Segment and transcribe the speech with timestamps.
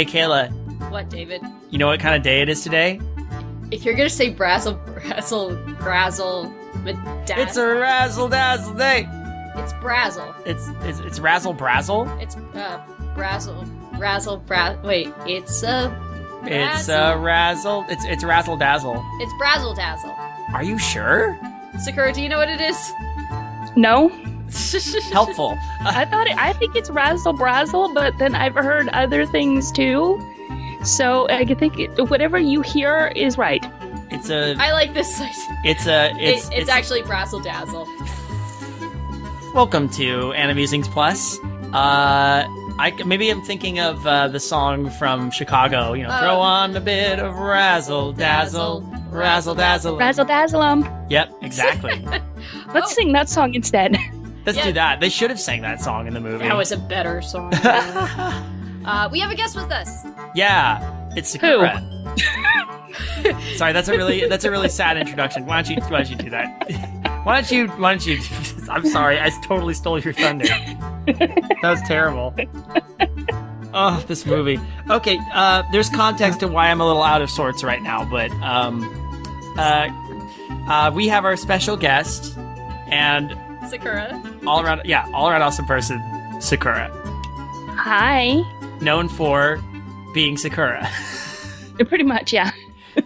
[0.00, 0.50] Hey, Kayla,
[0.90, 1.42] What, David?
[1.68, 2.98] you know what kind of day it is today?
[3.70, 6.50] If you're gonna say brazzle, brazzle, brazzle,
[6.82, 9.06] medaz- It's a razzle dazzle day.
[9.56, 10.34] it's brazzle.
[10.46, 12.08] It's it's, it's razzle brazzle.
[12.18, 12.80] It's uh
[13.14, 13.68] brazzle,
[14.00, 14.74] razzle, bra.
[14.82, 15.94] Wait, it's uh,
[16.44, 17.84] It's a razzle.
[17.90, 19.04] It's it's razzle dazzle.
[19.20, 20.16] it's brazzle dazzle.
[20.54, 21.38] Are you sure?
[21.78, 22.90] Sakura, do you know what it is?
[23.76, 24.08] No,
[25.12, 25.56] Helpful.
[25.80, 30.18] I thought it, I think it's razzle brazzle, but then I've heard other things too.
[30.84, 33.64] So I think it, whatever you hear is right.
[34.10, 35.20] It's a I like this.
[35.64, 37.86] it's a It's, it's it's, actually brazzle dazzle.
[39.54, 41.38] welcome to Animusings Plus.
[41.72, 42.44] Uh,
[42.78, 45.92] I maybe I'm thinking of uh, the song from Chicago.
[45.92, 46.18] You know, Oh.
[46.20, 49.96] throw on a bit of razzle dazzle, razzle dazzle.
[49.98, 50.84] Razzle dazzle.
[51.10, 52.00] Yep, exactly.
[52.74, 52.94] Let's Oh.
[52.94, 53.96] sing that song instead.
[54.50, 54.64] Let's Yeah.
[54.64, 54.98] do that.
[54.98, 56.42] They should have sang that song in the movie.
[56.48, 57.54] That was a better song.
[58.84, 60.04] uh, we have a guest with us.
[60.34, 60.80] yeah,
[61.14, 61.80] it's Sakura.
[63.54, 65.46] Sorry, that's a really that's a really sad introduction.
[65.46, 67.20] Why don't you why don't you do that?
[67.24, 68.18] Why don't you why don't you?
[68.68, 70.46] I'm sorry, I totally stole your thunder.
[71.06, 72.34] That was terrible.
[73.72, 74.58] Oh, this movie.
[74.88, 78.30] Okay, uh, there's context to why I'm a little out of sorts right now, but
[78.42, 78.82] um,
[79.58, 79.86] uh,
[80.68, 82.34] uh, we have our special guest
[82.88, 83.30] and
[83.68, 84.20] Sakura.
[84.46, 86.00] all around yeah all around awesome person,
[86.40, 86.88] Sakura,
[87.76, 88.42] Hi.
[88.80, 89.62] known for
[90.14, 90.88] being Sakura.
[91.86, 92.50] Pretty much, yeah.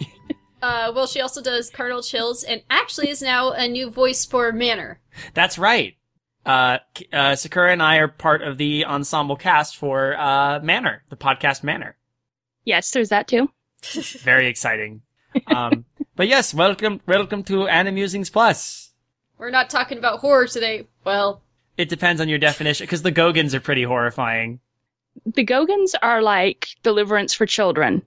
[0.62, 4.50] Uh, well, she also does Cardinal Chills, and actually is now a new voice for
[4.50, 4.98] Manor.
[5.34, 5.94] That's right.
[6.46, 6.78] Uh,
[7.12, 11.64] uh, Sakura and I are part of the ensemble cast for uh, Manor, the podcast
[11.64, 11.98] Manor.
[12.64, 13.50] Yes, there's that too.
[14.22, 15.02] Very exciting.
[15.48, 15.84] Um,
[16.16, 18.83] but yes, welcome, welcome to Animusings Plus.
[19.38, 20.86] We're not talking about horror today.
[21.04, 21.42] Well,
[21.76, 24.60] It depends on your definition, because the Gogans are pretty horrifying.
[25.26, 28.02] The Gogans are like deliverance for children.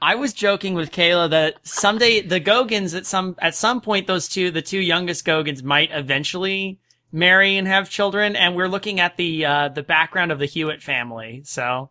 [0.00, 4.28] I was joking with Kayla that someday the Gogans at some at some point those
[4.28, 6.78] two the two youngest Gogans might eventually
[7.10, 10.82] marry and have children, and we're looking at the uh, the background of the Hewitt
[10.82, 11.42] family.
[11.44, 11.90] So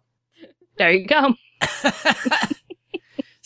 [0.78, 1.36] There you go.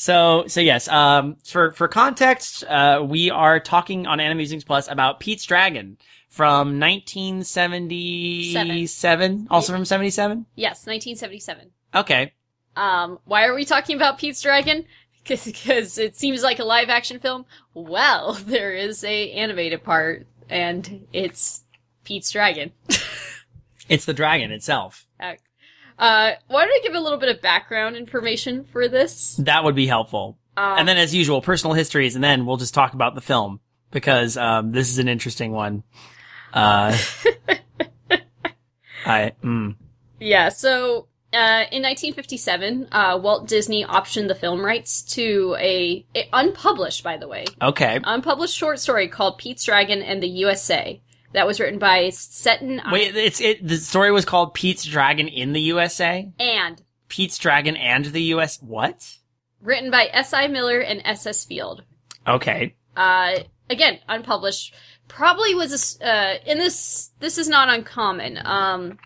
[0.01, 5.19] So, so yes, um, for, for context, uh, we are talking on Animusings Plus about
[5.19, 10.47] Pete's Dragon from 1977, also from 77?
[10.55, 11.69] yes, 1977.
[11.93, 12.33] Okay.
[12.75, 14.85] Um, why are we talking about Pete's Dragon?
[15.23, 17.45] Because it seems like a live action film.
[17.75, 21.61] Well, there is a animated part, and it's
[22.03, 22.71] Pete's Dragon.
[23.89, 25.05] It's the dragon itself.
[25.19, 25.33] Uh,
[26.01, 29.35] why don't I give a little bit of background information for this?
[29.37, 30.37] That would be helpful.
[30.57, 33.59] Um, and then as usual, personal histories, and then we'll just talk about the film
[33.91, 35.83] because, um, this is an interesting one.
[36.53, 36.97] Uh,
[39.05, 39.75] I, mm,
[40.19, 46.29] Yeah, so uh, in 1957, uh, Walt Disney optioned the film rights to a, a
[46.33, 47.99] unpublished, by the way, okay.
[48.03, 51.01] unpublished short story called Pete's Dragon and the USA.
[51.33, 55.53] That was written by Seton Wait, it's, it, the story was called Pete's Dragon in
[55.53, 56.31] the USA?
[56.39, 59.17] and Pete's Dragon and the US, what?
[59.61, 60.47] written by S.I.
[60.47, 61.45] Miller and S.S.
[61.45, 61.83] Field.
[62.27, 62.75] Okay.
[62.95, 64.73] Uh, again, unpublished.
[65.07, 68.39] Probably was a, uh, in this, this is not uncommon.
[68.43, 68.97] Um,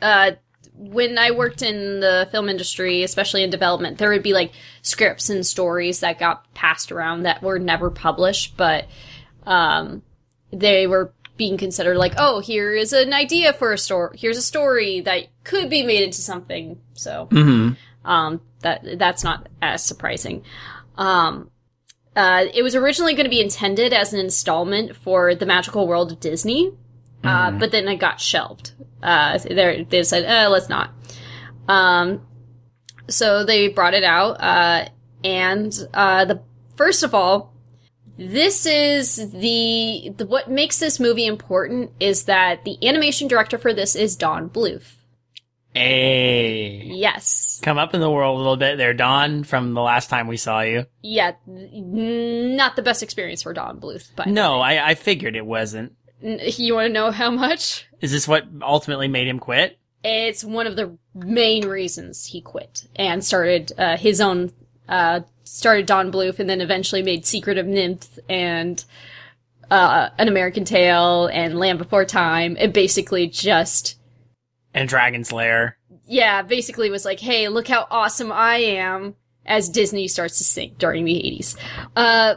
[0.00, 0.32] uh,
[0.74, 4.52] when I worked in the film industry, especially in development, there would be like
[4.82, 8.86] scripts and stories that got passed around that were never published, but,
[9.44, 10.02] um,
[10.52, 14.18] they were being considered like, oh, here is an idea for a story.
[14.18, 16.78] Here's a story that could be made into something.
[16.92, 18.08] So, Mm-hmm.
[18.10, 20.44] um, that that's not as surprising.
[20.98, 21.50] Um,
[22.14, 26.12] uh, it was originally going to be intended as an installment for the Magical World
[26.12, 26.72] of Disney,
[27.24, 28.72] uh, but then it got shelved.
[29.02, 30.90] Uh, they they said, uh, let's not.
[31.68, 32.20] Um,
[33.08, 34.88] so they brought it out, uh,
[35.24, 36.42] and uh, the
[36.76, 37.49] first of all,
[38.20, 43.72] this is the, the what makes this movie important is that the animation director for
[43.72, 44.96] this is Don Bluth.
[45.74, 46.82] Hey.
[46.84, 47.60] Yes.
[47.62, 50.36] Come up in the world a little bit there, Don, from the last time we
[50.36, 50.84] saw you.
[51.00, 55.94] yeah, not the best experience for Don Bluth, but No, I, I figured it wasn't.
[56.22, 57.86] You want to know how much?
[58.02, 59.78] Is this what ultimately made him quit?
[60.04, 64.52] It's one of the main reasons he quit and started uh, his own.
[64.88, 65.20] Uh,
[65.52, 68.84] started Don Bluth and then eventually made Secret of NIMH and
[69.70, 72.56] uh, An American Tail and Land Before Time.
[72.56, 73.98] It basically just
[74.74, 75.76] And Dragon's Lair.
[76.06, 80.78] yeah, basically was like, hey, look how awesome I am as Disney starts to sink
[80.78, 81.56] during the 80s.
[81.96, 82.34] Uh,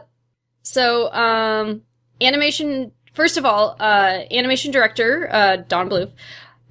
[0.63, 1.83] so, um,
[2.19, 6.13] animation, first of all, uh, animation director, uh, Don Bluth,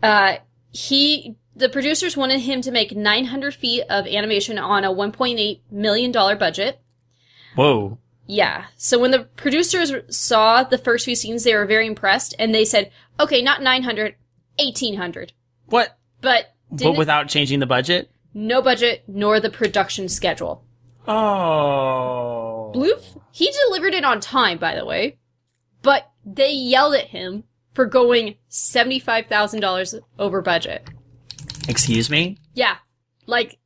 [0.02, 0.36] uh,
[0.70, 6.12] he the producers wanted him to make 900 feet of animation on a 1.8 million
[6.12, 6.80] dollar budget.
[7.54, 7.98] Whoa.
[8.26, 8.66] Yeah.
[8.76, 12.64] So when the producers saw the first few scenes, they were very impressed, and they
[12.64, 12.90] said,
[13.20, 14.14] "Okay, not 900,
[14.58, 15.32] 1800."
[15.66, 15.98] What?
[16.20, 18.10] But But without changing the budget?
[18.34, 20.64] no budget nor the production schedule.
[21.06, 22.72] Oh.
[22.74, 25.18] Bluth, he delivered it on time, by the way,
[25.82, 27.44] but they yelled at him
[27.74, 30.88] for going $75,000 over budget.
[31.68, 32.38] Excuse me?
[32.54, 32.76] Yeah.
[33.26, 33.58] Like,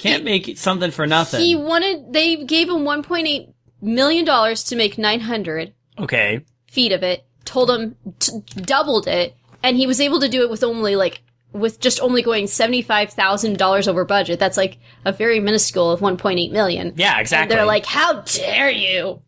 [0.00, 1.40] Can't make something for nothing.
[1.40, 4.24] he wanted, they gave him $1.8 million
[4.56, 6.44] to make 900 okay.
[6.70, 10.50] feet of it, told him, t- doubled it, and he was able to do it
[10.50, 11.22] with only like,
[11.52, 14.38] with just only going $75,000 over budget.
[14.38, 16.94] That's like a very minuscule of 1.8 million.
[16.96, 17.54] Yeah, And exactly.
[17.54, 19.22] they're like, "How dare you?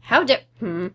[0.00, 0.88] How dare?" Hmm.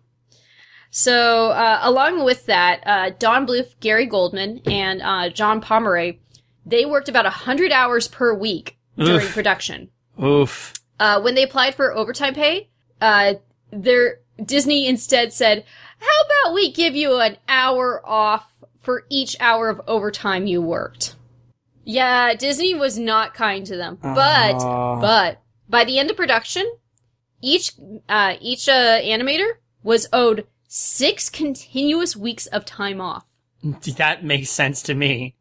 [0.90, 6.18] So, uh, along with that, uh, Don Bluth, Gary Goldman, and uh, John Pomeroy,
[6.66, 9.34] they worked about hundred hours per week during Oof.
[9.34, 9.90] production.
[10.22, 10.74] Oof.
[10.98, 12.68] Uh, when they applied for overtime pay,
[13.00, 13.34] uh,
[13.72, 15.64] their Disney instead said,
[15.98, 18.50] "How about we give you an hour off
[18.80, 21.16] for each hour of overtime you worked?"
[21.84, 25.00] Yeah, Disney was not kind to them, but Aw.
[25.00, 26.64] but by the end of production,
[27.42, 27.72] each
[28.08, 33.24] uh, each uh, animator was owed six continuous weeks of time off,
[33.96, 35.36] That makes sense to me.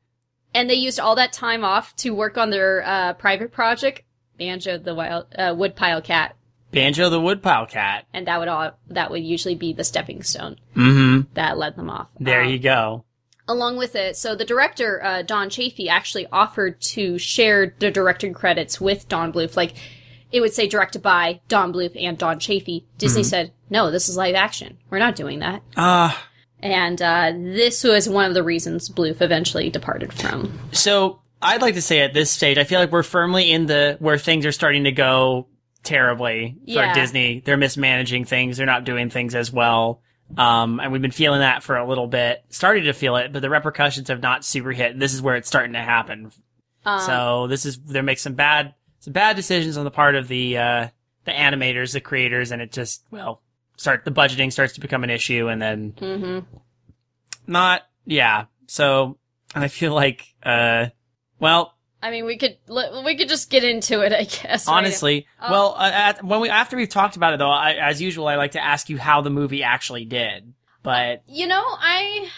[0.54, 4.04] And they used all that time off to work on their uh, private project,
[4.38, 6.36] Banjo the Wild uh, Woodpile Cat,
[6.72, 8.06] Banjo the Woodpile Cat.
[8.14, 11.34] and that would all that would usually be the stepping stone Mm-hmm.
[11.36, 12.10] that led them off.
[12.20, 13.06] There Um, you go.
[13.48, 18.34] along with it, so the director, uh, Don Chaffey, actually offered to share the directing
[18.34, 19.56] credits with Don Bluth.
[19.58, 19.74] Like,
[20.32, 22.86] it would say directed by Don Bluth and Don Chaffey.
[22.98, 24.78] Disney said, no, this is live action.
[24.90, 25.62] We're not doing that.
[25.78, 26.28] Ah.
[26.64, 30.58] And uh, this was one of the reasons Bluth eventually departed from.
[30.72, 33.98] So I'd like to say at this stage, I feel like we're firmly in the
[34.00, 35.48] where things are starting to go
[35.84, 36.94] terribly for Yeah.
[36.94, 37.42] Disney.
[37.44, 38.56] They're mismanaging things.
[38.56, 40.02] They're not doing things as well.
[40.38, 43.42] Um, and we've been feeling that for a little bit, starting to feel it, but
[43.42, 44.94] the repercussions have not super hit.
[44.94, 46.32] And this is where it's starting to happen.
[46.86, 50.30] Um, so this is they make some bad some bad decisions on the part of
[50.30, 50.88] the uh,
[51.26, 53.42] the animators, the creators, and it just well
[53.78, 56.46] start the budgeting starts to become an issue, and then mhm.
[57.48, 58.46] not yeah.
[58.68, 59.18] So
[59.56, 60.88] and I feel like uh,
[61.40, 61.74] well
[62.04, 64.68] I mean, we could we could just get into it, I guess.
[64.68, 64.74] right?
[64.74, 65.52] honestly, Oh.
[65.52, 68.36] well uh, at, when we after we've talked about it though, I, as usual, I
[68.36, 70.54] like to ask you how the movie actually did,
[70.84, 72.30] but you know, I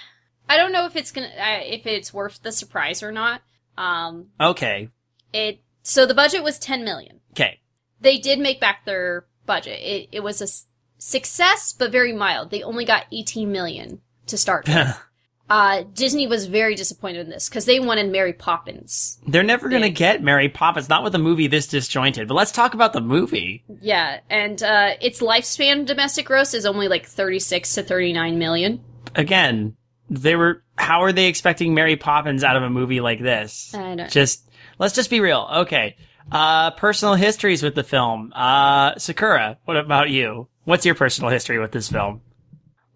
[0.48, 3.42] I don't know if it's gonna uh, if it's worth the surprise or not.
[3.78, 4.90] Um, okay,
[5.34, 7.20] it so the budget was ten million.
[7.32, 7.60] okay,
[8.00, 9.80] they did make back their budget.
[9.82, 10.68] It, it was
[11.06, 12.50] success, but very mild.
[12.50, 15.00] They only got 18 million to start with.
[15.50, 19.20] uh, Disney was very disappointed in this because they wanted Mary Poppins.
[19.28, 22.28] they're never gonna get Mary Poppins, not with a movie this disjointed.
[22.28, 23.64] But let's talk about the movie.
[23.82, 28.84] Yeah, and uh, its lifespan domestic gross is only like 36 to 39 million.
[29.14, 29.76] again,
[30.10, 30.64] they were.
[30.78, 33.74] How are they expecting Mary Poppins out of a movie like this?
[33.74, 34.10] I don't.
[34.10, 34.50] Just
[34.80, 35.48] let's just be real.
[35.58, 35.96] Okay.
[36.32, 38.34] Uh, personal histories with the film.
[38.36, 40.48] Uh, Sakura, what about you?
[40.66, 42.22] What's your personal history with this film?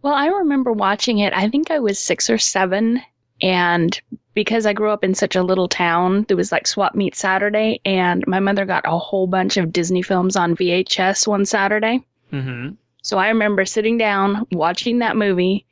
[0.01, 1.33] Well, I remember watching it.
[1.33, 3.01] I think I was six or seven.
[3.41, 3.99] And
[4.33, 7.79] because I grew up in such a little town, there was like Swap Meet Saturday.
[7.85, 12.03] And my mother got a whole bunch of Disney films on VHS one Saturday.
[12.33, 12.75] Mm-hmm.
[13.01, 15.65] So I remember sitting down, watching that movie.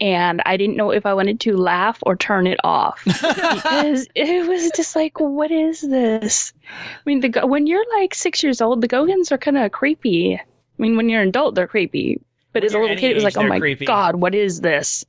[0.00, 4.48] And I didn't know if I wanted to laugh or turn it off because it
[4.48, 6.52] was just like, what is this?
[6.68, 10.40] I mean, the when you're like six years old, the Gogans are kind of creepy.
[10.78, 12.20] I mean, when you're an adult, they're creepy.
[12.52, 13.84] But as a little any kid, it was like, oh my creepy.
[13.86, 15.04] god, what is this?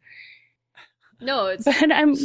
[1.22, 2.16] no, it's But I'm,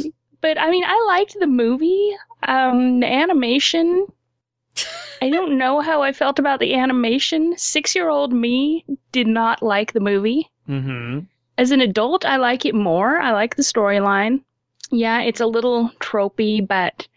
[0.41, 2.11] but I mean, I liked the movie.
[2.43, 4.07] Um, the animation.
[5.21, 7.53] I don't know how I felt about the animation.
[7.57, 10.49] Six year old me did not like the movie.
[10.67, 11.19] Mm-hmm.
[11.57, 13.17] As an adult, I like it more.
[13.17, 14.41] I like the storyline.
[14.89, 17.07] Yeah, it's a little tropey, but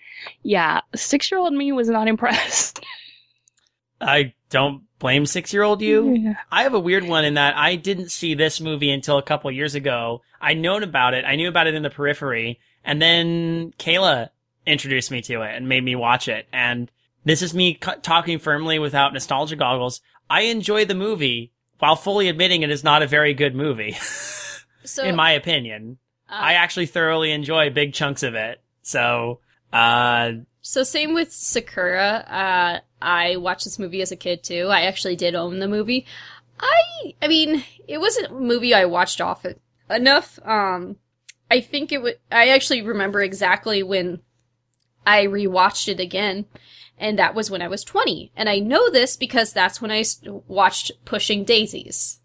[0.42, 2.84] yeah, six year old me was not impressed.
[4.00, 6.14] I don't blame six-year-old you.
[6.14, 6.34] Yeah.
[6.52, 9.50] I have a weird one in that I didn't see this movie until a couple
[9.50, 10.22] years ago.
[10.40, 11.24] I'd known about it.
[11.24, 14.28] I knew about it in the periphery, and then Kayla
[14.64, 16.46] introduced me to it and made me watch it.
[16.52, 16.88] And
[17.24, 20.00] this is me cu- talking firmly without nostalgia goggles.
[20.30, 23.96] I enjoy the movie while fully admitting it is not a very good movie,
[24.84, 25.02] so.
[25.02, 25.98] in my opinion.
[26.30, 28.60] uh, I actually thoroughly enjoy big chunks of it.
[28.82, 29.40] So,
[29.74, 32.24] uh, So same with Sakura.
[32.28, 34.68] Uh, I watched this movie as a kid too.
[34.68, 36.06] I actually did own the movie.
[36.60, 40.38] I, I mean, it wasn't a movie I watched off it enough.
[40.44, 40.96] Um,
[41.50, 42.18] I think it would.
[42.32, 44.20] I actually remember exactly when
[45.06, 46.46] I rewatched it again,
[46.96, 48.32] and that was when I was 20.
[48.36, 50.04] And I know this because that's when I
[50.48, 52.20] watched Pushing Daisies.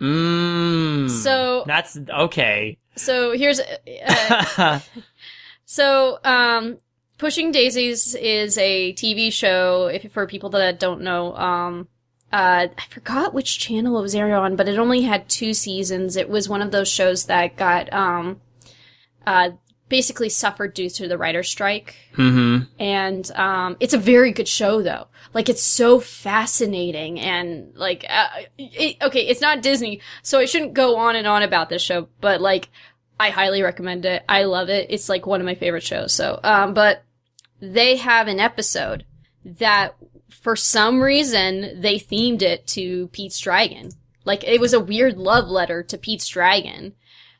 [0.00, 1.10] Mmm.
[1.10, 2.78] So- that's okay.
[2.96, 4.80] So here's uh,
[5.64, 6.78] So, um,
[7.22, 9.86] Pushing Daisies is a TV show.
[9.86, 11.86] If for people that don't know, um,
[12.32, 16.16] uh, I forgot which channel it was aired on, but it only had two seasons.
[16.16, 18.40] It was one of those shows that got um,
[19.24, 19.50] uh,
[19.88, 21.94] basically suffered due to the writer's strike.
[22.14, 22.64] mm-hmm.
[22.80, 25.06] And um, it's a very good show, though.
[25.32, 28.26] Like it's so fascinating and like, uh,
[28.58, 32.08] it, okay, it's not Disney, so I shouldn't go on and on about this show.
[32.20, 32.68] But like,
[33.20, 34.24] I highly recommend it.
[34.28, 34.88] I love it.
[34.90, 36.12] It's like one of my favorite shows.
[36.12, 37.04] So, um, but
[37.62, 39.06] they have an episode
[39.44, 39.94] that
[40.28, 43.92] for some reason they themed it to Pete's Dragon.
[44.24, 46.94] Like it was a weird love letter to Pete's Dragon.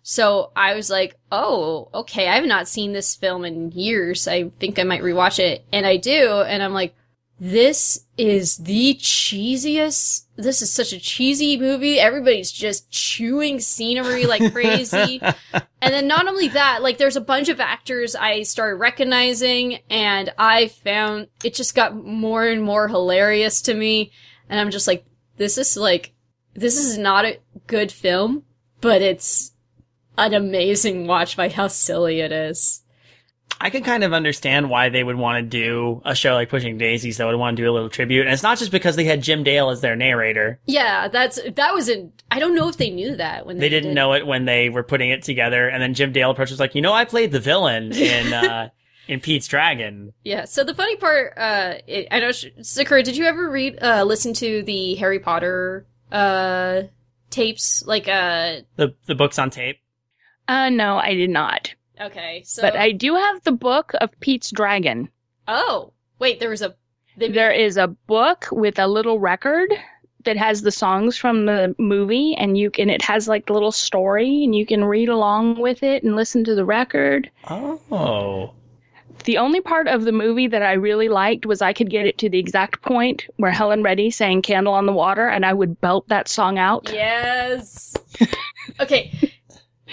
[0.04, 4.26] So I was like, oh, okay, I have not seen this film in years.
[4.26, 5.64] I think I might rewatch it.
[5.72, 6.40] And I do.
[6.42, 6.94] And I'm like,
[7.38, 10.21] this is the cheesiest.
[10.36, 12.00] This is such a cheesy movie.
[12.00, 15.20] Everybody's just chewing scenery like crazy.
[15.52, 20.32] and then not only that, like there's a bunch of actors I started recognizing and
[20.38, 24.10] I found it just got more and more hilarious to me.
[24.48, 25.04] And I'm just like,
[25.36, 26.14] this is like,
[26.54, 28.44] this is not a good film,
[28.80, 29.52] but it's
[30.16, 32.81] an amazing watch by how silly it is.
[33.60, 36.78] I can kind of understand why they would want to do a show like Pushing
[36.78, 38.22] Daisies that would want to do a little tribute.
[38.26, 40.58] And it's not just because they had Jim Dale as their narrator.
[40.66, 42.12] Yeah, that's that was in.
[42.30, 43.94] I don't know if they knew that when they, They didn't did.
[43.94, 45.68] know it when they were putting it together.
[45.68, 48.70] And then Jim Dale approached was like, you know, I played the villain in, uh,
[49.06, 50.12] in Pete's Dragon.
[50.24, 50.44] Yeah.
[50.46, 54.32] So the funny part, uh, it, I know, Sakura, did you ever read, uh, listen
[54.34, 56.82] to the Harry Potter, uh,
[57.30, 57.84] tapes?
[57.86, 59.78] Like, uh, The, the books on tape.
[60.48, 61.74] Uh, no, I did not.
[62.06, 62.62] Okay, so.
[62.62, 65.08] But I do have the book of Pete's Dragon.
[65.48, 66.74] Oh, wait, there was a.
[67.16, 69.70] They There is a book with a little record
[70.24, 72.88] that has the songs from the movie, and you can.
[72.88, 76.44] It has like the little story, and you can read along with it and listen
[76.44, 77.30] to the record.
[77.48, 78.54] Oh.
[79.24, 82.18] The only part of the movie that I really liked was I could get it
[82.18, 85.80] to the exact point where Helen Reddy sang "Candle on the Water," and I would
[85.80, 86.90] belt that song out.
[86.92, 87.94] Yes.
[88.80, 89.12] okay.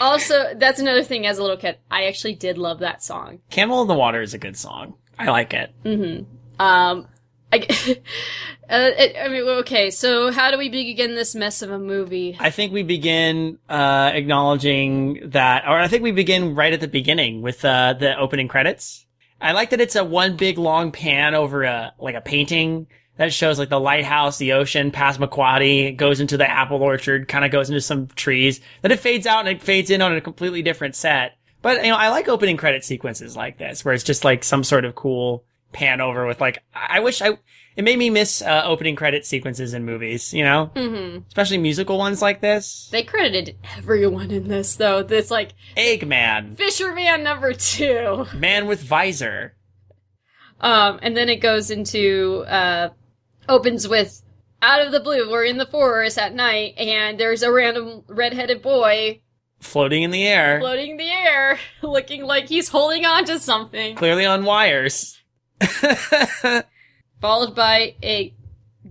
[0.01, 1.77] Also, that's another thing as a little kid.
[1.89, 3.39] I actually did love that song.
[3.50, 4.96] Candle on the Water is a good song.
[5.18, 5.74] I like it.
[5.84, 6.24] Mm-hmm.
[6.62, 7.08] Um,
[7.51, 7.58] I,
[8.70, 12.38] uh, it, I mean, okay, so how do we begin this mess of a movie?
[12.39, 16.88] I think we begin uh, acknowledging that, or I think we begin right at the
[16.88, 19.06] beginning with uh, the opening credits.
[19.41, 22.88] I like that it's a one big long pan over a like a painting
[23.19, 27.51] that shows like the lighthouse, the ocean, Passamaquoddy, goes into the apple orchard, kind of
[27.51, 28.59] goes into some trees.
[28.81, 31.33] Then it fades out and it fades in on a completely different set.
[31.61, 34.63] But you know, I like opening credit sequences like this, where it's just like some
[34.63, 36.63] sort of cool pan over with like.
[36.73, 37.38] I wish I.
[37.75, 40.33] It made me miss uh, opening credit sequences in movies.
[40.33, 41.19] You know Mm-hmm.
[41.27, 42.89] especially musical ones like this.
[42.91, 44.99] They credited everyone in this, though.
[44.99, 48.25] It's like Eggman, Fisherman number two.
[48.33, 49.55] Man with Visor.
[50.61, 52.89] Um, and then it goes into, uh,
[53.50, 54.22] opens with,
[54.62, 58.62] out of the blue, we're in the forest at night, and there's a random redheaded
[58.62, 59.22] boy
[59.60, 63.96] Floating in the air, floating in the air, looking like he's holding on to something,
[63.96, 65.22] clearly on wires.
[67.20, 68.34] followed by a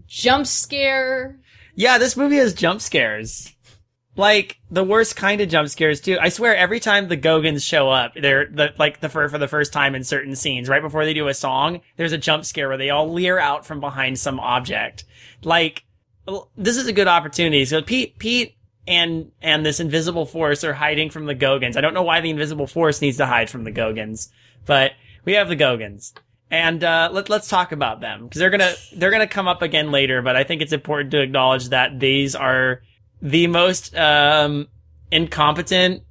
[0.06, 1.38] jump scare.
[1.74, 3.54] yeah, this movie has jump scares.
[4.18, 6.18] Like the worst kind of jump scares too.
[6.20, 9.46] I swear, every time the Gogans show up, they're the like the for for the
[9.46, 12.66] first time in certain scenes, right before they do a song, there's a jump scare
[12.66, 15.04] where they all leer out from behind some object.
[15.44, 15.84] Like
[16.56, 17.64] this is a good opportunity.
[17.64, 18.56] So Pete, Pete,
[18.88, 21.76] and and this invisible force are hiding from the Gogans.
[21.76, 24.32] I don't know why the invisible force needs to hide from the Gogans,
[24.66, 24.92] but
[25.24, 26.12] we have the Gogans.
[26.50, 29.92] And uh, let, let's talk about them because they're gonna they're gonna come up again
[29.92, 30.22] later.
[30.22, 32.82] But I think it's important to acknowledge that these are
[33.22, 34.68] the most um,
[35.10, 36.02] incompetent.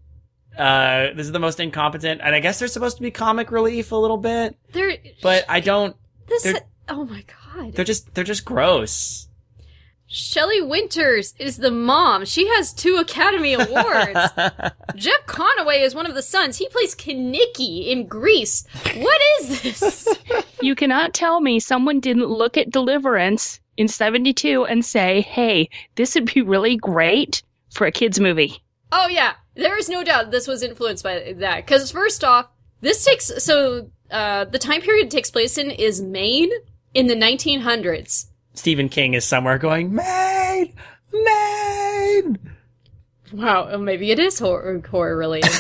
[0.58, 3.92] Uh, this is the most incompetent, and I guess they're supposed to be comic relief
[3.92, 5.96] a little bit, There, but I don't.
[6.28, 7.24] this, they're- oh my
[7.56, 7.74] god.
[7.74, 9.28] They're just they're just gross.
[10.10, 12.24] Shelley Winters is the mom.
[12.26, 14.18] She has two Academy Awards.
[14.96, 16.58] Jeff Conaway is one of the sons.
[16.58, 18.66] He plays Kenickie in Grease.
[18.96, 20.08] What is this?
[20.62, 26.16] You cannot tell me someone didn't look at Deliverance in 72 and say, hey, this
[26.16, 27.42] would be really great
[27.72, 28.62] for a kid's movie.
[28.92, 31.66] oh yeah, there is no doubt this was influenced by that.
[31.66, 32.48] Because first off,
[32.82, 36.52] this takes so uh, the time period it takes place in is Maine
[36.94, 38.28] in the 1900s.
[38.54, 40.74] Stephen King is somewhere going, Maine,
[41.12, 42.38] Maine.
[43.34, 45.52] Wow, maybe it is horror, horror related.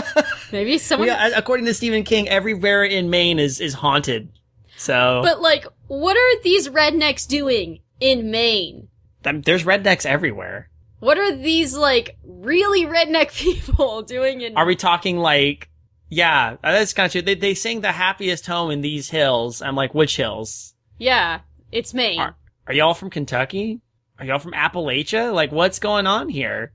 [0.52, 1.08] maybe someone.
[1.08, 4.28] yeah, according to Stephen King, everywhere in Maine is is haunted.
[4.76, 8.88] So, But like, what are these rednecks doing in Maine?
[9.22, 10.70] there's rednecks everywhere.
[11.00, 14.56] What are these like really redneck people doing in?
[14.56, 15.68] Are we talking like?
[16.08, 17.22] Yeah, uh, that's kind of true.
[17.22, 19.60] They they sing the happiest home in these hills.
[19.62, 20.74] I'm like, which hills?
[20.98, 21.40] yeah,
[21.72, 22.20] it's Maine.
[22.20, 22.36] Are-
[22.68, 23.80] Are y'all from Kentucky?
[24.18, 25.34] Are y'all from Appalachia?
[25.34, 26.72] Like, what's going on here?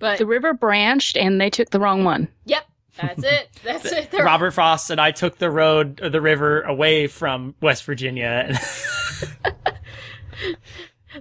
[0.00, 2.28] But The river branched and they took the wrong one.
[2.44, 2.64] yep,
[2.96, 3.48] that's it.
[3.64, 4.10] That's it.
[4.10, 8.58] They're- Robert Frost and I took the road, or the river, away from West Virginia.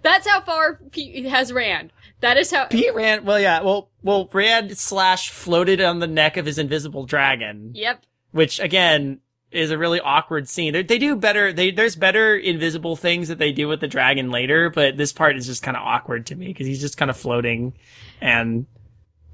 [0.01, 1.92] That's how far Pete has ran.
[2.22, 2.65] That is how.
[2.65, 3.25] Pete ran.
[3.25, 3.62] Well, yeah.
[3.62, 8.03] Well, well, ran slash floated on the neck of his invisible dragon, Yep.
[8.32, 9.20] which again
[9.51, 10.74] is a really awkward scene.
[10.74, 11.53] They, they do better.
[11.53, 15.36] They there's better invisible things that they do with the dragon later, but this part
[15.38, 17.74] is just kind of awkward to me because he's just kind of floating,
[18.20, 18.65] and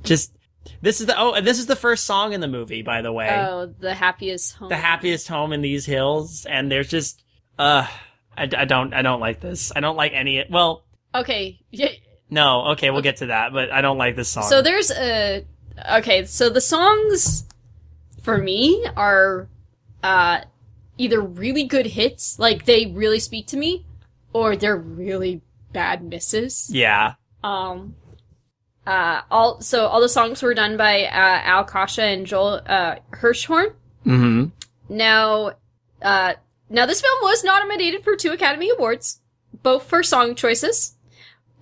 [0.03, 0.36] just
[0.81, 3.11] this is the oh, and this is the first song in the movie, by the
[3.11, 3.29] way.
[3.29, 4.69] Oh, the happiest home.
[4.69, 7.23] the happiest home in these hills, and there's just
[7.57, 7.88] uh,
[8.38, 9.71] I, I don't I don't like this.
[9.75, 10.45] I don't like any.
[10.49, 10.83] Well,
[11.15, 11.59] Okay.
[11.71, 11.89] Yeah.
[12.29, 14.43] no, okay, we'll get to that, but I don't like this song.
[14.43, 15.45] So there's a.
[15.93, 17.45] Okay, so the songs
[18.21, 19.47] for me are
[20.03, 20.41] uh
[20.97, 23.85] either really good hits, like they really speak to me,
[24.33, 26.69] or they're really bad misses.
[26.71, 27.95] yeah, Um
[28.89, 32.96] uh all so all the songs were done by uh Al Kasha and Joel uh
[33.19, 33.74] Hirschhorn.
[34.05, 34.46] mm-hmm.
[34.89, 35.51] Now
[36.01, 36.34] uh
[36.69, 39.22] now this film was nominated for two Academy Awards,
[39.63, 40.96] both for song choices.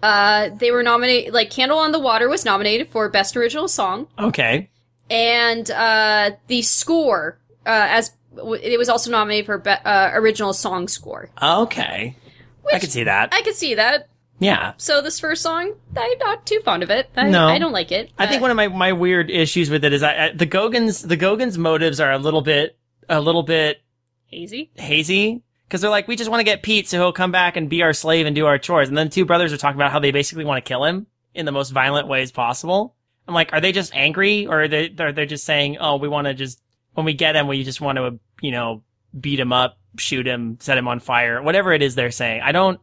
[0.01, 4.07] Uh they were nominated like Candle on the Water was nominated for best original song
[4.19, 4.69] okay.
[5.09, 10.53] and uh the score uh as w- it was also nominated for be- uh, original
[10.53, 11.29] song score.
[11.41, 12.15] Okay.
[12.15, 13.29] I Which- can see that.
[13.33, 14.07] I could see that.
[14.39, 14.73] Yeah.
[14.77, 17.09] So this first song, I'm not too fond of it.
[17.15, 17.47] I, No.
[17.47, 18.11] I don't like it.
[18.17, 21.01] I think one of my, my weird issues with it is I, I, the Gogans
[21.01, 22.77] the Gogans motives are a little bit
[23.09, 23.81] a little bit
[24.25, 24.71] hazy.
[24.75, 27.69] hazy because they're like we just want to get Pete so he'll come back and
[27.69, 29.99] be our slave and do our chores and then two brothers are talking about how
[29.99, 32.95] they basically want to kill him in the most violent ways possible.
[33.27, 36.07] I'm like, are they just angry or are they are they just saying, oh, we
[36.07, 36.61] want to just
[36.93, 38.83] when we get him, we just want to you know
[39.17, 42.41] beat him up, shoot him, set him on fire, whatever it is they're saying.
[42.41, 42.79] I don't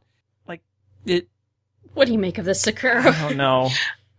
[0.47, 0.63] like
[1.05, 1.29] it.
[1.93, 3.03] What do you make of this, Sakura?
[3.13, 3.71] I don't know.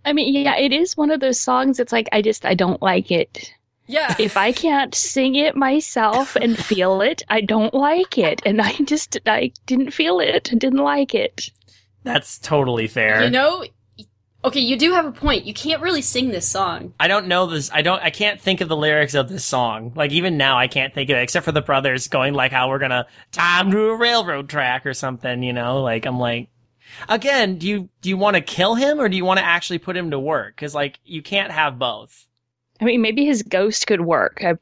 [0.06, 1.80] I mean, yeah, it is one of those songs.
[1.80, 3.51] It's like I just I don't like it.
[3.88, 4.15] yeah.
[4.19, 8.71] If I can't sing it myself and feel it, I don't like it, and I
[8.84, 11.49] just I didn't feel it, didn't like it.
[12.04, 13.23] That's totally fair.
[13.23, 13.65] You know,
[14.43, 15.45] okay, you do have a point.
[15.45, 16.93] You can't really sing this song.
[16.99, 17.71] I don't know this.
[17.73, 17.99] I don't.
[18.04, 19.91] I can't think of the lyrics of this song.
[19.95, 22.69] Like even now, I can't think of it except for the brothers going like how
[22.69, 25.41] we're gonna time to a railroad track or something.
[25.41, 26.49] You know, like I'm like,
[27.10, 29.79] again, do you do you want to kill him or do you want to actually
[29.79, 30.55] put him to work?
[30.55, 32.27] Because like you can't have both.
[32.81, 34.41] I mean, maybe his ghost could work.
[34.43, 34.55] I,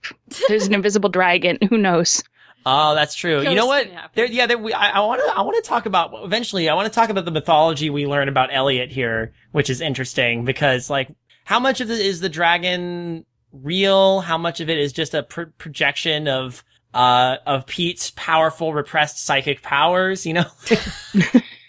[0.48, 1.58] there's an invisible dragon.
[1.70, 2.24] Who knows?
[2.66, 3.42] Oh, that's true.
[3.42, 3.88] you know what?
[3.90, 4.10] can.
[4.14, 5.38] There, yeah, there, we, I want to.
[5.38, 6.70] I want to talk about eventually.
[6.70, 10.46] I want to talk about the mythology we learn about Elliot here, which is interesting
[10.46, 11.10] because, like,
[11.44, 14.22] how much of it is the dragon real?
[14.22, 19.26] How much of it is just a pr- projection of uh of Pete's powerful repressed
[19.26, 20.26] psychic powers?
[20.26, 20.46] You know,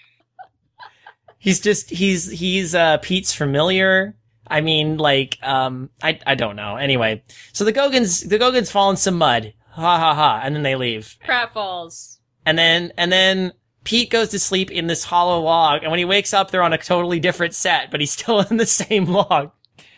[1.45, 4.17] he's just he's he's uh Pete's familiar.
[4.47, 6.77] I mean, like, um, I I don't know.
[6.77, 9.53] Anyway, so the Gogans the Gogans fall in some mud.
[9.71, 11.17] Ha ha ha, and then they leave.
[11.25, 12.19] Pratfalls.
[12.47, 13.53] And then, and then
[13.83, 15.83] Pete goes to sleep in this hollow log.
[15.83, 18.57] And when he wakes up, they're on a totally different set, but he's still in
[18.57, 19.51] the same log.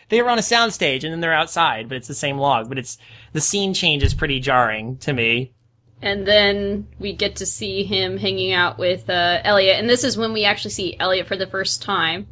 [0.09, 2.69] They were on a soundstage and then they're outside, but it's the same log.
[2.69, 2.97] But it's,
[3.33, 5.53] the scene change is pretty jarring to me.
[6.01, 9.79] And then we get to see him hanging out with uh, Elliot.
[9.79, 12.27] And this is when we actually see Elliot for the first time.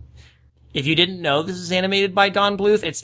[0.73, 3.03] If you didn't know this is animated by Don Bluth, it's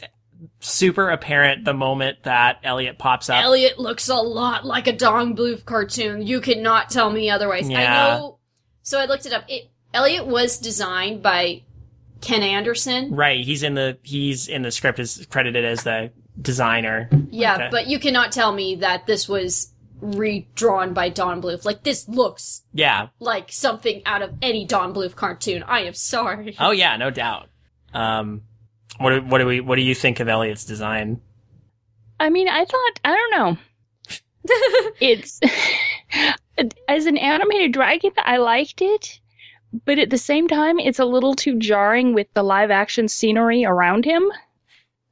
[0.59, 3.43] super apparent the moment that Elliot pops up.
[3.43, 6.25] Elliot looks a lot like a Don Bluth cartoon.
[6.25, 7.67] You cannot tell me otherwise.
[7.69, 8.37] I know.
[8.83, 9.45] So I looked it up.
[9.47, 11.63] It Elliot was designed by
[12.21, 13.13] Ken Anderson.
[13.15, 13.43] right.
[13.43, 17.09] He's in the, he's in the script is credited as the designer.
[17.29, 17.67] Yeah, Okay.
[17.71, 19.71] but you cannot tell me that this was
[20.01, 21.63] redrawn by Don Bluth.
[21.63, 23.07] Like this looks Yeah.
[23.19, 25.63] like something out of any Don Bluth cartoon.
[25.63, 26.55] I am sorry.
[26.59, 27.47] Oh yeah, no doubt.
[27.93, 28.41] Um,
[28.97, 31.21] what do, what do we, what do you think of Elliot's design?
[32.19, 33.57] I mean, I thought I don't know.
[34.99, 35.39] It's
[36.87, 39.19] as an animated dragon, I liked it,
[39.85, 43.63] but at the same time, it's a little too jarring with the live action scenery
[43.65, 44.31] around him.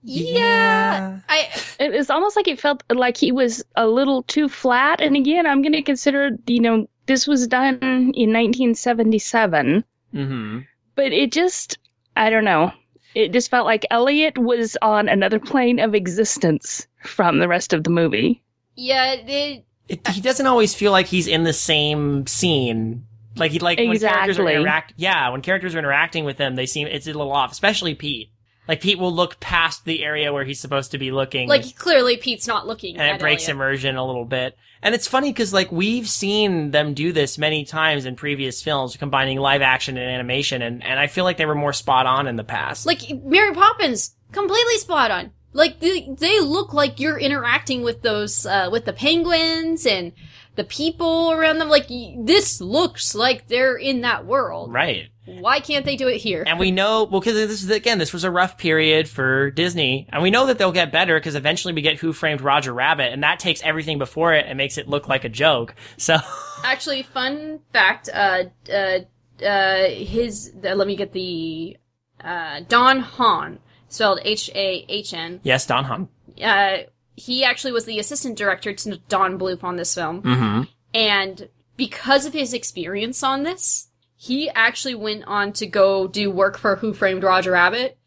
[0.03, 1.19] Yeah.
[1.29, 1.47] I
[1.79, 5.01] It was almost like it felt like he was a little too flat.
[5.01, 9.83] And again, I'm going to consider, you know, this was done in 1977,
[10.13, 10.59] Mm-hmm.
[10.95, 11.77] but it just,
[12.15, 12.71] I don't know.
[13.13, 17.83] It just felt like Elliot was on another plane of existence from the rest of
[17.83, 18.41] the movie.
[18.75, 23.05] Yeah, it, It, he doesn't always feel like he's in the same scene.
[23.35, 24.55] Like he like when characters are Exactly.
[24.55, 24.93] interact.
[24.97, 27.51] Yeah, when characters are interacting with him, they seem it's a little off.
[27.51, 28.29] Especially Pete.
[28.69, 31.49] Like Pete will look past the area where he's supposed to be looking.
[31.49, 32.97] like clearly Pete's not looking.
[32.97, 33.55] and at it breaks Elliot.
[33.55, 34.55] immersion a little bit.
[34.84, 38.95] And it's funny because like we've seen them do this many times in previous films,
[38.95, 42.27] combining live action and animation, and, and I feel like they were more spot on
[42.27, 42.86] in the past.
[42.86, 45.32] Like Mary Poppins, completely spot on.
[45.51, 50.12] Like they, they look like you're interacting with those uh, with the penguins and
[50.58, 51.69] the people around them.
[51.69, 54.71] Like this looks like they're in that world.
[54.71, 55.08] right.
[55.39, 56.44] Why can't they do it here?
[56.46, 60.08] And we know, well, because this is, again, this was a rough period for Disney.
[60.12, 63.13] And we know that they'll get better because eventually we get Who Framed Roger Rabbit,
[63.13, 65.76] and that takes everything before it and makes it look like a joke.
[65.98, 66.18] So,
[66.63, 68.10] Actually, fun fact.
[68.13, 69.00] Uh, uh,
[69.46, 70.54] uh, his.
[70.63, 71.78] Uh, let me get the.
[72.22, 75.39] Uh, Don Hahn, spelled H A H N.
[75.44, 76.10] yes, Don Hahn.
[76.42, 76.80] Uh,
[77.15, 80.22] he actually was the assistant director to Don Bluth on this film.
[80.22, 80.62] Mm-hmm.
[80.94, 83.88] And because of his experience on this,
[84.21, 87.97] he actually went on to go do work for Who Framed Roger Rabbit.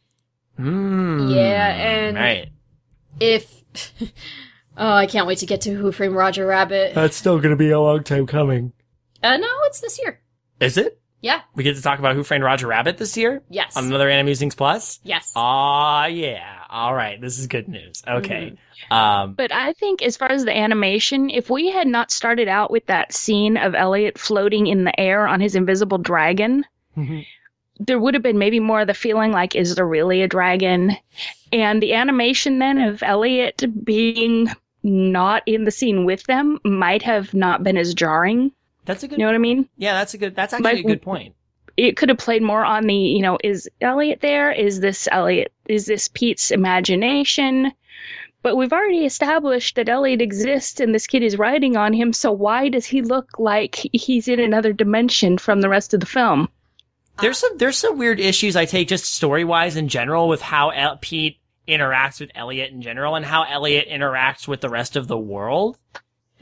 [0.58, 2.48] Mm, Yeah, and- Right.
[3.18, 3.50] If.
[4.76, 6.94] oh, I can't wait to get to Who Framed Roger Rabbit.
[6.94, 8.72] That's still going to be a long time coming.
[9.22, 10.20] Uh, no, it's this year.
[10.60, 11.00] Is it?
[11.22, 11.40] Yeah.
[11.54, 13.42] We get to talk about Who Framed Roger Rabbit this year?
[13.48, 13.76] Yes.
[13.76, 15.00] On another Animusings Plus?
[15.04, 15.32] yes.
[15.34, 16.61] Aw, yeah.
[16.72, 17.20] All right.
[17.20, 18.02] This is good news.
[18.08, 18.54] Okay.
[18.90, 22.70] Um, But I think, as far as the animation, if we had not started out
[22.70, 26.64] with that scene of Elliot floating in the air on his invisible dragon,
[27.78, 30.96] there would have been maybe more of the feeling like, is there really a dragon?
[31.52, 34.48] And the animation then of Elliot being
[34.82, 38.50] not in the scene with them might have not been as jarring.
[38.86, 39.18] that's a good.
[39.18, 39.68] You know what I mean?
[39.76, 40.34] yeah, that's a good.
[40.34, 41.34] That's actually a good point.
[41.76, 44.52] It could have played more on the, you know, is Elliot there?
[44.52, 45.52] Is this Elliot?
[45.66, 47.72] Is this Pete's imagination?
[48.42, 52.32] But we've already established that Elliot exists and this kid is riding on him, so
[52.32, 56.48] why does he look like he's in another dimension from the rest of the film?
[57.20, 60.70] There's some there's some weird issues I take just story wise in general with how
[60.70, 65.06] El- Pete interacts with Elliot in general and how Elliot interacts with the rest of
[65.06, 65.78] the world.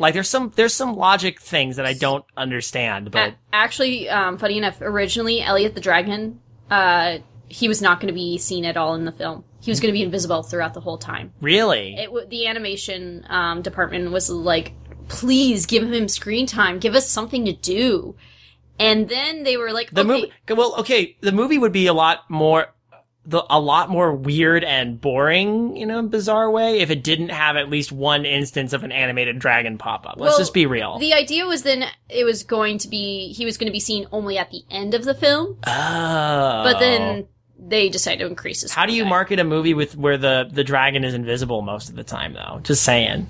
[0.01, 4.57] Like there's some there's some logic things that I don't understand, but actually, um, funny
[4.57, 8.95] enough, originally Elliot the Dragon, uh, he was not going to be seen at all
[8.95, 9.45] in the film.
[9.61, 11.35] He was going to be invisible throughout the whole time.
[11.43, 14.73] really, It w- the animation um, department was like,
[15.09, 18.17] please give him screen time, give us something to do.
[18.79, 21.93] And then they were like, the okay, movie well okay the movie would be a
[21.93, 22.73] lot more
[23.27, 27.57] the, a lot more weird and boring in a bizarre way if it didn't have
[27.57, 30.15] at least one instance of an animated dragon pop up.
[30.17, 30.99] Let's Well, just be real.
[30.99, 34.07] The idea was then it was going to be he was going to be seen
[34.11, 36.63] only at the end of the film, oh.
[36.65, 37.29] but then
[37.59, 38.73] they decided to increase his.
[38.73, 39.11] How do you time.
[39.11, 42.61] market a movie with where the the dragon is invisible most of the time though?
[42.63, 43.29] Just saying.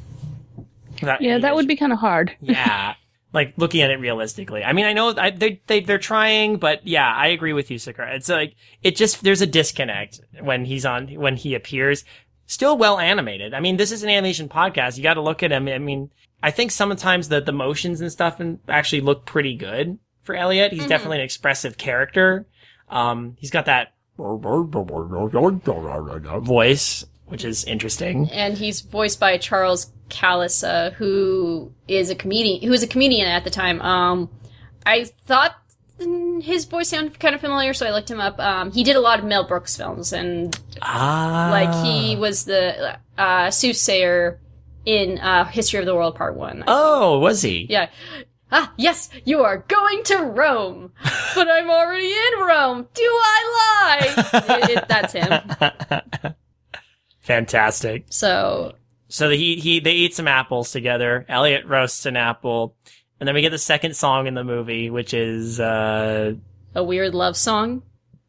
[1.01, 2.37] Without Yeah, that would be kind of hard.
[2.41, 2.95] yeah.
[3.33, 4.65] Like looking at it realistically.
[4.65, 7.79] I mean, I know I, they they they're trying, but yeah, I agree with you,
[7.79, 8.15] Sakura.
[8.17, 12.05] It's like it just there's a disconnect when he's on when he appears.
[12.47, 13.55] Still well animated.
[13.55, 14.97] I mean, this is an animation podcast.
[14.97, 15.69] You got to look at him.
[15.69, 16.11] I mean,
[16.43, 20.73] I think sometimes the the motions and stuff and actually look pretty good for Elliot.
[20.73, 22.47] He's definitely an expressive character.
[22.89, 23.95] Um, he's got that
[26.45, 28.29] voice, which is interesting.
[28.31, 32.63] and he's voiced by Charles Callas, uh, who is a comedian.
[32.63, 33.81] Who was a comedian at the time.
[33.81, 34.29] Um,
[34.85, 35.57] I thought
[36.43, 38.39] his voice sounded kind of familiar, so I looked him up.
[38.41, 42.99] Um, he did a lot of Mel Brooks films, and Ah, like he was the
[43.19, 44.41] uh, soothsayer
[44.87, 46.65] in uh, History of the World Part One.
[46.67, 47.67] Oh, was he?
[47.69, 47.91] Yeah.
[48.51, 50.91] Ah, yes, you are going to Rome,
[51.37, 52.89] but I'm already in Rome.
[52.95, 54.31] Do I lie?
[54.63, 56.35] It- it- that's him.
[57.21, 58.05] Fantastic.
[58.11, 58.75] So
[59.09, 61.25] So he he they eat some apples together.
[61.29, 62.75] Elliot roasts an apple,
[63.19, 66.35] and then we get the second song in the movie, which is uh
[66.75, 67.83] a weird love song.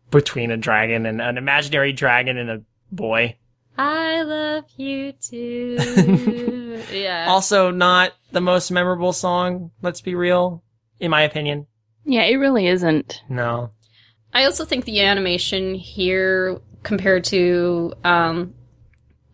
[0.10, 3.38] between a dragon and an imaginary dragon and a boy.
[3.78, 6.84] I love you too.
[6.92, 7.26] yeah.
[7.30, 9.72] Also, not the most memorable song.
[9.82, 10.64] Let's be real,
[11.00, 11.68] in my opinion.
[12.04, 13.22] Yeah, it really isn't.
[13.30, 13.72] No.
[14.34, 18.54] I also think the animation here compared to um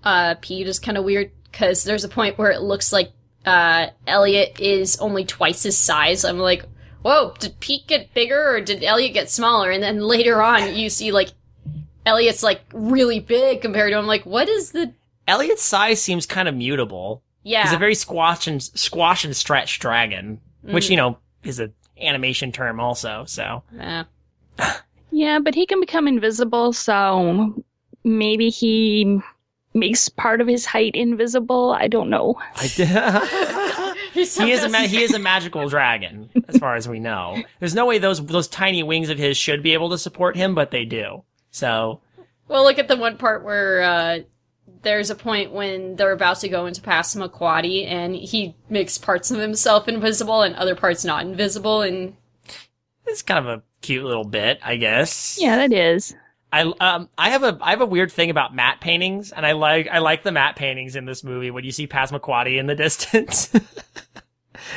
[0.08, 3.12] uh Pete is kind of weird because there's a point where it looks like
[3.46, 6.24] uh Elliot is only twice his size.
[6.24, 6.64] I'm like,
[7.02, 9.70] whoa, did Pete get bigger or did Elliot get smaller?
[9.70, 11.32] And then later on you see like
[12.06, 14.08] Elliot's like really big compared to him.
[14.08, 14.94] Like, what is the
[15.28, 17.22] Elliot's size seems kind of mutable.
[17.44, 17.64] yeah?
[17.64, 22.54] He's a very squash and squash and stretch dragon, which you know is an animation
[22.54, 23.26] term also.
[23.28, 24.04] So Yeah.
[25.10, 27.56] Yeah, but he can become invisible, so
[28.04, 29.20] maybe he
[29.78, 31.72] makes part of his height invisible.
[31.72, 32.36] I don't know.
[32.56, 32.68] I
[34.14, 37.42] he is a ma- he is a magical dragon, as far as we know.
[37.60, 40.56] There's no way those those tiny wings of his should be able to support him,
[40.56, 41.24] but they do.
[41.52, 42.02] So
[42.48, 44.20] Well, look at the one part where uh,
[44.82, 49.40] there's a point when they're about to go into Passamaquoddy, and he makes parts of
[49.40, 52.16] himself invisible and other parts not invisible, and
[53.06, 55.38] it's kind of a cute little bit, I guess.
[55.40, 56.16] Yeah, that is.
[56.58, 59.52] I um I have a I have a weird thing about matte paintings, and I
[59.52, 62.76] like I like the matte paintings in this movie when you see Passamaquoddy in the
[62.86, 63.52] distance.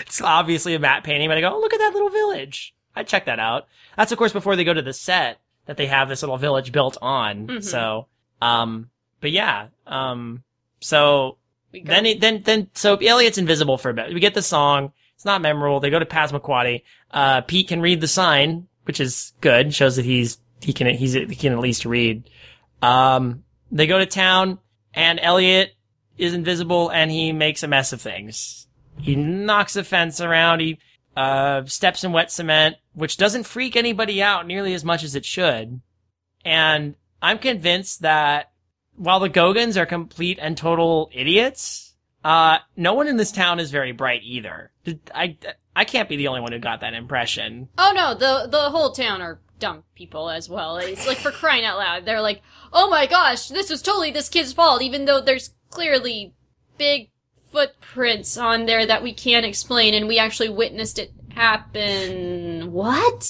[0.02, 2.74] it's obviously a matte painting, but I go, oh, look at that little village.
[2.94, 3.66] I check that out.
[3.96, 6.72] That's of course before they go to the set that they have this little village
[6.72, 7.46] built on.
[7.46, 7.64] Mhm.
[7.64, 8.06] So,
[8.42, 8.90] um,
[9.20, 10.42] but yeah, um,
[10.80, 11.38] so
[11.72, 14.12] then he, then then so Elliot's invisible for a bit.
[14.12, 14.92] We get the song.
[15.14, 15.80] It's not memorable.
[15.80, 16.82] They go to Passamaquoddy.
[17.10, 19.74] Uh, Pete can read the sign, which is good.
[19.74, 22.28] Shows that he's he can he's he can at least read.
[22.82, 24.58] Um, they go to town,
[24.94, 25.74] and Elliot
[26.18, 28.66] is invisible, and he makes a mess of things.
[28.98, 30.60] He knocks a fence around.
[30.60, 30.78] He
[31.16, 35.24] uh, steps in wet cement, which doesn't freak anybody out nearly as much as it
[35.24, 35.80] should.
[36.44, 38.50] And I'm convinced that
[38.96, 41.94] while the Gogans are complete and total idiots,
[42.24, 44.70] uh, no one in this town is very bright either.
[45.14, 45.36] I,
[45.74, 47.68] I can't be the only one who got that impression.
[47.78, 50.78] Oh no, the the whole town are dumb people as well.
[50.78, 52.04] It's like for crying out loud.
[52.04, 52.42] They're like,
[52.72, 56.34] "Oh my gosh, this was totally this kid's fault," even though there's clearly
[56.78, 57.10] big
[57.52, 62.72] footprints on there that we can't explain, and we actually witnessed it happen.
[62.72, 63.28] What?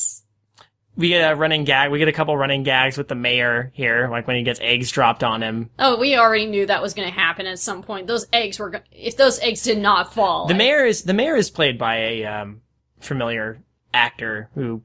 [0.96, 1.90] We get a running gag.
[1.90, 4.90] We get a couple running gags with the mayor here, like when he gets eggs
[4.90, 5.70] dropped on him.
[5.78, 8.06] Oh, we already knew that was going to happen at some point.
[8.06, 8.70] Those eggs were.
[8.70, 11.78] Go- if those eggs did not fall, The I- mayor is the mayor is played
[11.78, 12.60] by a um,
[13.00, 13.62] familiar
[13.94, 14.82] actor who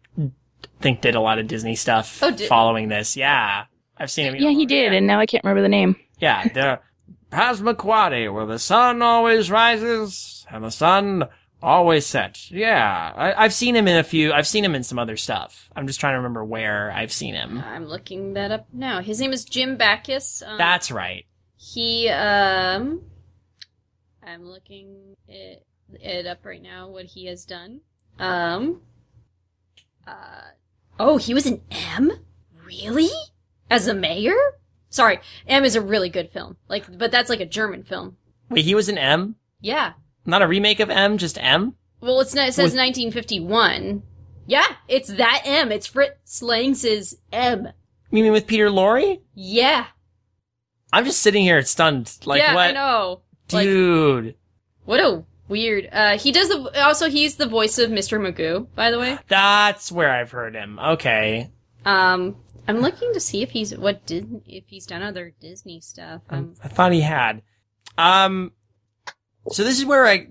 [0.79, 3.15] think did a lot of Disney stuff Oh, did- following this.
[3.17, 3.65] Yeah,
[3.97, 4.35] I've seen him.
[4.35, 5.95] Yeah, he did, and now I can't remember the name.
[6.19, 6.79] Yeah, the
[7.31, 11.25] Passamaquoddy, where the sun always rises and the sun
[11.61, 12.51] always sets.
[12.51, 14.31] Yeah, I, I've seen him in a few.
[14.31, 15.69] I've seen him in some other stuff.
[15.75, 17.59] I'm just trying to remember where I've seen him.
[17.65, 19.01] I'm looking that up now.
[19.01, 20.43] His name is Jim Backus.
[20.45, 21.25] Um, That's right.
[21.57, 23.01] He, um,
[24.23, 25.65] I'm looking it,
[25.99, 27.81] it up right now, what he has done.
[28.19, 28.81] Um,
[30.07, 30.41] uh,
[30.99, 32.11] oh, he was an M?
[32.65, 33.09] Really?
[33.69, 34.35] As the mayor?
[34.89, 36.57] Sorry, M is a really good film.
[36.67, 38.17] Like, but that's like a German film.
[38.49, 39.93] Wait, he was an M, Yeah.
[40.25, 41.75] not a remake of M, just M.
[42.01, 44.03] Well, it's not, it says With- 1951.
[44.47, 45.71] Yeah, it's that M.
[45.71, 47.69] It's Fritz Langs's M.
[48.11, 49.19] You mean with Peter Lorre?
[49.33, 49.87] Yeah.
[50.93, 52.15] I'm just sitting here stunned.
[52.25, 53.21] Like yeah, what, I know.
[53.51, 54.35] Like, dude?
[54.85, 55.89] What a weird.
[55.91, 58.19] Uh, he does the also he's the voice of Mr.
[58.19, 59.17] Magoo, by the way.
[59.27, 60.79] That's where I've heard him.
[60.79, 61.49] Okay.
[61.85, 66.21] Um, I'm looking to see if he's what did if he's done other Disney stuff.
[66.29, 67.43] Um, I thought he had.
[67.97, 68.51] Um,
[69.51, 70.27] so this is where I,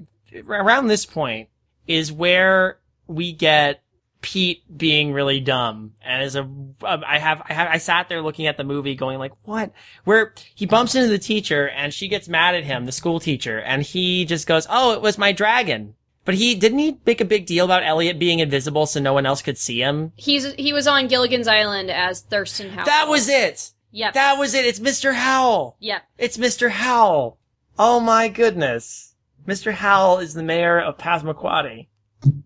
[0.48, 1.48] around this point
[1.86, 3.83] is where we get
[4.24, 5.92] Pete being really dumb.
[6.02, 9.18] And as a, um, have, I have, I sat there looking at the movie going
[9.18, 9.70] like, what?
[10.04, 13.60] Where he bumps into the teacher and she gets mad at him, the school teacher,
[13.60, 15.94] and he just goes, oh, it was my dragon.
[16.24, 19.26] But he, didn't he make a big deal about Elliot being invisible so no one
[19.26, 20.12] else could see him?
[20.16, 22.86] he's he was on Gilligan's Island as Thurston Howell.
[22.86, 23.72] That was it!
[23.92, 24.14] yep.
[24.14, 24.64] That was it!
[24.64, 25.12] It's Mr.
[25.12, 25.76] Howell!
[25.80, 26.04] yep.
[26.16, 26.70] It's Mr.
[26.70, 27.38] Howell.
[27.78, 29.14] Oh my goodness.
[29.46, 29.74] Mr.
[29.74, 31.88] Howell is the mayor of Passamaquoddy.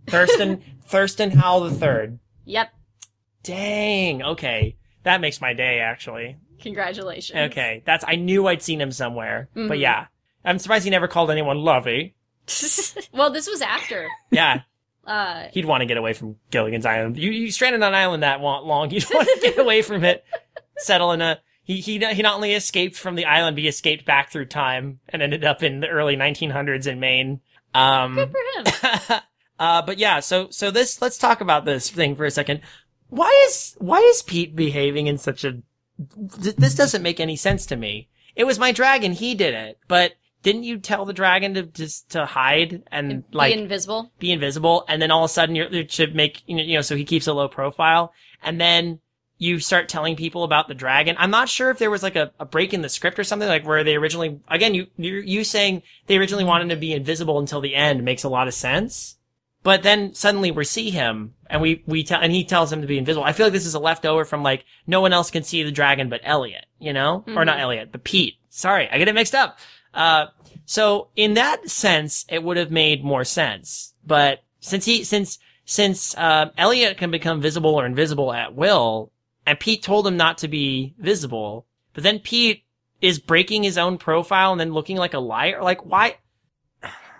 [0.08, 2.18] Thurston, Thurston Howell III.
[2.44, 2.68] Yep.
[3.42, 4.22] Dang.
[4.22, 4.76] Okay.
[5.04, 6.36] That makes my day, actually.
[6.60, 7.50] Congratulations.
[7.52, 7.82] Okay.
[7.86, 9.48] That's, I knew I'd seen him somewhere.
[9.54, 9.80] But Mhm.
[9.80, 10.06] yeah.
[10.44, 12.14] I'm surprised he never called anyone Lovey.
[13.12, 14.08] well, this was after.
[14.30, 14.62] Yeah.
[15.06, 17.16] Uh, He'd want to get away from Gilligan's Island.
[17.16, 18.90] You, you stranded on an island that long.
[18.90, 20.22] You'd want to get away from it.
[20.76, 24.04] Settle in a, he, he, he not only escaped from the island, but he escaped
[24.04, 27.40] back through time and ended up in the early 1900s in Maine.
[27.74, 28.30] Um, good
[28.74, 29.20] for him.
[29.58, 32.60] Uh, but yeah, so, so this, let's talk about this thing for a second.
[33.08, 35.62] Why is, why is Pete behaving in such a,
[36.42, 38.08] th- this doesn't make any sense to me.
[38.36, 42.10] It was my dragon, he did it, but didn't you tell the dragon to just,
[42.10, 44.12] to hide and like, Be invisible.
[44.20, 46.80] be invisible, and then all of a sudden you're to make you know, you know
[46.80, 49.00] so he keeps a low profile, and then
[49.38, 51.16] you start telling people about the dragon.
[51.18, 53.48] I'm not sure if there was like a, a break in the script or something
[53.48, 57.38] like where they originally again you you you saying they originally wanted to be invisible
[57.40, 59.16] until the end makes a lot of sense,
[59.68, 62.86] but then suddenly we see him and we we tell and he tells him to
[62.86, 63.22] be invisible.
[63.22, 65.70] I feel like this is a leftover from like no one else can see the
[65.70, 67.60] dragon but Elliot, you know, or not Mhm.
[67.60, 68.36] Elliot, but Pete.
[68.48, 69.58] Sorry, I get it mixed up.
[69.92, 70.28] Uh,
[70.64, 73.92] so in that sense, it would have made more sense.
[74.06, 79.12] But since he, since, since, uh, Elliot can become visible or invisible at will,
[79.46, 81.66] and Pete told him not to be visible.
[81.92, 82.64] But then Pete
[83.02, 85.62] is breaking his own profile and then looking like a liar.
[85.62, 86.16] Like, why?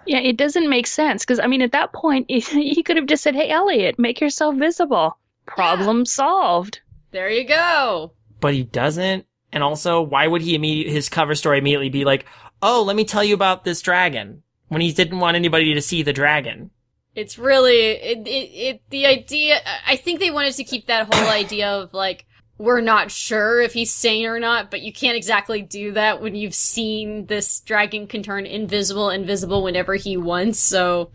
[0.09, 3.23] Yeah, it doesn't make sense because I mean, at that point, he could have just
[3.23, 6.81] said, "Hey, Elliot, make yourself visible." Problem solved.
[7.11, 8.13] There you go.
[8.41, 9.27] But he doesn't.
[9.53, 12.25] And also, why would he immediately his cover story immediately be like,
[12.63, 16.03] "Oh, let me tell you about this dragon," when he didn't want anybody to see
[16.03, 16.71] the dragon?
[17.15, 19.61] It's really it, it, it the idea.
[19.87, 22.25] I think they wanted to keep that whole idea of like
[22.59, 26.35] we're not sure if he's sane or not, but you can't exactly do that when
[26.35, 30.59] you've seen this dragon can turn invisible, invisible whenever he wants.
[30.59, 31.11] So,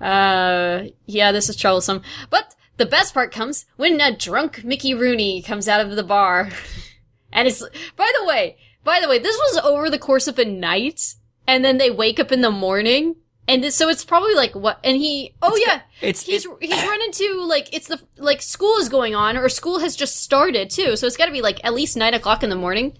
[0.00, 2.02] uh, yeah, this is troublesome.
[2.30, 6.50] But the best part comes when a drunk Mickey Rooney comes out of the bar.
[7.32, 7.62] and it's,
[7.96, 11.16] by the way, by the way, this was over the course of a night,
[11.48, 13.16] and then they wake up in the morning,
[13.48, 16.52] and this, so it's probably like what, and he, oh It's yeah, It's he's it-
[16.60, 20.16] he's run into like it's the like school is going on or school has just
[20.22, 22.96] started too, so it's got to be like at least nine o'clock in the morning.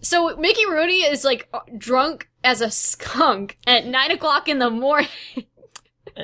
[0.00, 4.68] So Mickey Rooney is like uh, drunk as a skunk at nine o'clock in the
[4.70, 5.08] morning.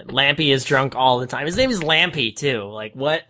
[0.08, 1.46] Lampie is drunk all the time.
[1.46, 2.62] His name is Lampie too.
[2.64, 3.22] Like what?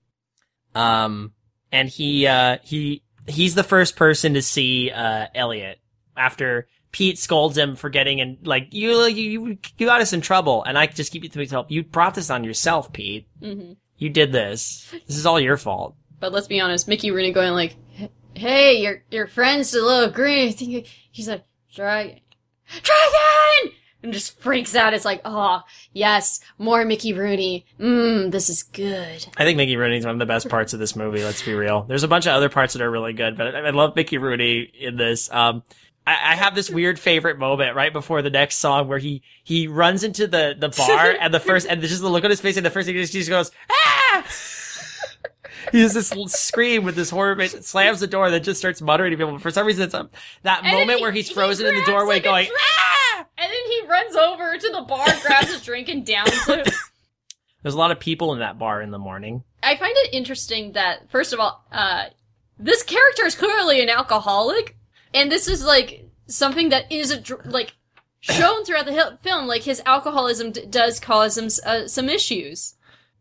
[0.74, 1.32] um,
[1.70, 5.78] and he uh he he's the first person to see uh Elliot
[6.16, 10.62] after Pete scolds him for getting in like you you you got us in trouble,
[10.64, 11.66] and I just keep it to myself.
[11.70, 13.26] You brought this on yourself, Pete.
[13.40, 14.92] hmm You did this.
[15.06, 15.96] This is all your fault.
[16.20, 17.76] But let's be honest, Mickey Rooney going like,
[18.34, 22.20] "Hey, your your friend's a little green." I think he's like dragon,
[22.82, 24.94] dragon, and just freaks out.
[24.94, 27.66] It's like, oh yes, more Mickey Rooney.
[27.80, 29.26] Mmm, this is good.
[29.36, 31.24] I think Mickey Rooney's one of the best parts of this movie.
[31.24, 31.82] Let's be real.
[31.82, 34.18] There's a bunch of other parts that are really good, but I, I love Mickey
[34.18, 35.30] Rooney in this.
[35.32, 35.62] Um,
[36.06, 39.66] I, I have this weird favorite moment right before the next song where he he
[39.68, 42.56] runs into the the bar and the first and just the look on his face
[42.56, 44.26] and the first thing he just, he just goes ah.
[45.70, 48.82] He has this scream with this horror face, slams the door, and then just starts
[48.82, 49.38] muttering to people.
[49.38, 50.10] For some reason, it's um,
[50.42, 53.26] that And moment he- where he's he frozen in the doorway like, going, ah!
[53.38, 56.68] And then he runs over to the bar, grabs a drink, and downs it.
[57.62, 59.44] There's a lot of people in that bar in the morning.
[59.62, 62.06] I find it interesting that, first of all, uh,
[62.58, 64.76] this character is clearly an alcoholic,
[65.14, 67.74] and this is like something that is a, dr- like
[68.20, 69.46] shown throughout the film.
[69.46, 72.74] Like his alcoholism d- does cause him s- uh, some issues,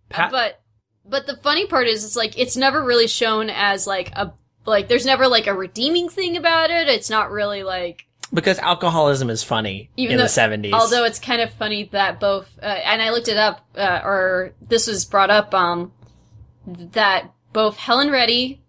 [0.10, 0.62] Pat- but
[1.06, 4.34] but the funny part is, it's like it's never really shown as like a
[4.65, 6.88] like there's never like a redeeming thing about it.
[6.88, 10.71] It's not really like because alcoholism is funny Even in though- the 70s.
[10.73, 14.54] Although it's kind of funny that both, uh, and I looked it up, uh, or
[14.62, 15.91] this was brought up, um,
[16.65, 18.62] that both Helen Reddy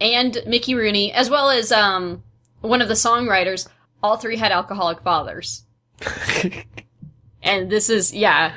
[0.00, 2.22] and Mickey Rooney, as well as um,
[2.60, 3.68] one of the songwriters,
[4.02, 5.64] all three had alcoholic fathers.
[7.42, 8.54] and this is, yeah,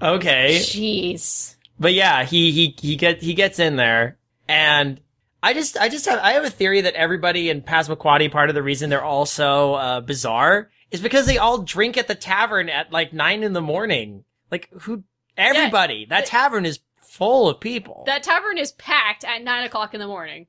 [0.00, 0.58] okay.
[0.60, 1.56] jeez.
[1.78, 5.00] But yeah, he he he get he gets in there, and
[5.42, 8.54] I just I just have I have a theory that everybody in Passamaquoddy part of
[8.54, 12.68] the reason they're all so uh, bizarre is because they all drink at the tavern
[12.68, 14.24] at like nine in the morning.
[14.50, 15.02] Like who?
[15.36, 16.04] Everybody.
[16.10, 20.00] that the- tavern is full of people That tavern is packed at nine o'clock in
[20.00, 20.46] the morning.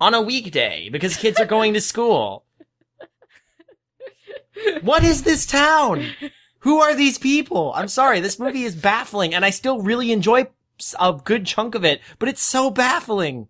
[0.00, 2.44] on a weekday because kids are going to school.
[4.82, 6.06] What is this town?
[6.60, 7.72] Who are these people?
[7.74, 10.48] I'm sorry, this movie is baffling, and I still really enjoy
[10.98, 13.48] a good chunk of it, but it's so baffling.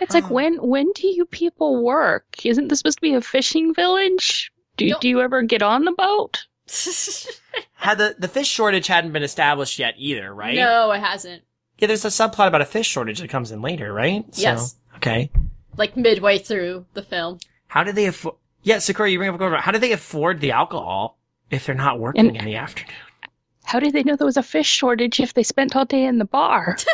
[0.00, 2.44] It's like when when do you people work?
[2.44, 4.52] Isn't this supposed to be a fishing village?
[4.76, 6.46] Do Don't- do you ever get on the boat?
[7.74, 10.56] Had the the fish shortage hadn't been established yet either, right?
[10.56, 11.42] No, it hasn't.
[11.78, 14.24] Yeah, there's a subplot about a fish shortage that comes in later, right?
[14.34, 14.76] So, Yes.
[14.96, 15.30] Okay.
[15.76, 17.38] Like midway through the film.
[17.68, 18.36] How do they afford?
[18.64, 19.62] Yeah, Sakura, you bring up a good point.
[19.62, 21.18] How do they afford the alcohol
[21.50, 22.92] if they're not working And- in the afternoon?
[23.66, 26.18] How did they know there was a fish shortage if they spent all day in
[26.18, 26.76] the bar?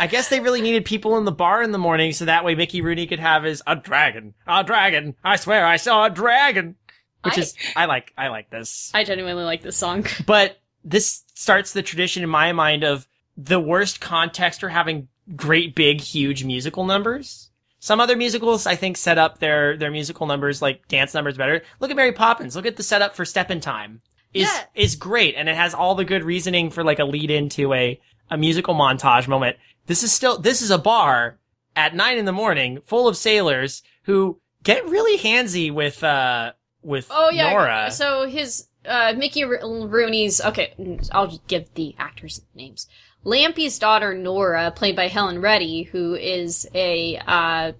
[0.00, 2.54] I guess they really needed people in the bar in the morning, so that way
[2.54, 5.14] Mickey Rooney could have his a dragon, a dragon.
[5.22, 6.76] I swear, I saw a dragon.
[7.22, 8.90] Which I- is I like I like this.
[8.92, 10.04] I genuinely like this song.
[10.26, 13.06] But this starts the tradition in my mind of
[13.36, 17.43] the worst context for having great big huge musical numbers.
[17.84, 21.60] Some other musicals I think set up their their musical numbers like dance numbers better.
[21.80, 22.56] Look at Mary Poppins.
[22.56, 24.00] Look at the setup for Step in Time.
[24.32, 24.64] Is Yeah.
[24.74, 28.00] is great and it has all the good reasoning for like a lead into a
[28.30, 29.58] a musical montage moment.
[29.84, 31.38] This is still this is a bar
[31.76, 37.06] at nine in the morning full of sailors who get really handsy with uh with
[37.10, 37.50] Oh yeah.
[37.50, 37.90] Nora.
[37.90, 40.72] So his uh, Mickey Rooney's okay.
[41.12, 42.86] I'll just give the actors' names.
[43.24, 47.72] Lampie's daughter Nora, played by Helen Reddy, who is a uh,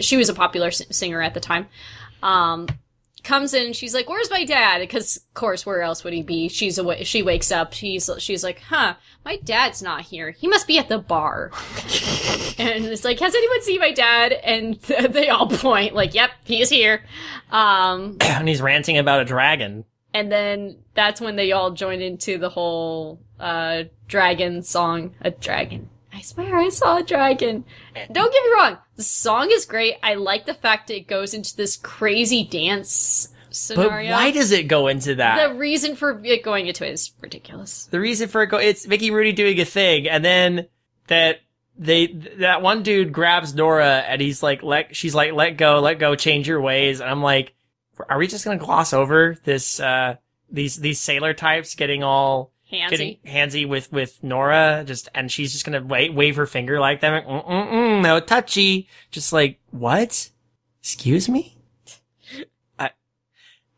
[0.00, 1.66] she was a popular singer at the time.
[2.22, 2.68] Um,
[3.22, 6.48] comes in she's like, "Where's my dad?" Because of course, where else would he be?
[6.48, 7.04] She's away.
[7.04, 7.72] She wakes up.
[7.72, 8.94] She's she's like, "Huh,
[9.24, 10.32] my dad's not here.
[10.32, 11.50] He must be at the bar."
[12.58, 14.74] and it's like, "Has anyone seen my dad?" And
[15.10, 17.02] they all point like, "Yep, he is here."
[17.50, 19.84] Um, and he's ranting about a dragon.
[20.12, 25.14] And then that's when they all join into the whole uh, dragon song.
[25.20, 25.88] A dragon.
[26.12, 27.64] I swear I saw a dragon.
[27.94, 28.78] Don't get me wrong.
[28.96, 29.94] The song is great.
[30.02, 34.10] I like the fact that it goes into this crazy dance scenario.
[34.10, 35.48] But why does it go into that?
[35.48, 37.86] the reason for it going into it is ridiculous.
[37.86, 40.66] the reason for it go it's Mickey Rooney doing a thing, and then
[41.06, 41.40] that
[41.78, 42.08] they
[42.38, 46.14] that one dude grabs Nora and he's like let she's like let go, let go,
[46.14, 47.54] change your ways, and I'm like,
[48.08, 50.16] are we just gonna gloss over this uh
[50.50, 52.90] these these sailor types getting all Handsy.
[52.90, 57.00] getting handsy with with Nora just and she's just gonna wave wave her finger like
[57.00, 60.30] them, mm mm mm, no touchy, just like what?
[60.80, 61.56] Excuse me.
[62.78, 62.90] I,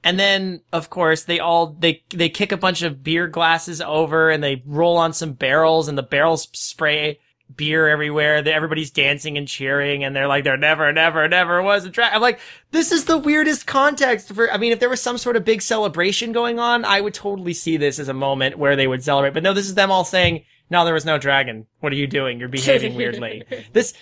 [0.05, 4.29] and then of course they all they they kick a bunch of beer glasses over
[4.29, 7.19] and they roll on some barrels and the barrels spray
[7.57, 8.37] beer everywhere.
[8.47, 12.13] Everybody's dancing and cheering and they're like there never never never was a track.
[12.15, 12.41] I'm like
[12.71, 14.51] this is the weirdest context for.
[14.51, 17.55] I mean, if there was some sort of big celebration going on, I would totally
[17.55, 19.35] see this as a moment where they would celebrate.
[19.35, 21.67] But no, this is them all saying, "No, there was no dragon.
[21.81, 22.39] What are you doing?
[22.39, 23.95] You're behaving weirdly." This.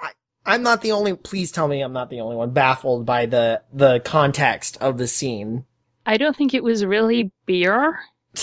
[0.00, 0.10] I,
[0.44, 1.14] I'm not the only.
[1.14, 5.06] Please tell me I'm not the only one baffled by the the context of the
[5.06, 5.64] scene.
[6.04, 7.98] I don't think it was really beer.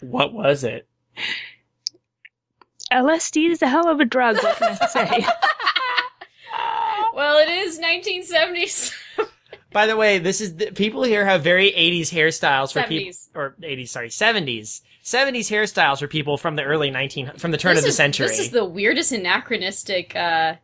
[0.00, 0.88] What was it?
[2.92, 4.36] LSD is a hell of a drug.
[4.42, 5.26] What can I say?
[7.14, 8.92] well, it is 1970s.
[9.72, 13.54] By the way, this is the, people here have very 80s hairstyles for people or
[13.62, 14.80] 80s, sorry, 70s.
[15.04, 17.96] 70s hairstyles for people from the early 19 from the turn This of the is-
[17.96, 18.26] century.
[18.26, 20.14] This is the weirdest anachronistic.
[20.14, 20.56] uh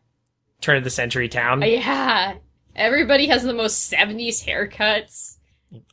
[0.61, 1.61] turn of the century town.
[1.61, 2.35] Yeah,
[2.75, 5.37] everybody has the most 70s haircuts.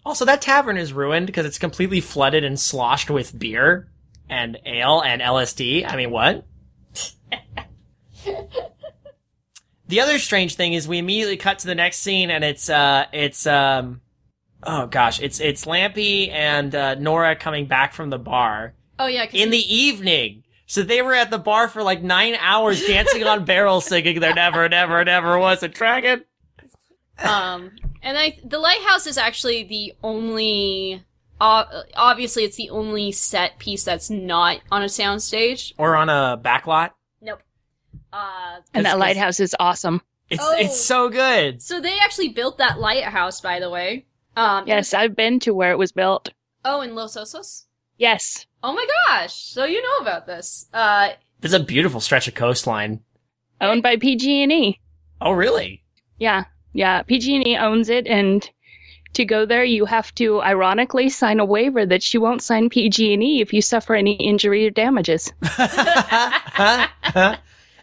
[0.04, 3.88] Also, that tavern is ruined because it's completely flooded and sloshed with beer
[4.34, 5.86] and ale and LSD.
[5.88, 6.44] I mean, what?
[9.86, 13.04] the other strange thing is we immediately cut to the next scene and it's, uh,
[13.12, 14.00] it's, um,
[14.64, 19.26] oh gosh, it's, it's Lampie and, uh, Nora coming back from the bar Oh yeah,
[19.32, 20.42] in the evening.
[20.66, 24.34] So they were at the bar for like nine hours dancing on barrels singing there
[24.34, 26.24] never, never, never was a dragon.
[27.18, 27.70] um
[28.02, 31.00] and i the lighthouse is actually the only
[31.96, 36.90] obviously it's the only set piece that's not on a soundstage Or on a backlot.
[37.20, 37.42] nope
[38.12, 40.00] uh and that lighthouse is awesome.
[40.30, 40.56] It's, Oh.
[40.58, 41.60] it's so good.
[41.62, 45.70] so they actually built that lighthouse by the way um Yes, I've been to where
[45.72, 46.30] it was built.
[46.64, 47.64] oh in los osos
[47.98, 48.46] Yes.
[48.62, 53.00] oh my gosh so you know about this uh There's a beautiful stretch of coastline.
[53.60, 54.80] Owned by PG&E.
[55.20, 55.82] Oh, really?
[56.18, 56.44] Yeah.
[56.72, 58.48] Yeah, PG&E owns it and
[59.14, 63.40] to go there you have to ironically sign a waiver that you won't sign PG&E
[63.40, 65.32] if you suffer any injury or damages.
[65.42, 65.56] if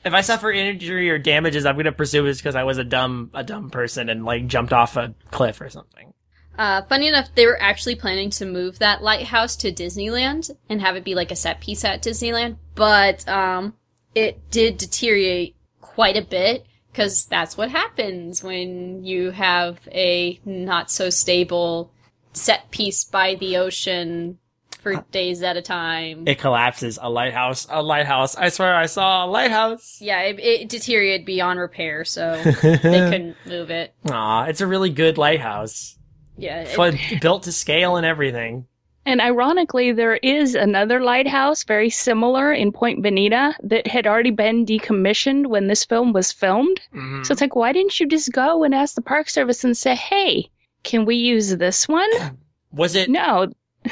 [0.06, 3.44] I suffer injury or damages, I'm gonna presume it's because I was a dumb, a
[3.44, 6.14] dumb person and like jumped off a cliff or something.
[6.58, 10.96] Uh, funny enough, they were actually planning to move that lighthouse to Disneyland and have
[10.96, 13.74] it be like a set piece at Disneyland, but um,
[14.14, 20.92] it did deteriorate quite a bit because that's what happens when you have a not
[20.92, 21.92] so stable
[22.34, 24.38] set piece by the ocean
[24.82, 26.28] for uh, days at a time.
[26.28, 26.98] It collapses.
[27.02, 27.68] A lighthouse.
[27.70, 28.36] A lighthouse.
[28.36, 29.98] I swear I saw a lighthouse.
[30.02, 33.94] yeah, it, it deteriorated beyond repair, so they couldn't move it.
[34.10, 35.98] Aw, it's a really good lighthouse.
[36.38, 38.66] Yeah, it- built to scale and everything.
[39.06, 44.66] And ironically, there is another lighthouse very similar in Point Bonita that had already been
[44.66, 46.80] decommissioned when this film was filmed.
[46.94, 47.26] Mhm.
[47.26, 49.96] So it's like, why didn't you just go and ask the Park Service and say,
[49.96, 50.50] hey,
[50.84, 52.10] can we use this one?
[52.72, 53.10] Was it?
[53.10, 53.48] No,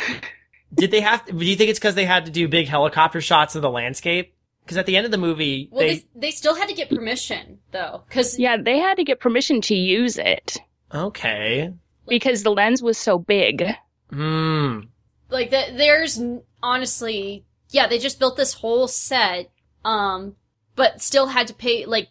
[0.74, 1.26] Did they have?
[1.26, 3.70] To, do you think it's because they had to do big helicopter shots of the
[3.70, 4.34] landscape?
[4.64, 5.95] Because at the end of the movie, well, they.
[5.95, 9.62] they, they still had to get permission though, because yeah, they had to get permission
[9.62, 10.57] to use it
[10.93, 11.74] Okay.
[12.07, 13.66] because the lens was so big.
[14.12, 14.82] Hmm.
[15.30, 16.21] Like the, there's
[16.61, 19.49] honestly yeah they just built this whole set
[19.86, 20.36] um
[20.75, 22.09] but still had to pay like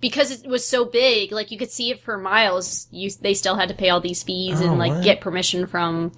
[0.00, 3.56] because it was so big like you could see it for miles you they still
[3.56, 5.04] had to pay all these fees Oh, and like what?
[5.04, 6.12] get permission from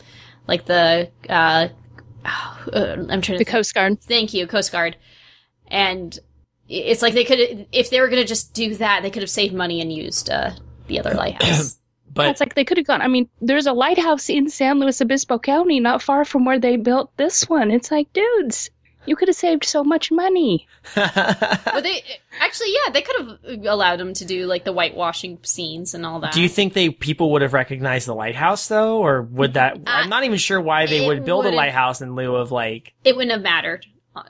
[0.47, 1.69] like the uh,
[2.25, 4.01] uh i'm trying to The Coast Guard.
[4.03, 4.97] thank you coast guard
[5.69, 6.19] and
[6.69, 9.55] it's like they could if they were gonna just do that they could have saved
[9.55, 10.51] money and used uh
[10.87, 11.79] the other lighthouse
[12.19, 13.01] But it's like they could have gone.
[13.03, 16.77] I mean, there's a lighthouse in San Luis Obispo County, not far from where they
[16.77, 17.71] built this one.
[17.71, 18.71] It's like, dudes,
[19.07, 20.67] You could have saved so much money.
[20.95, 22.03] But they
[22.41, 26.21] actually, yeah, they could have allowed them to do like the whitewashing scenes and all
[26.21, 26.33] that.
[26.33, 29.79] Do you think they people would have recognized the lighthouse though, or would that?
[29.87, 32.93] I'm not even sure why they Uh, would build a lighthouse in lieu of like.
[33.05, 33.87] it wouldn't have mattered?
[34.15, 34.23] Uh,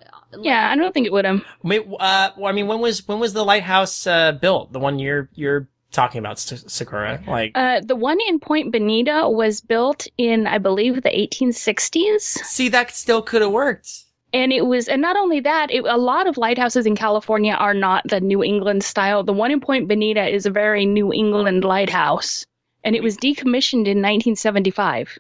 [0.43, 1.43] Yeah, I don't think it would have.
[1.63, 4.73] Wait, uh, well, I mean, when was when was the lighthouse uh, built?
[4.73, 7.23] The one you're you're talking about, S- Sakura?
[7.27, 12.21] Like, Uh, the one in Point Bonita was built in, I believe, the 1860s.
[12.45, 14.05] see, that still could have worked.
[14.33, 17.73] And it was, and not only that, it, a lot of lighthouses in California are
[17.73, 19.23] not the New England style.
[19.25, 22.45] The one in Point Bonita is a very New England lighthouse,
[22.85, 25.19] and it was decommissioned in 1975.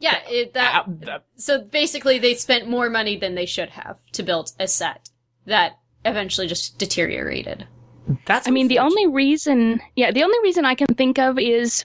[0.00, 0.86] Yeah, it, that.
[1.06, 4.66] Uh, uh, So basically, they spent more money than they should have to build a
[4.66, 5.08] set
[5.46, 7.66] that eventually just deteriorated.
[8.26, 8.46] That's.
[8.48, 11.84] I mean, the only reason, yeah, the only reason I can think of is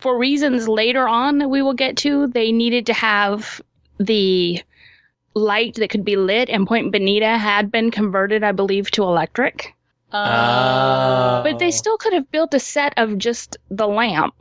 [0.00, 3.60] for reasons later on that we will get to, they needed to have
[3.98, 4.60] the
[5.34, 9.74] light that could be lit, and Point Bonita had been converted, I believe, to electric.
[10.12, 11.70] Uh, But they Oh.
[11.70, 14.34] still could have built a set of just the lamp.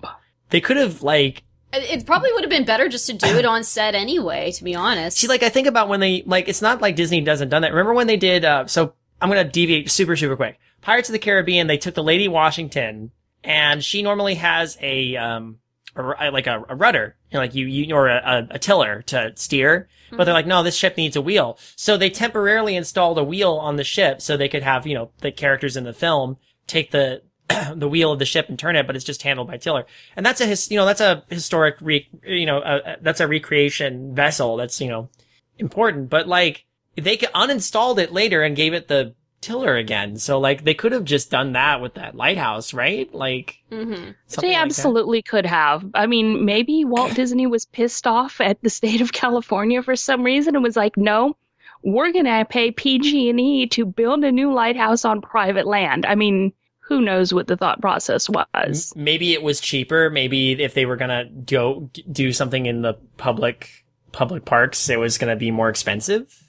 [0.49, 1.43] They could have like
[1.74, 4.63] It it probably would have been better just to do it on set anyway, to
[4.63, 5.17] be honest.
[5.17, 7.71] See, like I think about when they like it's not like Disney doesn't done that.
[7.71, 8.45] Remember when they did?
[8.45, 8.93] uh So
[9.24, 10.59] I'm gonna deviate super super quick.
[10.82, 11.67] Pirates of the Caribbean.
[11.67, 13.11] They took the Lady Washington,
[13.41, 15.59] and she normally has a um
[15.95, 19.32] a, like a, a rudder, you know, like you you or a, a, tiller to
[19.36, 19.88] steer.
[20.11, 21.57] But they're like, no, this ship needs a wheel.
[21.76, 25.11] So they temporarily installed a wheel on the ship so they could have you know
[25.19, 27.21] the characters in the film take the
[27.76, 29.86] the wheel of the ship and turn it, but it's just handled by tiller.
[30.15, 33.28] And that's a his, you know, that's a historic re, you know, uh, that's a
[33.28, 34.57] recreation vessel.
[34.57, 35.09] That's, you know,
[35.57, 36.65] important, but like
[36.96, 40.18] they could uninstalled it later and gave it the tiller again.
[40.18, 43.14] So like they could have just done that with that lighthouse, right?
[43.14, 45.86] Like hmm something they like absolutely could have.
[45.94, 50.24] I mean, maybe Walt Disney was pissed off at the state of California for some
[50.24, 51.36] reason and was like, "No,
[51.84, 56.54] we're going to pay PG&E to build a new lighthouse on private land." I mean,
[56.80, 58.94] who knows what the thought process was.
[58.96, 60.10] Maybe it was cheaper.
[60.10, 65.18] Maybe if they were gonna go do something in the public public parks, it was
[65.18, 66.43] gonna be more expensive.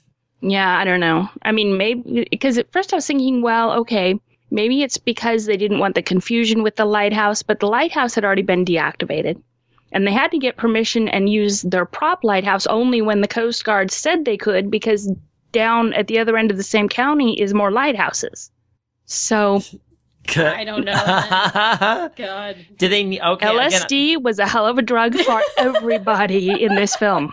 [0.47, 1.27] Yeah, I don't know.
[1.41, 4.19] I mean, maybe because at first I was thinking, well, okay,
[4.51, 8.23] maybe it's because they didn't want the confusion with the lighthouse, but the lighthouse had
[8.23, 9.41] already been deactivated.
[9.91, 13.63] And they had to get permission and use their prop lighthouse only when the Coast
[13.65, 15.11] Guard said they could because
[15.51, 18.51] down at the other end of the same county is more lighthouses.
[19.05, 19.61] So
[20.35, 20.93] I don't know.
[22.15, 22.57] God.
[22.77, 23.03] Did they?
[23.03, 23.47] ne- Okay.
[23.47, 27.31] again, LSD was a hell of a drug for everybody in this film.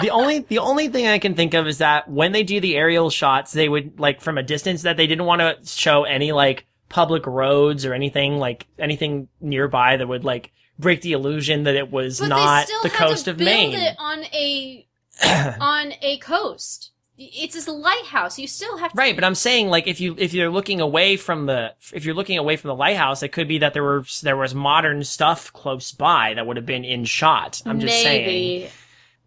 [0.00, 2.76] The only the only thing I can think of is that when they do the
[2.76, 6.32] aerial shots, they would like from a distance that they didn't want to show any
[6.32, 11.74] like public roads or anything like anything nearby that would like break the illusion that
[11.74, 13.74] it was But not the coast of build Maine.
[13.74, 14.86] it on a
[15.60, 16.90] on a coast.
[17.16, 18.40] It's a lighthouse.
[18.40, 21.16] You still have to Right, but I'm saying like if you if you're looking away
[21.16, 24.04] from the if you're looking away from the lighthouse, it could be that there were
[24.22, 27.62] there was modern stuff close by that would have been in shot.
[27.64, 28.70] I'm just saying, maybe.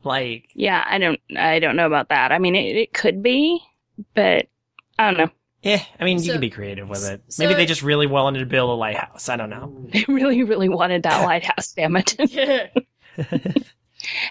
[0.07, 2.31] Like Yeah, I don't I don't know about that.
[2.31, 3.59] I mean, it, it could be,
[4.15, 4.47] but
[4.97, 5.29] I don't know.
[5.63, 7.21] Yeah, I mean, you can be creative with it.
[7.27, 9.27] so- Maybe they just really wanted to build a lighthouse.
[9.27, 9.73] I don't know.
[9.91, 12.15] They really, really wanted that lighthouse, damn it.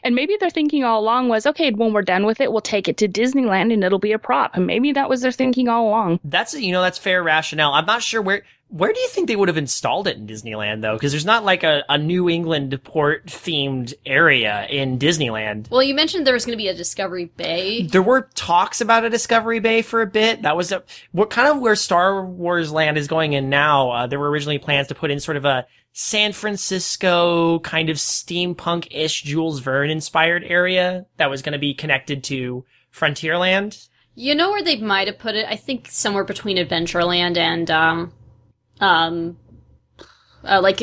[0.04, 2.88] and maybe their thinking all along was, okay, when we're done with it, we'll take
[2.88, 4.54] it to Disneyland and it'll be a prop.
[4.54, 6.20] And maybe that was their thinking all along.
[6.24, 7.72] That's you know that's fair rationale.
[7.72, 10.82] I'm not sure where where do you think they would have installed it in Disneyland
[10.82, 10.94] though?
[10.94, 15.70] Because there's not like a, a New England port themed area in Disneyland.
[15.70, 17.82] well, you mentioned there was going to be a Discovery Bay.
[17.82, 20.42] There were talks about a Discovery Bay for a bit.
[20.42, 23.90] That was a, what kind of where Star Wars Land is going in now.
[23.90, 27.96] Uh, there were originally plans to put in sort of a San Francisco kind of
[27.96, 33.88] steampunk-ish Jules Verne inspired area that was going to be connected to Frontierland.
[34.14, 35.46] You know where they might have put it?
[35.48, 38.12] I think somewhere between Adventureland and um
[38.80, 39.36] um
[40.44, 40.78] uh, like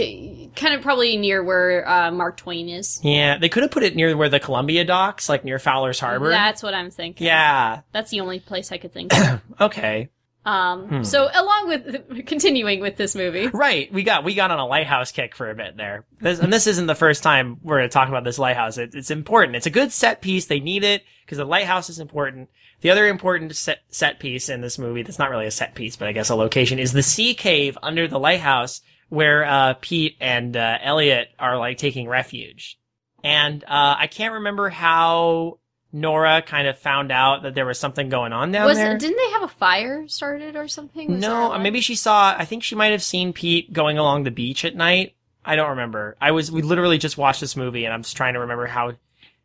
[0.58, 3.00] kind of probably near where uh, Mark Twain is.
[3.02, 6.30] Yeah, they could have put it near where the Columbia docks, like near Fowler's Harbor.
[6.30, 7.26] That's what I'm thinking.
[7.26, 7.82] Yeah.
[7.94, 9.42] That's the only place I could think of.
[9.62, 10.10] Okay.
[10.46, 11.04] Um, Hmm.
[11.04, 13.90] so along with continuing with this movie, Right.
[13.94, 16.04] We got we got on a lighthouse kick for a bit there.
[16.20, 18.78] This, and this isn't the first time we're going to talk about this lighthouse.
[18.78, 19.56] It, it's important.
[19.56, 20.48] It's a good set piece.
[20.48, 22.50] They need it because the lighthouse is important.
[22.84, 25.96] The other important set set piece in this movie that's not really a set piece,
[25.96, 30.18] but I guess a location is the sea cave under the lighthouse where uh, Pete
[30.20, 32.78] and uh, Elliot are like taking refuge.
[33.24, 35.60] And uh, I can't remember how
[35.94, 38.98] Nora kind of found out that there was something going on down was there.
[38.98, 41.10] didn't they have a fire started or something?
[41.14, 41.64] Was No, one?
[41.64, 42.36] maybe she saw.
[42.38, 45.16] I think she might have seen Pete going along the beach at night.
[45.46, 46.18] I don't remember.
[46.20, 48.94] I was we literally just watched this movie, and I'm just trying to remember how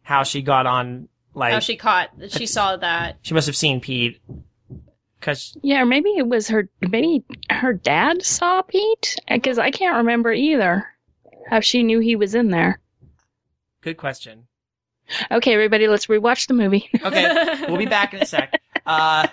[0.02, 2.10] how she got on Like oh, she caught.
[2.28, 3.18] She saw that.
[3.22, 4.20] she must have seen Pete.
[5.20, 6.68] Cause Yeah, or maybe it was her.
[6.80, 10.86] Maybe her dad saw Pete because I can't remember either.
[11.48, 12.80] How she knew he was in there.
[13.80, 14.48] good question.
[15.30, 16.90] Okay, everybody, let's rewatch the movie.
[17.02, 18.60] Okay, we'll be back in a sec.
[18.84, 19.26] Uh,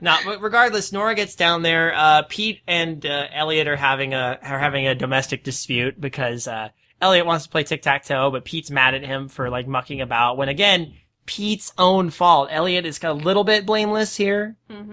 [0.00, 1.94] no, but regardless, Nora gets down there.
[1.94, 6.68] Uh, Pete and uh, Elliot are having a are having a domestic dispute because uh,
[7.00, 10.00] Elliot wants to play tic tac toe, but Pete's mad at him for like mucking
[10.00, 10.36] about.
[10.36, 10.94] When again,
[11.26, 12.48] Pete's own fault.
[12.50, 14.56] Elliot is a little bit blameless here.
[14.70, 14.92] hmm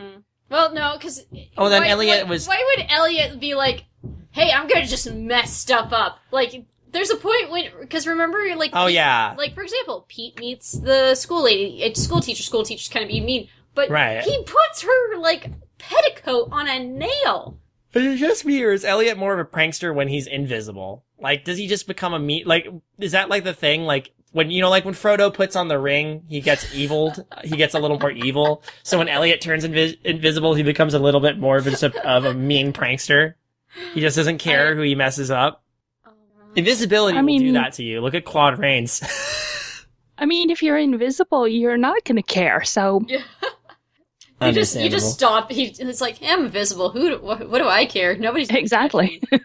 [0.49, 1.25] Well, no, because
[1.57, 3.85] Oh, then why, Elliot why- was- Why would Elliot be like,
[4.31, 6.19] "Hey, I'm gonna just mess stuff up"?
[6.31, 10.39] Like, there's a point when because remember, like, Oh Pete- yeah, like for example, Pete
[10.39, 12.43] meets the school lady, a school teacher.
[12.43, 14.23] School teachers kind of be mean, but Right.
[14.23, 17.57] he puts her like petticoat on a nail.
[17.93, 21.03] Is it just me, or is Elliot more of a prankster when he's invisible?
[21.19, 22.47] Like, does he just become a meat?
[22.47, 22.67] Like,
[22.99, 23.83] is that like the thing?
[23.83, 27.23] Like, when, you know, like when Frodo puts on the ring, he gets eviled.
[27.43, 28.63] he gets a little more evil.
[28.83, 32.25] So when Elliot turns invis- invisible, he becomes a little bit more of a, of
[32.25, 33.35] a mean prankster.
[33.93, 35.63] He just doesn't care who he messes up.
[36.55, 38.01] Invisibility I will do that to you.
[38.01, 39.01] Look at Claude Rains.
[40.17, 42.63] I mean, if you're invisible, you're not going to care.
[42.63, 43.03] So
[44.41, 45.51] You just you just stop.
[45.51, 46.89] He, it's like I'm invisible.
[46.89, 47.09] Who?
[47.09, 48.15] Do, what, what do I care?
[48.17, 49.21] Nobody's Exactly.
[49.31, 49.41] touch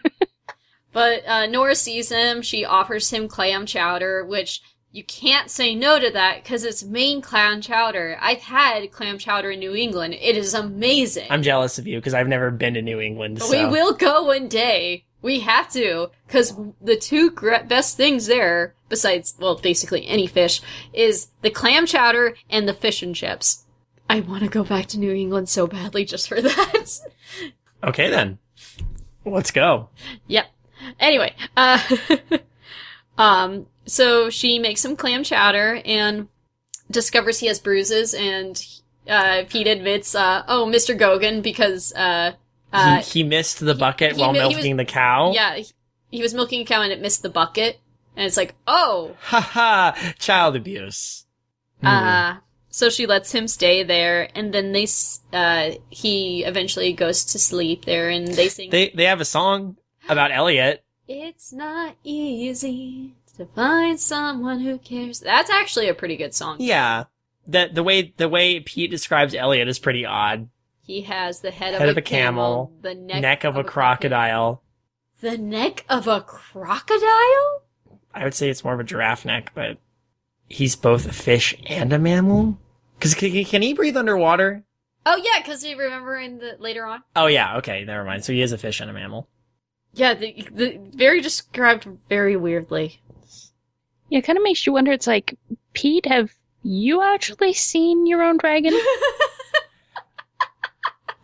[0.93, 2.41] but uh, Nora sees him.
[2.41, 4.61] She offers him clam chowder, which
[4.91, 8.17] you can't say no to that because it's Maine clam chowder.
[8.19, 10.15] I've had clam chowder in New England.
[10.15, 11.27] It is amazing.
[11.29, 13.41] I'm jealous of you because I've never been to New England.
[13.41, 13.51] So.
[13.51, 15.05] We will go one day.
[15.21, 17.31] We have to, because the two
[17.67, 20.61] best things there, besides, well, basically any fish,
[20.93, 23.65] is the clam chowder and the fish and chips.
[24.09, 26.99] I want to go back to New England so badly just for that.
[27.83, 28.39] Okay then.
[29.25, 29.89] Let's go.
[30.27, 30.47] yep.
[30.99, 31.79] Anyway, uh,
[33.17, 36.27] um, so she makes some clam chowder and
[36.91, 38.63] discovers he has bruises, and
[39.07, 40.97] uh, Pete admits, uh, oh, Mr.
[40.97, 42.33] Gogan, because uh,
[42.71, 45.31] uh, he, he missed the bucket he while he was- milking the cow.
[45.33, 45.67] Yeah, he-
[46.11, 47.79] he was milking a cow and it missed the bucket.
[48.15, 51.25] And it's like, oh, Haha, child abuse.
[51.81, 51.87] Hmm.
[51.87, 52.37] uh,
[52.69, 54.29] so she lets him stay there.
[54.35, 54.87] And then they,
[55.31, 59.77] uh, he eventually goes to sleep there and they sing, They they have a song
[60.09, 60.83] about Elliot.
[61.07, 65.21] It's not easy to find someone who cares.
[65.21, 66.57] That's actually a pretty good song.
[66.59, 67.05] Yeah.
[67.47, 70.49] The the way the way Pete describes Elliot is pretty odd.
[70.81, 73.63] He has the head, Head of, of a a camel, the neck, Neck of a
[73.63, 74.63] crocodile.
[75.21, 77.63] The neck of a crocodile?
[78.13, 79.77] I would say it's more of a giraffe neck, but
[80.47, 82.59] he's both a fish and a mammal.
[82.97, 84.63] Because can, can he breathe underwater?
[85.05, 87.03] Oh yeah, because you remember in the later on.
[87.15, 88.25] Oh yeah, okay, never mind.
[88.25, 89.29] So he is a fish and a mammal.
[89.93, 93.01] Yeah, the, the very described very weirdly.
[94.09, 94.91] Yeah, it kind of makes you wonder.
[94.91, 95.37] It's like,
[95.73, 96.33] Pete, have
[96.63, 98.73] you actually seen your own dragon?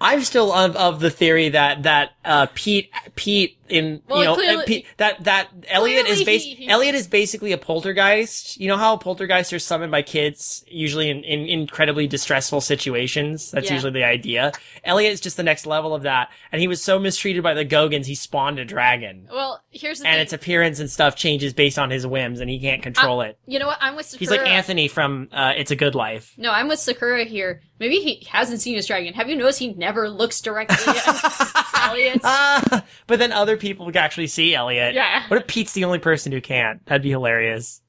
[0.01, 4.35] I'm still of, of the theory that that uh, Pete Pete in Well, you know
[4.35, 8.59] clearly- Pete, that that Elliot is bas- he- he- Elliot is basically a poltergeist.
[8.59, 13.51] You know how poltergeists are summoned by kids usually in, in incredibly distressful situations.
[13.51, 13.73] That's Yeah.
[13.75, 14.51] usually the idea.
[14.83, 17.63] Elliot is just the next level of that, and he was so mistreated by the
[17.65, 20.21] Gogans, he spawned a dragon, Well, here's the and thing.
[20.21, 23.39] its appearance and stuff changes based on his whims, and he can't control it.
[23.47, 23.77] you know what?
[23.81, 24.19] I'm with Sakura.
[24.19, 26.33] He's like Anthony from uh, It's a Good Life.
[26.37, 27.61] No, I'm with Sakura here.
[27.79, 29.13] Maybe he hasn't seen his dragon.
[29.15, 32.21] Have you noticed he never looks directly at Elliot?
[32.23, 34.95] Ah, but then other people can actually see Elliot.
[34.95, 35.23] Yeah.
[35.27, 36.83] What if Pete's the only person who can't?
[36.85, 37.81] That'd be hilarious.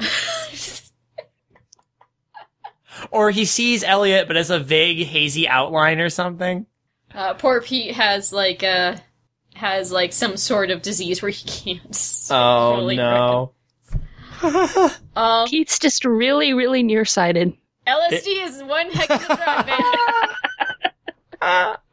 [3.10, 6.66] Or he sees Elliot, but as a vague, hazy outline or something.
[7.14, 8.96] Uh, poor Pete has like uh
[9.54, 12.26] has like some sort of disease where he can't.
[12.30, 13.52] Oh really no.
[15.16, 17.56] Um, Pete's just really, really nearsighted.
[17.86, 19.80] LSD is one heck of a drug, man.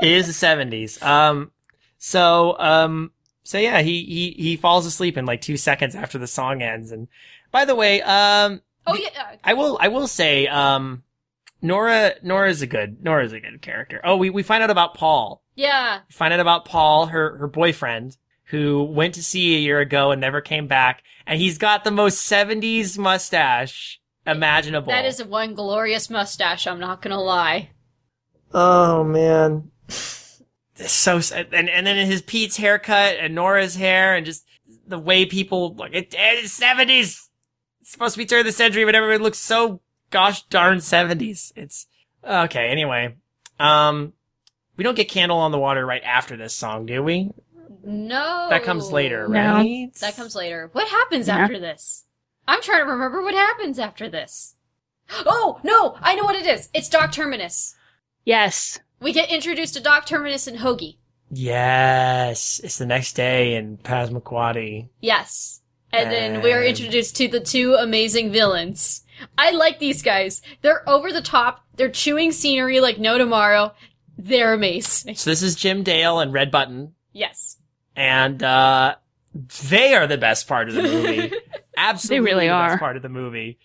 [0.00, 1.02] It is the seventies.
[1.02, 1.50] Um,
[1.98, 3.10] so, um,
[3.42, 6.92] so yeah, he, he, he falls asleep in like two seconds after the song ends.
[6.92, 7.08] And
[7.50, 9.36] by the way, um, Oh yeah.
[9.44, 11.02] I will, I will say, um,
[11.60, 14.00] Nora, Nora's a good, Nora's a good character.
[14.04, 15.42] Oh, we, we find out about Paul.
[15.56, 16.00] Yeah.
[16.08, 20.12] We find out about Paul, her, her boyfriend, who went to sea a year ago
[20.12, 21.02] and never came back.
[21.26, 24.92] And he's got the most 70s mustache imaginable.
[24.92, 27.70] That is one glorious mustache, I'm not gonna lie.
[28.54, 29.70] Oh man.
[29.88, 31.48] so sad.
[31.52, 34.44] and and then his Pete's haircut and Nora's hair and just
[34.86, 37.28] the way people like it, it's seventies.
[37.80, 39.80] It's supposed to be turn of the century, but everybody looks so
[40.10, 41.52] gosh darn seventies.
[41.56, 41.86] It's
[42.24, 42.68] okay.
[42.68, 43.16] Anyway,
[43.58, 44.12] um,
[44.76, 47.30] we don't get "Candle on the Water" right after this song, do we?
[47.84, 48.48] No.
[48.50, 49.54] That comes later, No.
[49.54, 49.88] right?
[50.00, 50.68] That comes later.
[50.72, 51.38] What happens Yeah.
[51.38, 52.04] after this?
[52.46, 54.56] I'm trying to remember what happens after this.
[55.10, 55.96] Oh, no!
[56.02, 56.68] I know what it is!
[56.74, 57.74] It's Doc Terminus.
[58.28, 58.78] Yes.
[59.00, 60.98] We get introduced to Doc Terminus and Hoagy.
[61.30, 64.90] Yes, it's the next day in Passamaquoddy.
[65.00, 65.62] Yes.
[65.94, 69.02] And then we are introduced to the two amazing villains.
[69.38, 70.42] I like these guys.
[70.60, 71.64] They're over the top.
[71.76, 73.72] They're chewing scenery like no tomorrow.
[74.18, 75.14] They're amazing.
[75.14, 77.56] So this is Jim Dale and Red Button, Yes.
[77.96, 78.96] and uh,
[79.70, 81.32] they are the best part of the movie.
[81.78, 82.78] Absolutely, they really the best are.
[82.78, 83.58] part of the movie.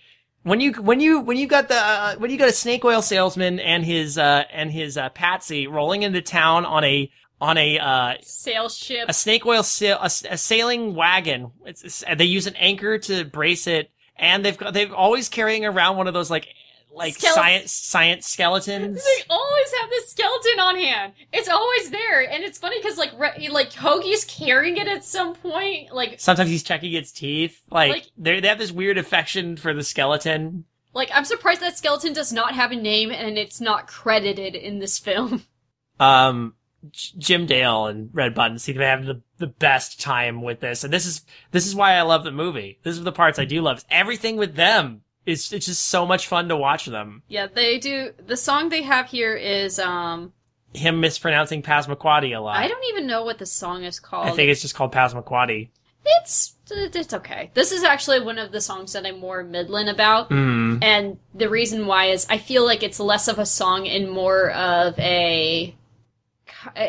[0.43, 3.01] When you when you when you got the uh, when you got a snake oil
[3.01, 7.79] salesman and his uh, and his uh, Patsy rolling into town on a on a
[7.79, 9.05] uh, Sail ship.
[9.07, 11.51] a snake oil sail a, a sailing wagon.
[11.65, 15.65] It's, it's they use an anchor to brace it, and they've got they've always carrying
[15.65, 16.47] around one of those like
[16.93, 19.03] like Skele- science science skeletons.
[19.03, 21.13] They always have this skeleton on hand.
[21.31, 25.35] It's always there, and it's funny because like re- like Hoagy's carrying it at some
[25.35, 25.93] point.
[25.93, 27.61] Like Sometimes he's checking its teeth.
[27.71, 30.65] Like, Like- they they have this weird affection for the skeleton.
[30.93, 34.79] like I'm surprised that skeleton does not have a name and it's not credited in
[34.79, 35.43] this film.
[35.99, 36.55] Um,
[36.91, 40.59] J- Jim Dale and Red Button seem to be having the, the best time with
[40.59, 41.21] this, and this is
[41.51, 42.79] this is why I love the movie.
[42.83, 43.85] This is the parts I do love.
[43.89, 47.23] Everything with them is it's just so much fun to watch them.
[47.27, 48.11] Yeah, they do.
[48.25, 50.33] The song they have here is um
[50.73, 52.57] Him mispronouncing Passamaquoddy a lot.
[52.57, 54.27] I don't even know what the song is called.
[54.27, 55.69] I think it's just called Passamaquoddy.
[56.05, 57.51] it's it's okay.
[57.53, 60.29] This is actually one of the songs that I'm more Midland about.
[60.29, 60.83] Mm.
[60.83, 64.51] And the reason why is I feel like it's less of a song and more
[64.51, 65.75] of a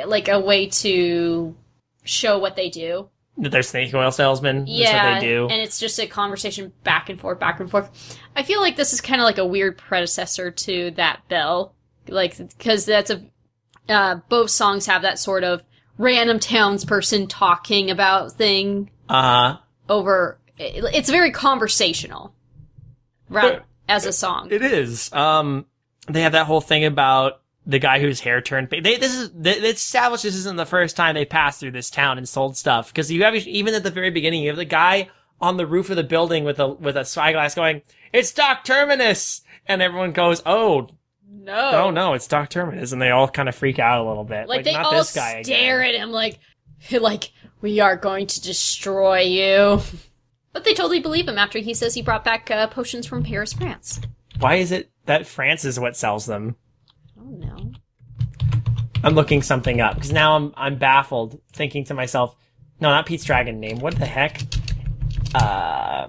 [0.07, 1.55] like a way to
[2.05, 3.09] show what they do.
[3.39, 4.66] That they're snake oil salesmen.
[4.68, 5.49] Yeah, That's what they do.
[5.51, 8.16] and it's just a conversation back and forth, back and forth.
[8.37, 11.74] I feel like this is kind of like a weird predecessor to that Belle,
[12.09, 13.22] like because that's a
[13.89, 15.62] uh, both songs have that sort of
[15.99, 19.57] random townsperson talking about thing Uh
[19.89, 20.39] over.
[20.59, 22.35] it- It's very conversational,
[23.28, 23.62] right?
[23.89, 25.12] As a song, It is.
[25.12, 25.66] Um,
[26.09, 28.68] they have that whole thing about the guy whose hair turned.
[28.70, 31.91] They, this is they, they established this isn't the first time they passed through this
[31.91, 34.64] town and sold stuff because you have even at the very beginning you have the
[34.64, 35.09] guy
[35.41, 37.82] on the roof of the building with a with a spyglass going,
[38.12, 40.89] "It's Doc Terminus," and everyone goes, "Oh,
[41.28, 44.24] no, oh no, it's Doc Terminus," and they all kind of freak out a little
[44.24, 44.49] bit.
[44.49, 45.95] like, they not all this guy stare again.
[45.95, 46.39] at him like
[46.93, 49.80] like we are going to destroy you
[50.53, 53.53] but they totally believe him after he says he brought back uh, potions from paris
[53.55, 54.01] france
[54.39, 56.57] Why is it that France is what sells them?
[57.18, 57.72] oh no
[59.03, 62.35] I'm looking something up because now I'm I'm baffled, thinking to myself,
[62.80, 63.78] no, not Pete's dragon name.
[63.80, 64.41] What the heck?
[65.35, 66.09] Uh,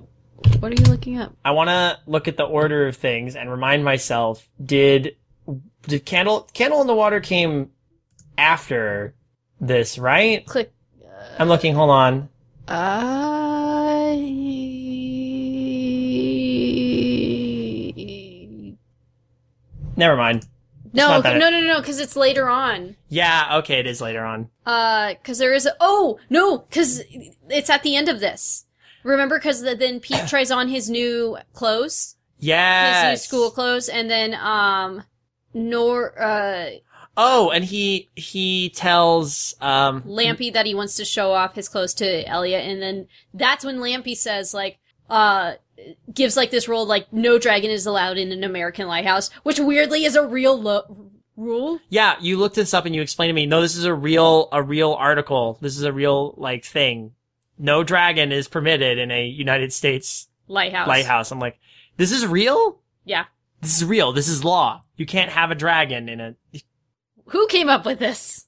[0.60, 3.50] what are you looking up I want to look at the order of things and
[3.50, 5.16] remind myself: did
[5.88, 7.72] did candle candle in the water came
[8.38, 9.16] after
[9.60, 10.46] this, right?
[10.46, 10.72] click
[11.40, 11.74] I'm looking.
[11.76, 12.30] Hold on.
[12.68, 14.16] I
[19.98, 20.46] Never mind.
[20.94, 24.50] no that- no no no because it's later on Yeah, okay, it is later on.
[24.66, 27.02] uh because there is a oh no because
[27.50, 28.65] it's at the end of this
[29.06, 33.12] remember because then pete tries on his new clothes Yeah.
[33.12, 35.04] his new school clothes, and then um,
[35.54, 36.70] Nor uh,
[37.18, 41.94] Oh, and he he tells um Lampie that he wants to show off his clothes
[41.96, 44.80] to Elliot, and then that's when Lampie says like
[45.10, 45.54] uh
[46.14, 50.04] gives like this rule like no dragon is allowed in an American lighthouse, which weirdly
[50.04, 51.80] is a real lo- rule.
[51.90, 54.48] Yeah, you looked this up and you explained to me, no, this is a real,
[54.52, 55.58] a real article.
[55.62, 57.12] This is a real, like, thing.
[57.58, 60.88] No dragon is permitted in a United States Lighthouse.
[60.88, 61.32] lighthouse.
[61.32, 61.58] I'm like,
[61.98, 62.82] this is real?
[63.06, 63.26] Yeah.
[63.62, 64.12] This is real.
[64.12, 64.84] This is law.
[64.98, 66.36] You can't have a dragon in a,
[67.28, 68.46] Who came up with this?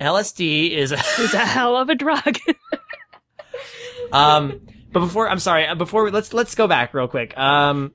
[0.00, 2.36] LSD is a, It's a hell of a drug.
[4.12, 4.60] um,
[4.92, 7.36] but before, I'm sorry, uh, before, we- let's, let's go back real quick.
[7.38, 7.94] Um,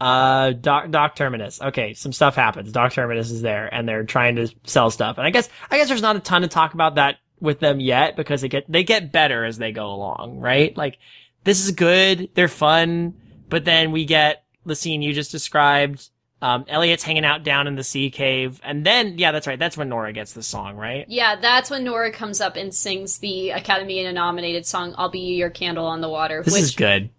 [0.00, 1.60] uh, Doc, Doc Terminus.
[1.60, 2.72] Okay, some stuff happens.
[2.72, 5.18] Doc Terminus is there and they're trying to sell stuff.
[5.18, 7.80] And I guess, I guess there's not a ton to talk about that with them
[7.80, 10.76] yet because they get, they get better as they go along, right?
[10.76, 10.98] Like,
[11.44, 12.30] this is good.
[12.34, 13.14] They're fun.
[13.48, 16.10] But then we get the scene you just described.
[16.42, 18.60] Um, Elliot's hanging out down in the sea cave.
[18.64, 19.58] And then, yeah, that's right.
[19.58, 21.04] That's when Nora gets the song, right?
[21.08, 25.50] Yeah, that's when Nora comes up and sings the Academy nominated song "I'll Be Your
[25.50, 27.10] Candle on the Water," This which is good.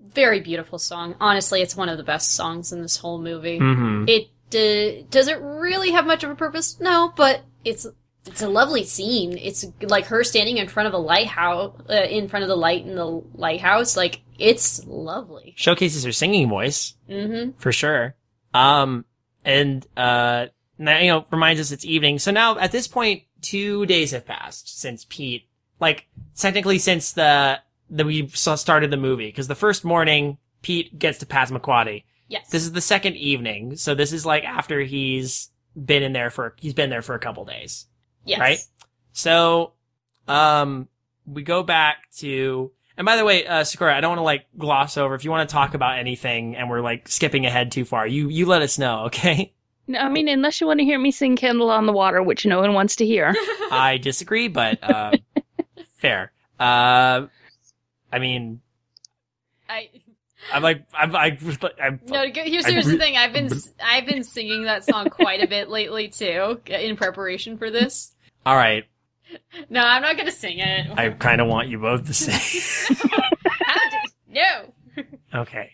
[0.00, 1.14] very beautiful song.
[1.20, 3.58] Honestly, it's one of the best songs in this whole movie.
[3.58, 6.78] hmm It uh, does it really have much of a purpose?
[6.80, 7.86] No, but it's
[8.26, 9.36] it's a lovely scene.
[9.38, 12.84] It's like her standing in front of a lighthouse, uh, in front of the light
[12.84, 13.96] in the lighthouse.
[13.96, 15.54] Like it's lovely.
[15.56, 16.94] Showcases her singing voice.
[17.08, 18.14] hmm for sure.
[18.52, 19.04] Um,
[19.44, 20.46] and, uh,
[20.78, 22.18] you know, reminds us it's evening.
[22.18, 25.48] So now at this point, two days have passed since Pete,
[25.80, 26.06] like,
[26.36, 27.60] technically since the,
[27.90, 32.04] that we started the movie because the first morning Pete gets to Passamaquoddy.
[32.28, 32.48] Yes.
[32.48, 36.54] This is the second evening, so this is like after he's been in there for
[36.58, 37.86] he's been there for a couple days.
[38.24, 38.40] Yes.
[38.40, 38.58] right?
[39.12, 39.72] So,
[40.28, 40.88] um,
[41.26, 44.46] we go back to, and by the way, uh, Sakura, I don't want to like
[44.58, 45.14] gloss over.
[45.14, 48.28] If you want to talk about anything and we're like skipping ahead too far, you,
[48.28, 49.52] you let us know, okay?
[49.86, 52.46] No, I mean, unless you want to hear me sing Candle on the Water, which
[52.46, 53.34] no one wants to hear.
[53.70, 55.12] I disagree, but, uh,
[55.96, 56.32] fair.
[56.58, 57.26] Uh,
[58.10, 58.60] I mean,
[59.68, 59.90] I,
[60.52, 61.36] I'm like, I'm, I,
[61.82, 63.16] I'm, no, go- here's, I here's the thing.
[63.16, 67.58] I've been s- I've been singing that song quite a bit lately too, in preparation
[67.58, 68.13] for this.
[68.46, 68.84] All right.
[69.70, 70.86] No, I'm not gonna sing it.
[70.96, 72.96] I kind of want you both to sing.
[73.66, 74.72] How did- no.
[75.34, 75.72] Okay.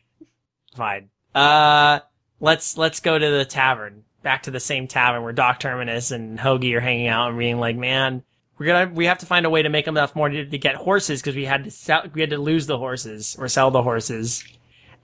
[0.74, 1.10] Fine.
[1.34, 2.00] Uh
[2.40, 4.04] let's let's go to the tavern.
[4.22, 7.58] Back to the same tavern where Doc Terminus and Hoagy are hanging out and being
[7.58, 8.22] like, "Man,
[8.56, 10.76] we're gonna we have to find a way to make enough money to, to get
[10.76, 13.82] horses because we had to sell, we had to lose the horses or sell the
[13.82, 14.42] horses."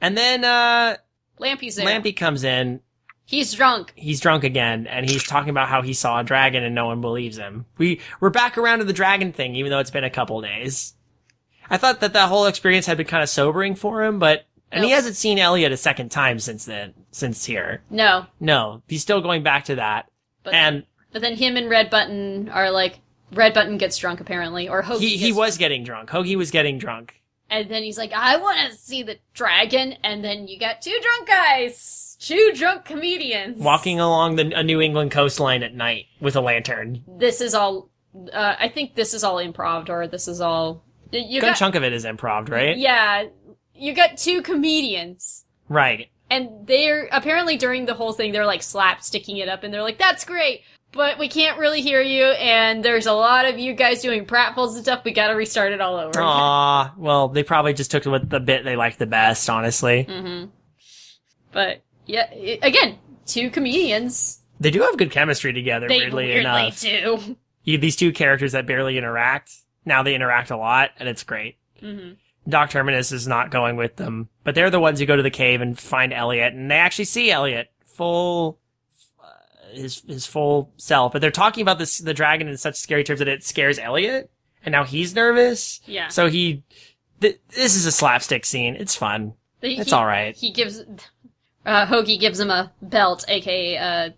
[0.01, 0.97] And then uh
[1.39, 1.87] Lampie's there.
[1.87, 2.81] Lampie comes in.
[3.27, 3.93] He's drunk.
[3.97, 7.01] He's drunk again and he's talking about how he saw a dragon and no one
[7.01, 7.67] believes him.
[7.77, 10.95] We we're back around to the dragon thing even though it's been a couple days.
[11.69, 14.85] I thought that that whole experience had been kind of sobering for him, but and
[14.85, 17.83] he hasn't seen Elliot a second time since then, since here.
[17.91, 20.09] No, No, he's still going back to that.
[20.45, 23.01] but and but then him and Red Button are like
[23.33, 25.01] Red Button gets drunk apparently, or Hoagy.
[25.01, 26.11] he, he was getting drunk.
[26.11, 27.21] Hoagy was getting drunk.
[27.51, 29.95] And then he's like, I want to see the dragon.
[30.05, 33.59] And then you got two drunk guys, two drunk comedians.
[33.59, 37.05] Walking along the a New England coastline at night with a lantern.
[37.07, 37.91] This is all,
[38.33, 40.85] uh, I think this is all improv, or this is all.
[41.13, 42.77] You Good got, chunk of it is improv, right?
[42.77, 43.27] Yeah.
[43.75, 45.45] You got two comedians.
[45.69, 46.11] Right.
[46.29, 49.83] And they're, apparently during the whole thing, they're like slap sticking it up and they're
[49.83, 50.63] like, that's great.
[50.93, 54.75] But we can't really hear you, and there's a lot of you guys doing pratfalls
[54.77, 55.03] and stuff.
[55.05, 56.09] We gotta restart it all over.
[56.11, 60.05] again." Aw, well, they probably just took what the bit they liked the best, honestly.
[60.05, 60.45] hmm
[61.53, 64.41] But yeah, i again, two comedians.
[64.59, 66.81] They do have good chemistry together, They weirdly, weirdly enough.
[66.81, 67.37] do.
[67.65, 69.53] You, these two characters that barely interact,
[69.85, 71.57] now they interact a lot, and it's great.
[71.81, 72.13] hmm
[72.49, 75.31] Doc Terminus is not going with them, but they're the ones who go to the
[75.33, 78.61] cave and find Elliot, and they actually see Elliot full,
[79.21, 79.27] uh,
[79.75, 81.13] his his full self.
[81.13, 84.31] But they're talking about this the dragon in such scary terms that it scares Elliot,
[84.65, 85.81] and now he's nervous.
[85.87, 86.07] Yeah.
[86.07, 86.63] So he,
[87.21, 88.77] th- this is a slapstick scene.
[88.77, 89.33] It's fun.
[89.61, 90.37] He- It's all right.
[90.37, 90.85] He gives
[91.67, 94.11] uh, Hoagy gives him a belt, aka uh,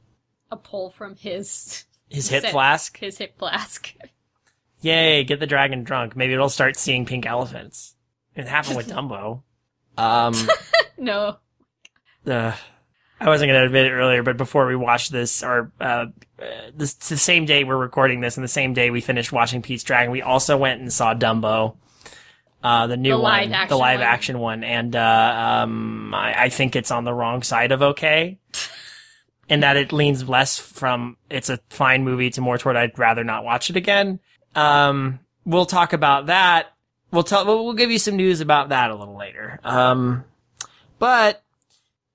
[0.52, 2.52] a pull from his His hip Sit.
[2.52, 2.98] flask.
[2.98, 3.92] his hip flask.
[4.80, 5.24] Yay!
[5.24, 6.14] Get the dragon drunk.
[6.16, 7.96] Maybe it'll start seeing pink elephants.
[8.36, 9.42] It happened with Dumbo.
[9.96, 10.32] Um.
[10.96, 11.38] no,
[12.24, 12.52] uh,
[13.20, 16.06] I wasn't going to admit it earlier, but before we watched this, or uh,
[16.40, 19.60] uh, this the same day we're recording this, and the same day we finished watching
[19.60, 21.74] Pete's Dragon, we also went and saw Dumbo,
[22.62, 24.06] uh, the new The one, the live one.
[24.08, 28.38] action one, and uh, um, I, I think it's on the wrong side of okay,
[29.48, 33.24] in that it leans less from it's a fine movie to more toward I'd rather
[33.24, 34.20] not watch it again.
[34.54, 36.66] Um, we'll talk about that.
[37.10, 37.46] We'll tell.
[37.46, 39.60] We'll, we'll give you some news about that a little later.
[39.64, 40.24] Um,
[40.98, 41.42] but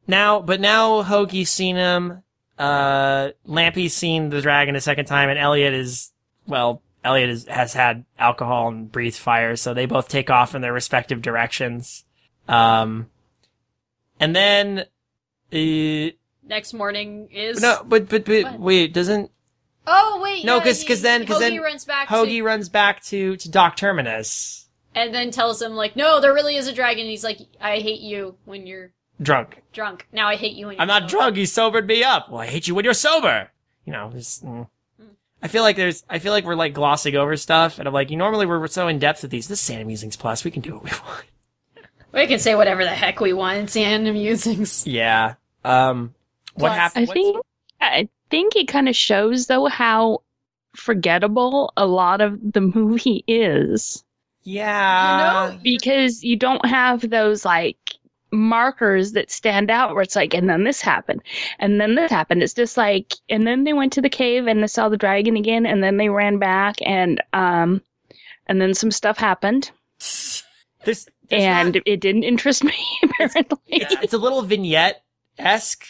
[0.05, 2.21] now, but now Hoagy's seen him.
[2.59, 6.11] Uh, Lampie's seen the dragon a second time, and Elliot is
[6.45, 6.82] well.
[7.03, 10.73] Elliot is, has had alcohol and breathed fire, so they both take off in their
[10.73, 12.05] respective directions.
[12.47, 13.09] Um,
[14.19, 14.85] and then,
[15.51, 16.13] uh,
[16.47, 18.59] next morning is no, but but but What?
[18.59, 19.31] wait, doesn't
[19.85, 22.41] Oh wait, No, yeah, 'cause- he- 'cause then- 'cause Hoagy then runs back Hoagy to,
[22.43, 26.67] runs back to to Doc Terminus, and then tells him like, no, there really is
[26.67, 27.01] a dragon.
[27.01, 28.91] And He's like, I hate you when you're
[29.21, 29.61] drunk.
[29.73, 30.07] drunk.
[30.13, 31.35] Now I hate you when you're I'm not sober." drunk.
[31.35, 32.29] He sobered me up.
[32.29, 33.51] Well, I hate you when you're sober.
[33.85, 34.69] You know, just, mm.
[35.43, 38.09] I feel like there's, I feel like we're like glossing over stuff, and I'm like,
[38.09, 39.47] you normally we're, we're so in depth with these.
[39.49, 40.43] This is Santa Musings Plus.
[40.45, 41.25] We can do what we want.
[42.13, 44.87] We can say whatever the heck we want in Sand Musings.
[44.87, 45.35] Yeah.
[45.65, 46.13] Um.
[46.55, 47.09] What Plus- happened?
[47.09, 47.37] I think
[47.81, 50.21] I think it kind of shows though how
[50.75, 54.03] forgettable a lot of the movie is
[54.43, 55.47] Yeah.
[55.49, 55.59] You know?
[55.63, 57.77] because you don't have those like
[58.33, 61.21] markers that stand out where it's like and then this happened
[61.59, 64.61] and then this happened it's just like and then they went to the cave and
[64.63, 67.81] they saw the dragon again and then they ran back and um
[68.47, 69.69] and then some stuff happened
[70.83, 72.73] This and it didn't interest me
[73.03, 75.03] apparently it's, it's a little vignette
[75.37, 75.85] esque.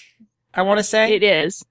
[0.54, 1.14] I want to say.
[1.14, 1.66] it is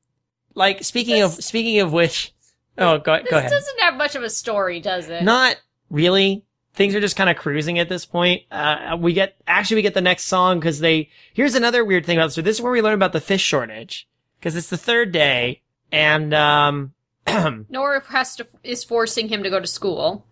[0.55, 2.35] like speaking of speaking of which.
[2.79, 3.51] Oh, go, This go ahead.
[3.51, 5.23] doesn't have much of a story, does it?
[5.23, 5.57] Not
[5.91, 6.45] really.
[6.75, 8.43] Things are just kind of cruising at this point.
[8.51, 12.17] Uh, we get, actually we get the next song because they, here's another weird thing
[12.17, 12.35] about this.
[12.35, 14.09] So this is where we learn about the fish shortage.
[14.41, 15.61] Cause it's the third day
[15.93, 16.95] and, um,
[17.69, 20.27] Nora has to is forcing him to go to school.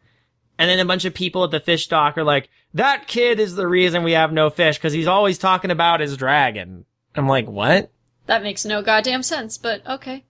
[0.59, 3.55] And then a bunch of people at the fish dock are like, that kid is
[3.55, 6.85] the reason we have no fish because he's always talking about his dragon.
[7.15, 7.91] I'm like, what?
[8.27, 10.25] That makes no goddamn sense, but okay.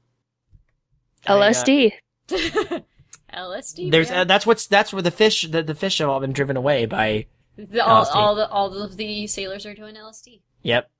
[1.26, 1.92] LSD.
[3.34, 3.90] LSD.
[3.90, 6.56] There's uh, that's what's that's where the fish the, the fish have all been driven
[6.56, 7.26] away by.
[7.56, 8.14] The- all, LSD.
[8.14, 10.40] all the all of the sailors are doing LSD.
[10.62, 10.90] Yep.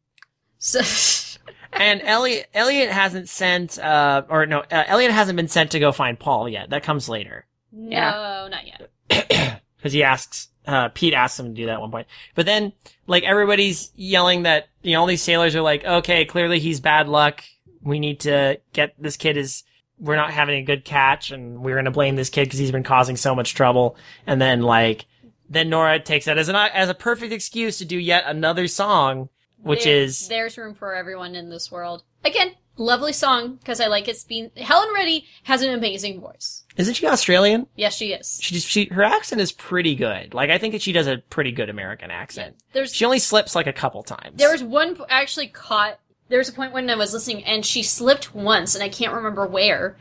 [0.58, 0.80] So
[1.72, 5.92] And Elliot Elliot hasn't sent uh or no uh, Elliot hasn't been sent to go
[5.92, 6.70] find Paul yet.
[6.70, 8.48] That comes later no, Yeah.
[8.50, 9.60] not yet.
[9.76, 12.08] because he asks uh Pete asks him to do that at one point.
[12.34, 12.72] But then
[13.06, 17.08] like everybody's yelling that you know all these sailors are like, okay, clearly he's bad
[17.08, 17.42] luck.
[17.82, 19.62] We need to get this kid is
[20.00, 22.82] we're not having a good catch and we're gonna blame this kid because he's been
[22.82, 23.96] causing so much trouble.
[24.26, 25.06] And then like
[25.48, 29.28] then Nora takes that as an as a perfect excuse to do yet another song,
[29.62, 32.02] which There- is there's room for everyone in this world.
[32.24, 36.64] Again, lovely song because I like it's being Helen Reddy has an amazing voice.
[36.76, 37.66] isn't she Australian?
[37.76, 38.38] Yes, she is.
[38.40, 40.32] She just she her accent is pretty good.
[40.34, 42.56] Like I think that she does a pretty good American accent.
[42.72, 44.36] There's She only slips like a couple times.
[44.38, 45.98] There was one actually caught.
[46.30, 49.12] There was a point when I was listening, and she slipped once, and I can't
[49.12, 49.96] remember where.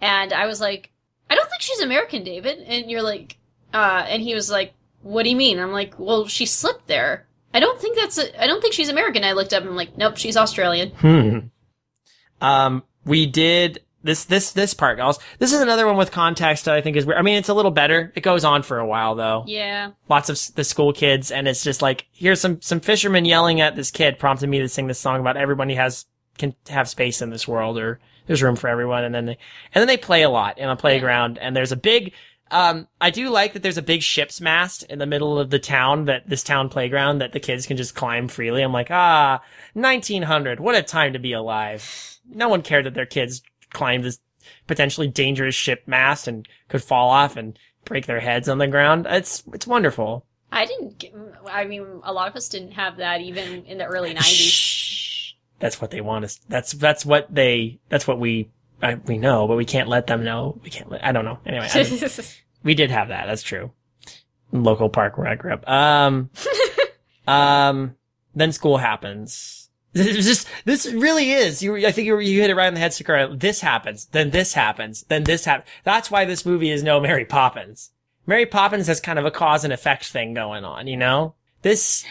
[0.00, 0.92] And I was like,
[1.28, 3.38] "I don't think she's American, David." And you're like,
[3.74, 7.26] uh, and he was like, "What do you mean?" I'm like, "Well, she slipped there.
[7.52, 8.18] I don't think that's.
[8.38, 11.38] I don't think she's American." I looked up, and I'm like, "Nope, she's Australian." Hmm.
[12.40, 15.18] Um, we did this this this part, guys.
[15.38, 17.04] This is another one with context that I think is.
[17.06, 17.18] weird.
[17.18, 18.12] I mean, it's a little better.
[18.14, 19.44] It goes on for a while though.
[19.46, 23.60] Yeah, Lots of the school kids, and it's just like here's some some fishermen yelling
[23.60, 26.06] at this kid, prompted me to sing this song about everybody has
[26.38, 29.38] can have space in this world or there's room for everyone, and then they
[29.74, 32.12] and then they play a lot in a playground, and there's a big.
[32.52, 35.60] Um, I do like that there's a big ship's mast in the middle of the
[35.60, 38.62] town that this town playground that the kids can just climb freely.
[38.62, 39.40] I'm like, ah,
[39.74, 40.58] 1900.
[40.58, 42.18] What a time to be alive.
[42.28, 43.42] No one cared that their kids
[43.72, 44.20] climbed this
[44.66, 49.06] potentially dangerous ship mast and could fall off and break their heads on the ground.
[49.08, 50.26] It's, it's wonderful.
[50.52, 50.98] I didn't.
[50.98, 51.14] Get,
[51.46, 54.22] I mean, a lot of us didn't have that even in the early '90s.
[54.22, 55.32] Shh.
[55.60, 56.40] That's what they want us.
[56.48, 58.50] That's, that's what they, that's what we,
[58.82, 60.58] I, we know, but we can't let them know.
[60.64, 61.38] We can't let, I don't know.
[61.46, 62.08] Anyway, I,
[62.62, 63.26] We did have that.
[63.26, 63.70] That's true.
[64.52, 65.68] Local park where I grew up.
[65.68, 66.30] Um,
[67.26, 67.94] um,
[68.34, 69.69] then school happens.
[69.92, 71.62] This is just, this really is.
[71.62, 73.34] You, I think you, you hit it right on the head, Sakura.
[73.34, 74.06] This happens.
[74.06, 75.04] Then this happens.
[75.08, 75.68] Then this happens.
[75.82, 77.90] That's why this movie is no Mary Poppins.
[78.26, 81.34] Mary Poppins has kind of a cause and effect thing going on, you know?
[81.62, 82.04] This,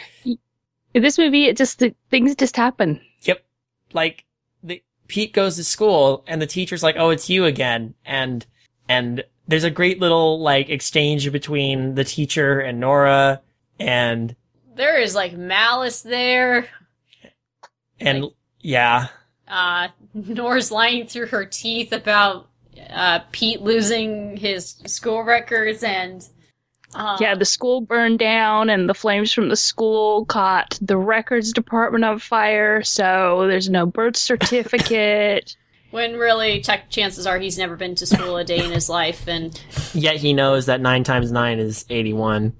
[0.94, 3.00] this movie, it just the things just happen.
[3.22, 3.44] Yep.
[3.92, 4.24] Like
[4.62, 8.46] the Pete goes to school and the teacher's like, "Oh, it's you again." And
[8.88, 13.40] and there's a great little like exchange between the teacher and Nora
[13.80, 14.36] and
[14.76, 16.68] there is like malice there.
[18.00, 18.26] And
[18.60, 19.08] yeah.
[19.48, 22.48] uh, Nora's lying through her teeth about
[22.88, 26.26] uh, Pete losing his school records and
[26.94, 31.52] uh, Yeah, the school burned down, and the flames from the school caught the records
[31.52, 32.82] department on fire.
[32.82, 35.56] So there's no birth certificate.
[35.90, 39.26] when really check chances are he's never been to school a day in his life
[39.26, 39.60] and
[39.92, 42.52] Yet he knows that 9 times 9 is 81.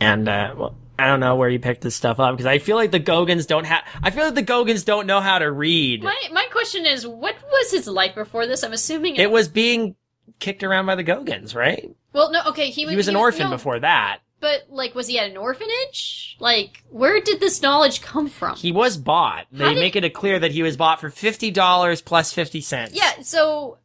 [0.00, 2.76] And uh well, I don't know where you picked this stuff up because I feel
[2.76, 6.02] like the Gogans don't have I feel like the Gogans don't know how to read.
[6.02, 9.96] my my question is what was his life before this i'm assuming It was being
[10.38, 11.94] kicked around by the Gogans, right?
[12.12, 14.18] well no okay he, He was an orphan no, before that.
[14.40, 18.70] but like was he at an orphanage like where did this knowledge come from He
[18.72, 19.46] was bought.
[19.52, 22.94] They did- make it clear that he was bought for fifty dollars plus fifty cents.
[22.94, 23.78] yeah so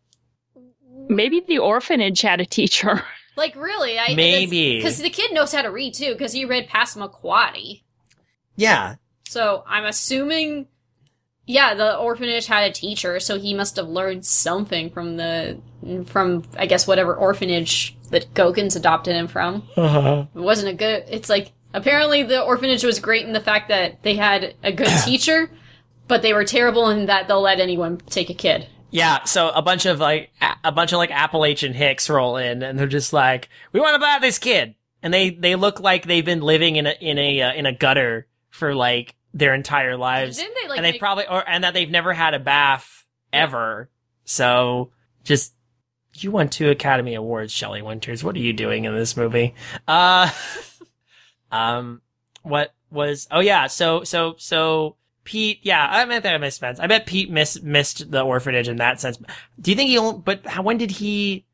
[1.09, 3.01] Maybe the orphanage had a teacher.
[3.37, 4.77] like really i Maybe.
[4.77, 7.83] because the kid knows how to read too because he read passamaquoddy
[8.57, 8.95] Yeah.
[9.29, 10.67] So I'm assuming,
[11.45, 15.59] yeah, the orphanage had a teacher, so he must have learned something from the
[16.05, 19.63] from I guess whatever orphanage that Gogans adopted him from.
[19.75, 20.25] Uh-huh.
[20.33, 21.03] It wasn't a good.
[21.09, 24.87] It's like apparently the orphanage was great in the fact that they had a good
[25.05, 25.51] teacher,
[26.07, 28.67] but they were terrible in that they'll let anyone take a kid.
[28.91, 29.23] Yeah.
[29.25, 30.31] So a bunch of like
[30.63, 33.99] a, bunch of like Appalachian hicks roll in, and they're just like, "We want to
[33.99, 37.41] buy this kid," and they they look like they've been living in a in a
[37.41, 40.77] uh, in a gutter for like their entire lives, Didn't they like?
[40.77, 43.89] and they make- probably or and that they've never had a bath ever.
[44.25, 44.91] So
[45.23, 45.53] just.
[46.19, 48.23] You won two Academy Awards, Shelley Winters.
[48.23, 49.53] What are you doing in this movie?
[49.87, 50.31] Uh,
[51.51, 52.01] um,
[52.41, 53.27] what was?
[53.29, 54.95] Oh yeah, so so so
[55.27, 55.59] Pete.
[55.61, 56.79] Yeah, I meant that I missed Spence.
[56.79, 59.17] I bet Pete miss, missed the orphanage in that sense.
[59.59, 59.97] Do you think he?
[59.97, 61.45] Only, but how, when did he?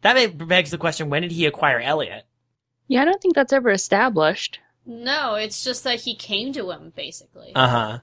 [0.00, 2.24] That begs the question: When did he acquire Elliott?
[2.86, 4.60] Yeah, I don't think that's ever established.
[4.86, 7.52] no, it's just that he came to him basically.
[7.54, 7.98] Uh huh.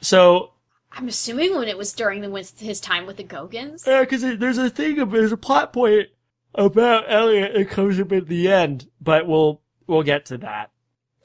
[0.00, 0.52] So
[0.92, 3.84] I'm assuming when it was during the his time with the Gogans.
[3.84, 6.10] Yeah, because there's a thing of there's a plot point
[6.54, 7.56] about Elliott.
[7.56, 10.70] It comes up at the end, but we'll we'll get to that.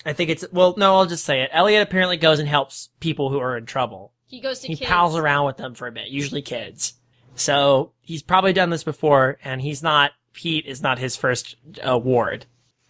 [0.06, 0.76] I think it's well.
[0.78, 1.50] No, I'll just say it.
[1.52, 4.14] Elliott apparently goes and helps people who are in trouble.
[4.28, 4.90] He goes to He kids.
[4.90, 6.94] pals around with them for a bit, usually kids.
[7.36, 10.12] So he's probably done this before, and he's not.
[10.34, 12.46] Pete is not his first award.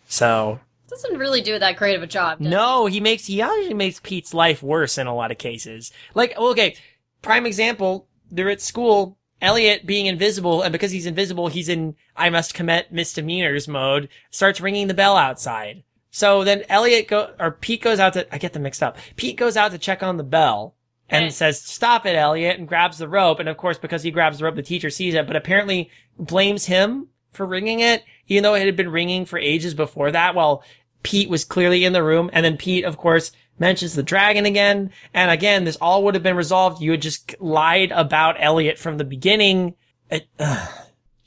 [0.08, 0.60] So
[0.90, 2.40] Doesn't really do that great of a job.
[2.40, 5.92] No, he makes he actually makes Pete's life worse in a lot of cases.
[6.14, 6.76] Like, okay,
[7.22, 12.30] prime example, they're at school, Elliott being invisible, and because he's invisible, he's in I
[12.30, 15.84] must commit misdemeanors mode, starts ringing the bell outside.
[16.16, 18.98] So then Elliott go or Pete goes out to I get them mixed up.
[19.18, 20.74] Pete goes out to check on the bell
[21.10, 24.38] and says, Stop it, Elliott, and grabs the rope, and of course because he grabs
[24.38, 28.54] the rope, the teacher sees it, but apparently blames him for ringing it, even though
[28.54, 30.64] it had been ringing for ages before that, while
[31.04, 34.92] Pete was clearly in the room, and then Pete, of course, mentions the dragon again,
[35.14, 36.82] and again, this all would have been resolved.
[36.82, 39.76] You had just lied about Elliott from the beginning.
[40.10, 40.30] It.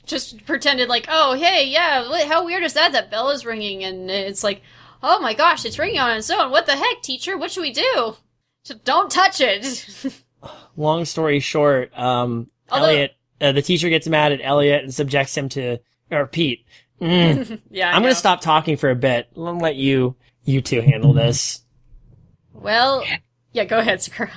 [0.07, 2.93] Just pretended like, oh, hey, yeah, how weird is that?
[2.93, 4.63] That bell is ringing, and it's like,
[5.03, 6.51] oh my gosh, it's ringing on its own.
[6.51, 7.37] What the heck, teacher?
[7.37, 8.17] What should we do?
[8.65, 10.23] Just don't touch it.
[10.77, 15.37] long story short, um, Although- Elliott, uh, the teacher gets mad at Elliott and subjects
[15.37, 15.79] him to,
[16.11, 16.65] or Pete.
[17.01, 17.61] Mm.
[17.71, 18.09] yeah, I I'm know.
[18.09, 19.29] gonna stop talking for a bit.
[19.37, 21.63] I'll let you, you two handle this.
[22.53, 23.05] Well,
[23.53, 24.33] yeah, go ahead, Sakura.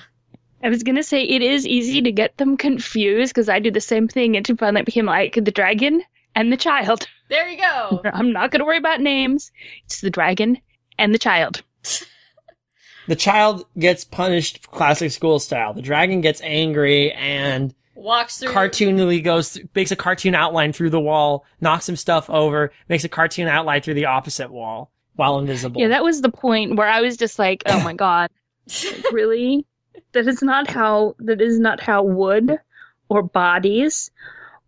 [0.63, 3.81] I was gonna say it is easy to get them confused because I do the
[3.81, 6.03] same thing and to find that became like the dragon
[6.35, 7.07] and the child.
[7.31, 8.01] There you go.
[8.03, 9.53] I'm not gonna worry about names.
[9.85, 10.57] It's the dragon
[10.99, 11.63] and the child.
[13.07, 15.73] The child gets punished classic school style.
[15.73, 18.53] The dragon gets angry and Walks through.
[18.53, 23.03] cartoonily goes, th- makes a cartoon outline through the wall, knocks some stuff over, makes
[23.03, 25.81] a cartoon outline through the opposite wall while invisible.
[25.81, 28.29] Yeah, that was the point where I was just like, oh my god,
[28.85, 29.65] like, really?
[30.13, 32.59] That is not how that is not how wood
[33.09, 34.11] or bodies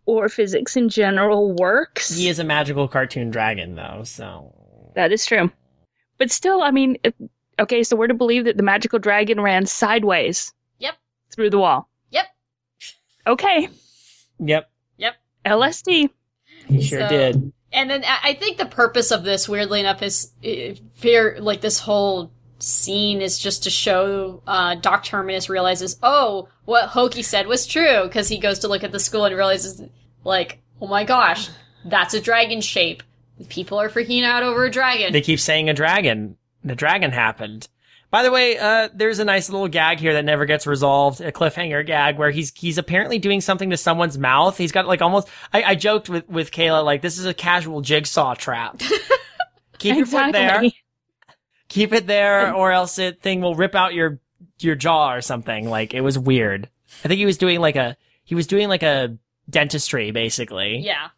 [0.06, 2.14] or physics in general works.
[2.16, 4.52] he is a magical cartoon dragon though, so.
[4.94, 5.50] That is true.
[6.18, 7.14] But still, I mean, if,
[7.58, 10.94] okay, so we're to believe that the magical dragon ran sideways Yep.
[11.30, 11.88] through the wall.
[12.10, 12.26] Yep.
[13.26, 13.68] Okay,
[14.38, 15.14] Yep, Yep.
[15.46, 16.10] LSD.
[16.68, 17.52] he sure So- did.
[17.72, 21.36] And then I I think the purpose of this, weirdly enough, is uh, fear.
[21.40, 27.24] Like this whole scene is just to show uh, Doc Terminus realizes, oh, what Hoagy
[27.24, 29.82] said was true, because he goes to look at the school and realizes,
[30.24, 31.50] like, oh my gosh,
[31.84, 33.02] that's a dragon shape.
[33.48, 35.12] People are freaking out over a dragon.
[35.12, 36.36] They keep saying a dragon.
[36.62, 37.68] The dragon happened.
[38.10, 41.32] By the way, uh, there's a nice little gag here that never gets resolved, a
[41.32, 44.56] cliffhanger gag where he's, he's apparently doing something to someone's mouth.
[44.56, 47.80] He's got like almost, I, I joked with, with Kayla, like, this is a casual
[47.80, 48.80] jigsaw trap.
[49.78, 50.62] Keep your foot there.
[51.74, 51.82] Exactly.
[51.82, 54.20] Keep it there or else it thing will rip out your,
[54.60, 55.68] your jaw or something.
[55.68, 56.68] Like, it was weird.
[57.04, 59.16] I think he was doing like a, he was doing like a
[59.50, 60.78] dentistry, basically.
[60.78, 61.08] yeah.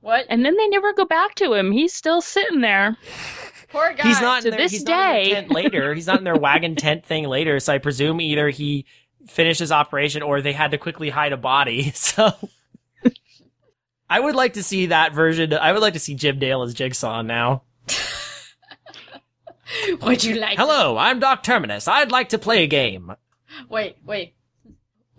[0.00, 0.26] What?
[0.28, 1.72] And then they never go back to him.
[1.72, 2.96] He's still sitting there.
[3.70, 4.06] Poor guy.
[4.06, 5.34] He's not to in their, this he's not in their day.
[5.34, 5.92] tent later.
[5.94, 7.58] He's not in their wagon tent thing later.
[7.60, 8.86] So I presume either he
[9.26, 11.92] finished his operation or they had to quickly hide a body.
[11.94, 12.32] So
[14.10, 15.52] I would like to see that version.
[15.52, 17.62] I would like to see Jim Dale as Jigsaw now.
[20.02, 20.58] Would you like?
[20.58, 21.86] Hello, I'm Doc Terminus.
[21.88, 23.12] I'd like to play a game.
[23.68, 24.34] Wait, wait.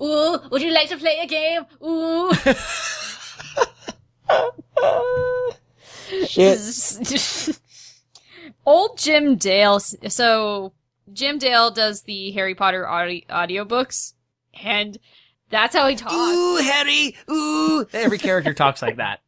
[0.02, 1.66] Ooh, would you like to play a game?
[1.84, 2.32] Ooh.
[6.26, 6.60] Shit.
[8.66, 9.82] Old Jim Dale.
[9.82, 10.72] So
[11.12, 14.14] Jim Dale does the Harry Potter audi- audiobooks,
[14.64, 14.97] and
[15.50, 16.13] that's how he talks.
[16.16, 17.17] Ooh, Harry.
[17.30, 17.86] Ooh.
[17.92, 19.20] Every character talks like that.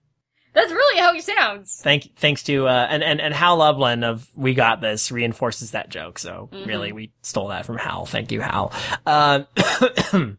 [0.53, 1.79] That's really how he sounds.
[1.81, 5.89] Thank, thanks to uh, and and and Hal Lublin of We Got This reinforces that
[5.89, 6.19] joke.
[6.19, 6.65] So Mhm.
[6.67, 8.05] really, we stole that from Hal.
[8.05, 8.73] Thank you, Hal.
[9.05, 9.47] Um,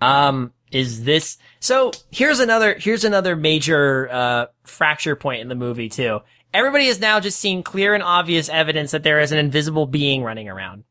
[0.00, 1.92] um, is this so?
[2.10, 6.20] Here's another here's another major uh fracture point in the movie too.
[6.52, 10.22] Everybody is now just seeing clear and obvious evidence that there is an invisible being
[10.24, 10.82] running around.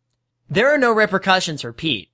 [0.50, 2.10] There are no repercussions for Pete.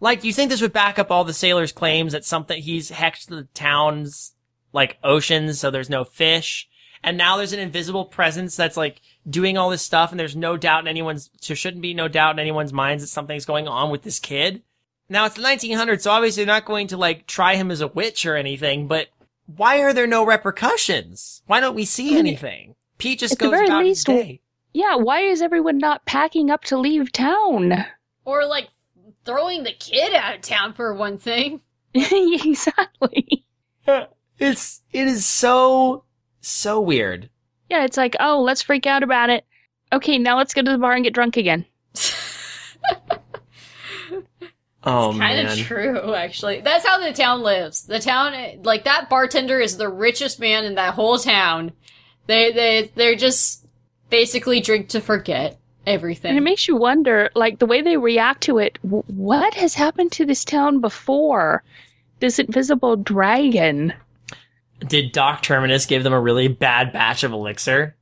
[0.00, 3.26] Like, you think this would back up all the sailors' claims that something he's hexed
[3.26, 4.32] the town's
[4.72, 6.68] like oceans, so there's no fish.
[7.02, 10.56] And now there's an invisible presence that's like doing all this stuff, and there's no
[10.56, 13.90] doubt in anyone's, there shouldn't be no doubt in anyone's minds that something's going on
[13.90, 14.62] with this kid.
[15.08, 17.88] Now it's the 1900s, so obviously they're not going to like try him as a
[17.88, 19.08] witch or anything, but
[19.46, 21.42] why are there no repercussions?
[21.46, 22.74] Why don't we see mean, anything?
[22.98, 24.40] Pete just at the goes very about his least, day.
[24.74, 27.86] Yeah, why is everyone not packing up to leave town?
[28.24, 28.68] Or like
[29.24, 31.62] throwing the kid out of town for one thing.
[31.94, 33.46] exactly.
[34.38, 36.04] It's, it is so,
[36.40, 37.28] so weird.
[37.70, 39.44] Yeah, it's like, oh, let's freak out about it.
[39.92, 41.64] Okay, now let's go to the bar and get drunk again.
[44.84, 45.46] Oh Kind man.
[45.46, 46.60] of true, actually.
[46.60, 47.82] That's how the town lives.
[47.82, 51.72] The town, like that bartender, is the richest man in that whole town.
[52.26, 53.66] They they they're just
[54.08, 56.30] basically drink to forget everything.
[56.30, 58.78] And it makes you wonder, like the way they react to it.
[58.84, 61.64] W- what has happened to this town before?
[62.20, 63.92] This invisible dragon.
[64.80, 67.96] Did Doc Terminus give them a really bad batch of elixir?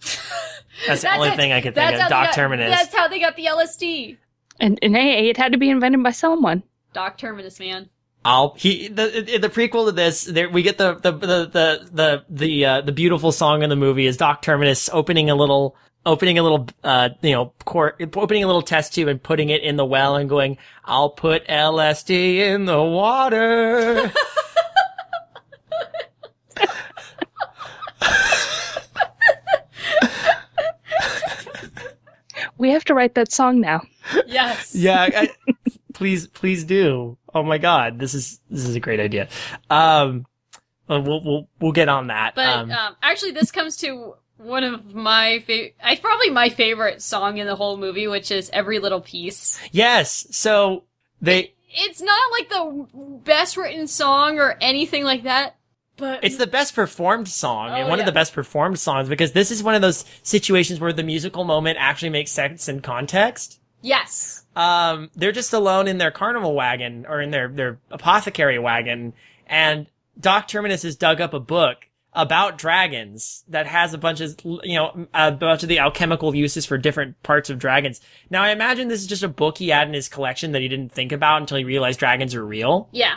[0.86, 1.36] That's the only it.
[1.36, 1.98] thing I could think of.
[1.98, 2.70] Doc got- Terminus.
[2.70, 4.16] That's how they got the LSD.
[4.58, 6.62] And, and hey, it had to be invented by someone.
[6.92, 7.88] Doc Terminus, man.
[8.24, 10.24] I'll he the the prequel to this.
[10.24, 13.76] There we get the the the the the the, uh, the beautiful song in the
[13.76, 15.74] movie is Doc Terminus opening a little
[16.04, 19.62] opening a little uh you know cor- opening a little test tube and putting it
[19.62, 24.12] in the well and going I'll put LSD in the water.
[32.60, 33.80] We have to write that song now.
[34.26, 34.74] Yes.
[34.74, 35.30] yeah, I,
[35.94, 37.16] please please do.
[37.34, 39.28] Oh my god, this is this is a great idea.
[39.70, 40.26] Um,
[40.86, 42.34] well, we'll we'll we'll get on that.
[42.34, 45.74] But um, um, actually, this comes to one of my favorite.
[45.82, 50.26] I probably my favorite song in the whole movie, which is "Every Little Piece." yes,
[50.30, 50.84] so
[51.22, 52.86] they It's not like the
[53.24, 55.56] best written song or anything like that,
[56.00, 58.02] but It's the best performed song and one yeah.
[58.02, 61.44] of the best performed songs because this is one of those situations where the musical
[61.44, 63.60] moment actually makes sense in context.
[63.82, 69.12] yes, Um, they're just alone in their carnival wagon or in their, their apothecary wagon
[69.46, 69.86] and
[70.18, 74.74] Doc Terminus has dug up a book about dragons that has a bunch of, you
[74.74, 78.00] know, a bunch of the alchemical uses for different parts of dragons.
[78.28, 80.66] Now I imagine this is just a book he had in his collection that he
[80.68, 82.88] didn't think about until he realized dragons are real.
[82.92, 83.14] yeah,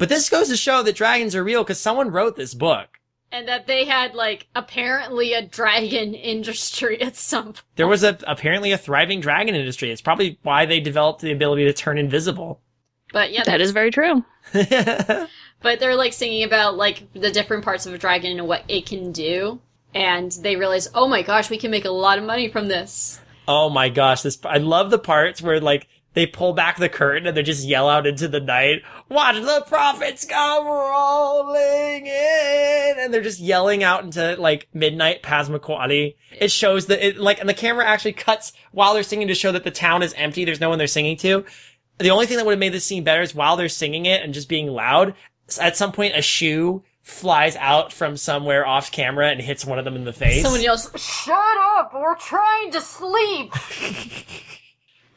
[0.00, 2.98] But this goes to show that dragons are real because someone wrote this book.
[3.30, 7.54] and that they had like apparently a dragon industry at some.
[7.76, 9.92] There was a apparently a thriving dragon industry.
[9.92, 12.60] It's probably why they developed the ability to turn invisible.
[13.12, 14.24] But yeah, That is very true.
[15.62, 18.86] But they're like singing about like the different parts of a dragon and what it
[18.86, 19.60] can do.
[19.94, 23.20] And they realize, oh my gosh, we can make a lot of money from this.
[23.46, 27.26] oh my gosh, this I love the parts where like they pull back the curtain
[27.26, 33.14] and they just yell out into the night, "Watch the prophets come rolling in!" And
[33.14, 36.16] they're just yelling out into like midnight Passamaquoddy.
[36.38, 39.52] It shows that it like, and the camera actually cuts while they're singing to show
[39.52, 40.44] that the town is empty.
[40.44, 41.44] There's no one they're singing to.
[41.98, 44.22] The only thing that would have made this scene better is while they're singing it
[44.22, 45.14] and just being loud.
[45.60, 49.84] At some point, a shoe flies out from somewhere off camera and hits one of
[49.84, 50.42] them in the face.
[50.42, 51.92] Someone yells, "Shut up!
[51.94, 53.52] We're trying to sleep."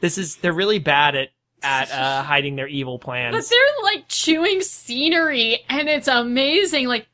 [0.04, 1.28] This is they're really bad at
[1.62, 3.34] at uh, hiding their evil plans.
[3.34, 6.88] But they're like chewing scenery, and it's amazing.
[6.88, 7.06] Like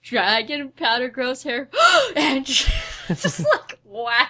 [0.00, 1.68] dragon powder grows hair,
[2.16, 2.46] and
[3.08, 4.26] just like wow.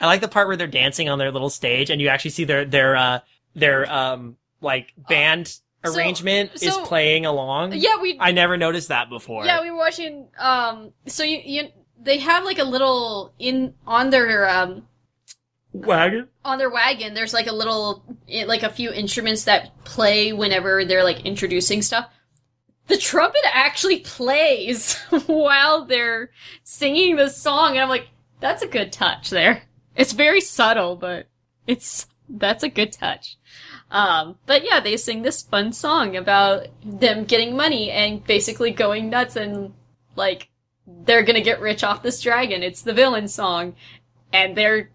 [0.00, 2.44] I like the part where they're dancing on their little stage, and you actually see
[2.44, 3.20] their their uh,
[3.54, 5.60] their um like band so-
[5.94, 7.74] arrangement is so- playing along.
[7.74, 9.44] Yeah, we I never noticed that before.
[9.44, 10.28] yeah we were watching.
[10.38, 11.68] Um, so you you
[12.00, 14.86] they have like a little in on their um
[15.80, 16.28] wagon.
[16.44, 20.84] on their wagon there's like a little eh, like a few instruments that play whenever
[20.84, 22.08] they're like introducing stuff.
[22.88, 24.94] The trumpet actually plays
[25.26, 26.30] while they're
[26.62, 28.08] singing the song and i'm like
[28.40, 29.62] that's a good touch there.
[29.94, 31.26] It's very subtle but
[31.66, 33.36] it's that's a good touch.
[33.90, 39.10] Um but yeah they sing this fun song about them getting money and basically going
[39.10, 39.74] nuts and
[40.16, 40.48] like
[40.86, 42.62] they're gonna get rich off this dragon.
[42.62, 43.74] It's the villain song
[44.32, 44.90] and they're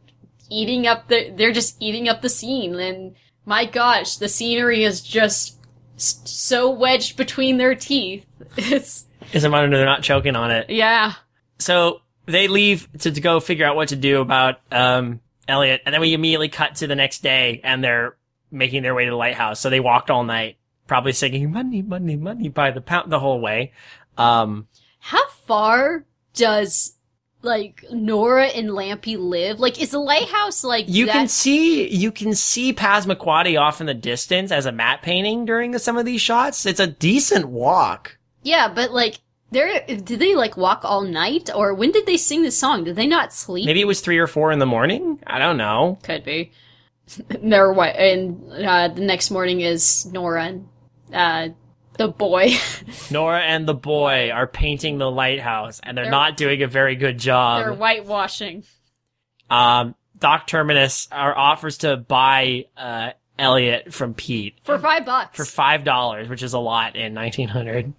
[0.52, 3.16] eating up the they're just eating up the scene and
[3.46, 5.58] my gosh the scenery is just
[5.96, 8.26] so wedged between their teeth
[8.58, 10.70] it's Is a wonder they're not choking on it.
[10.70, 11.14] yeah
[11.60, 15.94] So they leave to, to go figure out what to do about um Elliott, and
[15.94, 18.16] then we immediately cut to the next day, and they're
[18.52, 19.60] making their way to the lighthouse.
[19.60, 20.58] So they walked all night,
[20.88, 23.74] probably singing "Money, Money, Money" by the pound the whole way.
[24.18, 24.68] Um,
[25.00, 26.94] how far does
[27.44, 32.12] like nora and lampie live like is the lighthouse like You that can see you
[32.12, 36.22] can see Passamaquoddy off in the distance as a matte painting during some of these
[36.22, 36.66] shots.
[36.66, 38.18] It's a decent walk.
[38.44, 39.20] yeah but like
[39.52, 42.96] they're did they like walk all night or when did they sing this song did
[42.96, 45.20] they not sleep Maybe it was three or four in the morning.
[45.28, 45.98] I don't know.
[46.04, 46.52] Could be.
[47.28, 50.68] They're what, and uh, the next morning is Nora and
[51.14, 51.50] uh,
[51.98, 52.52] the boy.
[53.12, 56.96] Nora and the boy are painting the lighthouse, and they're, They're- not doing a very
[56.96, 57.64] good job.
[57.64, 58.64] They're whitewashing.
[59.50, 65.36] Um, Doc Terminus are offers to buy uh, Elliott from Pete For five bucks.
[65.36, 67.94] for five dollars, which is a lot in 1900.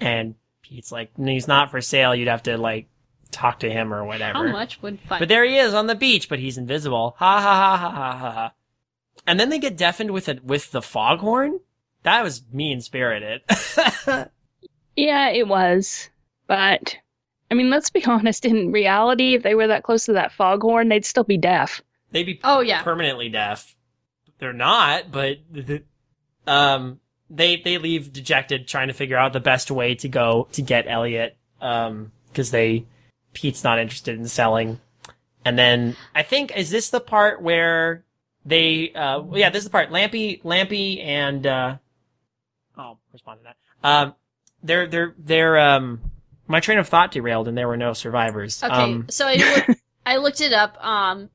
[0.00, 2.14] And Pete's like, he's not for sale.
[2.14, 2.88] You'd have to like
[3.30, 4.38] talk to him or whatever.
[4.46, 5.18] How much would five?
[5.20, 7.14] But there he is on the beach, but he's invisible.
[7.18, 8.52] Ha ha ha ha ha ha ha.
[9.26, 11.60] and then they get deafened with it with the foghorn.
[12.02, 13.42] That was mean spirited.
[14.96, 16.10] Yeah, it was.
[16.46, 16.96] But
[17.50, 20.88] I mean, let's be honest, in reality, if they were that close to that foghorn,
[20.88, 21.80] they'd still be deaf.
[22.10, 22.82] They'd be Oh yeah.
[22.82, 23.74] permanently deaf.
[24.38, 25.82] They're not, but the,
[26.46, 30.62] um, they they leave dejected, trying to figure out the best way to go to
[30.62, 31.36] get Elliott.
[31.60, 32.84] Um, because they
[33.32, 34.80] Pete's not interested in selling.
[35.44, 38.04] And then I think is this the part where
[38.44, 41.76] they uh yeah this is the part Lampie Lampie and uh
[42.80, 43.56] I'll respond to that.
[43.88, 44.14] Um,
[44.62, 46.00] they're they're they're um
[46.46, 48.62] my train of thought derailed and there were no survivors.
[48.62, 49.74] Okay, Um, so I
[50.04, 50.76] I looked it up.
[50.84, 51.30] Um,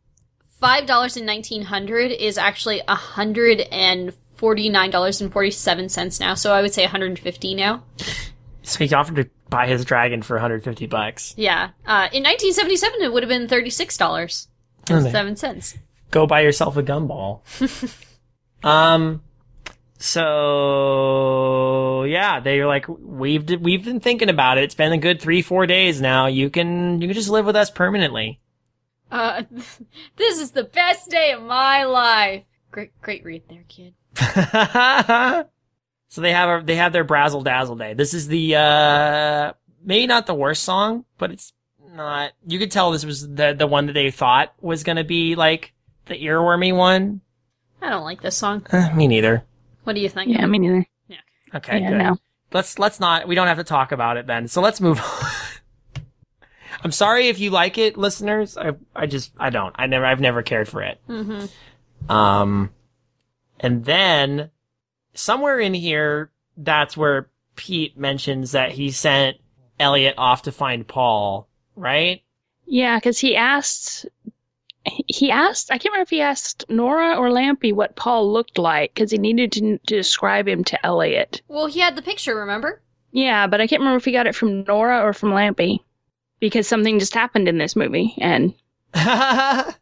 [0.60, 5.52] five dollars in nineteen hundred is actually a hundred and forty nine dollars and forty
[5.52, 6.34] seven cents now.
[6.34, 7.84] So I would say one hundred and fifty now.
[8.64, 11.36] so he offered to buy his dragon for 150 bucks.
[11.38, 11.70] Yeah.
[11.86, 14.48] Uh, in nineteen seventy seven, it would have been thirty six dollars
[14.90, 15.12] and man.
[15.12, 15.78] seven cents.
[16.12, 17.42] go buy yourself a gumball.
[18.64, 19.22] um,
[19.98, 21.36] so
[22.04, 24.64] yeah, they're like, we've we've been thinking about it.
[24.64, 26.28] It's been a good three four days now.
[26.28, 28.40] You can you can just live with us permanently.
[29.12, 29.44] Uh,
[30.18, 32.44] this is the best day of my life.
[32.72, 33.94] Great, great read there, kid.
[36.08, 37.94] so they have a, they have their brazzle dazzle day.
[37.94, 39.54] This is the uh
[39.84, 41.54] maybe not the worst song, but it's
[41.94, 42.32] not.
[42.46, 45.74] You could tell this was the the one that they thought was gonna be like
[46.08, 47.22] the earwormy one.
[47.82, 48.66] I don't like this song.
[48.72, 49.46] Eh, me neither.
[49.86, 50.32] What do you think?
[50.32, 50.86] Yeah, me neither.
[51.08, 51.18] Yeah.
[51.56, 51.98] Okay, yeah, good.
[51.98, 52.18] no.
[52.52, 56.02] let's let's not we don't have to talk about it then so let's move on
[56.84, 60.20] i'm sorry if you like it listeners i i just i don't i never i've
[60.20, 62.12] never cared for it Mm-hmm.
[62.12, 62.70] um
[63.60, 64.52] and then
[65.14, 69.38] somewhere in here that's where pete mentions that he sent
[69.80, 72.22] elliott off to find paul right
[72.66, 74.06] Yeah, because he asked,
[74.86, 78.94] he asked, I can't remember if he asked Nora or Lampie what Paul looked like
[78.94, 81.42] because he needed to, to describe him to Elliott.
[81.48, 82.82] Well, he had the picture, remember?
[83.12, 85.80] Yeah, but I can't remember if he got it from Nora or from Lampie
[86.40, 88.14] because something just happened in this movie.
[88.18, 88.54] And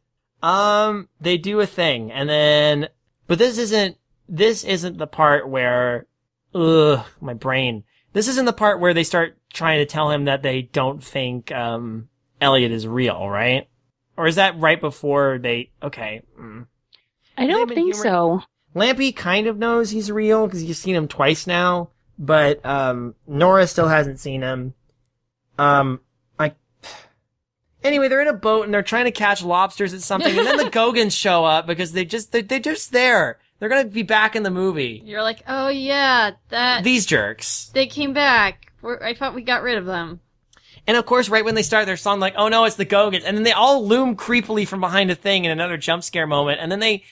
[0.44, 2.90] um, they do a thing, and then,
[3.28, 3.98] but this isn't.
[4.30, 6.08] This isn't the part where,
[6.56, 7.84] ugh, my brain.
[8.14, 11.52] This isn't the part where they start trying to tell him that they don't think
[11.52, 12.08] um
[12.40, 13.68] Elliott is real, right?
[14.18, 15.72] Or is that right before they?
[15.82, 16.22] Okay.
[16.40, 16.68] Mm.
[17.38, 18.42] I don't think humored- so.
[18.76, 23.68] Lampie kind of knows he's real because you've seen him twice now, but um, Nora
[23.68, 24.74] still hasn't seen him.
[25.60, 26.00] Um,
[26.40, 26.54] I.
[27.84, 30.58] Anyway, they're in a boat and they're trying to catch lobsters at something, and then
[30.58, 33.38] the Gogans show up because they just they're, they're just there.
[33.60, 35.02] They're gonna be back in the movie.
[35.06, 37.70] You're like, oh yeah, that These jerks.
[37.74, 38.72] they came back.
[38.82, 40.20] We're, I thought we got rid of them.
[40.86, 43.24] And of course, right when they start their song, like, oh no, it's the Gogans.
[43.24, 46.60] And then they all loom creepily from behind a thing in another jump scare moment.
[46.60, 47.04] And then they,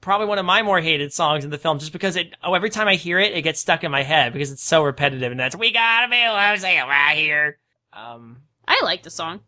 [0.00, 2.70] probably one of my more hated songs in the film, just because it, oh, every
[2.70, 5.30] time I hear it, it gets stuck in my head because it's so repetitive.
[5.30, 7.58] And that's, we gotta be say it right here.
[7.92, 9.40] Um, I like the song.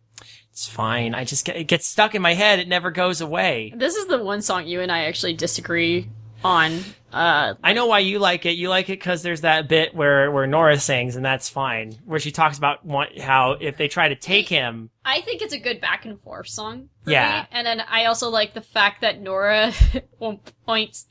[0.51, 1.15] it's fine.
[1.15, 2.59] I just get, it gets stuck in my head.
[2.59, 3.73] It never goes away.
[3.75, 6.11] This is the one song you and I actually disagree
[6.45, 6.81] on.
[7.13, 8.53] Uh, I know why you like it.
[8.53, 11.97] You like it because there's that bit where, where Nora sings and that's fine.
[12.05, 15.55] Where she talks about what, how if they try to take him, I think it's
[15.55, 16.89] a good back and forth song.
[17.05, 17.43] For Yeah.
[17.43, 17.49] Me.
[17.53, 21.05] And then I also like the fact that Nora, at one point,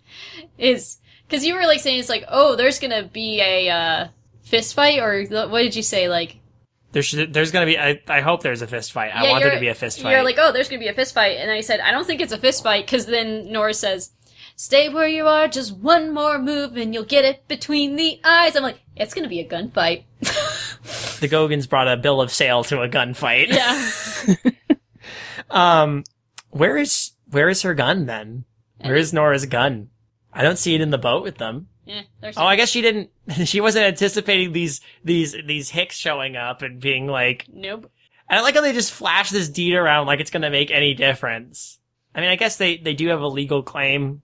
[0.58, 0.98] is
[1.28, 4.08] because you were like saying it's like, oh, there's gonna be a uh,
[4.44, 6.10] fist fight, or what did you say?
[6.10, 6.38] Like,
[6.92, 9.10] there should, there's gonna be, I, I hope there's a fist fight.
[9.16, 10.12] I want there to be a fist fight.
[10.12, 12.22] You're like, oh, there's gonna be a fist fight, and I said, I don't think
[12.22, 14.12] it's a fist fight, because then Nora says,
[14.56, 18.56] "Stay where you are, just one more move, and you'll get it between the eyes."
[18.56, 20.04] I'm like, it's gonna be a gunfight.
[21.20, 23.48] the Gogans brought a bill of sale to a gunfight.
[23.50, 24.54] yeah,
[25.50, 26.04] Um,
[26.50, 28.46] where is where is her gun then?
[28.82, 29.90] Where is Nora's gun?
[30.32, 31.68] I don't see it in the boat with them.
[31.86, 32.02] yeah.
[32.38, 33.10] Oh, I guess she didn't.
[33.46, 37.46] She wasn't anticipating these these these hicks showing up and being like.
[37.52, 37.90] nope.
[38.30, 40.94] And I like how they just flash this deed around like it's gonna make any
[40.94, 41.80] difference.
[42.16, 44.22] I mean, I guess they they do have a legal claim.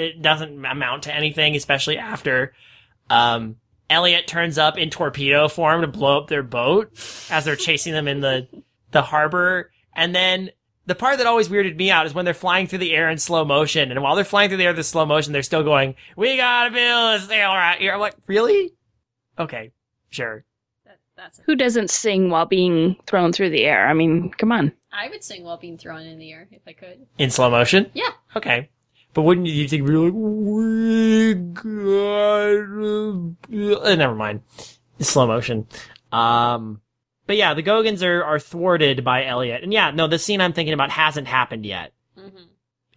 [0.00, 2.52] It's, it's just it doesn't amount to anything, especially after
[3.08, 3.56] um
[3.88, 6.92] Elliott turns up in torpedo form to blow up their boat
[7.30, 8.48] as they're chasing them in the
[8.92, 10.50] the harbor, and then.
[10.86, 13.18] The part that always weirded me out is when they're flying through the air in
[13.18, 15.94] slow motion, and while they're flying through the air in slow motion, they're still going,
[16.16, 18.72] "We gotta build a sail right here." I'm like, really?
[19.38, 19.70] Okay,
[20.08, 20.44] sure.
[20.84, 21.40] That, that's.
[21.46, 23.86] Who doesn't sing while being thrown through the air?
[23.86, 24.72] I mean, come on.
[24.92, 27.06] I would sing while being thrown in the air if I could.
[27.18, 27.90] In slow motion?
[27.94, 28.10] Yeah.
[28.34, 28.68] Okay.
[29.12, 34.42] But wouldn't you think we're like, we got, uh, never mind.
[35.00, 35.66] Slow motion.
[36.12, 36.80] Um,
[37.26, 39.62] but yeah, the Gogans are, are thwarted by Elliott.
[39.62, 41.92] And yeah, no, the scene I'm thinking about hasn't happened yet.
[42.16, 42.28] hmm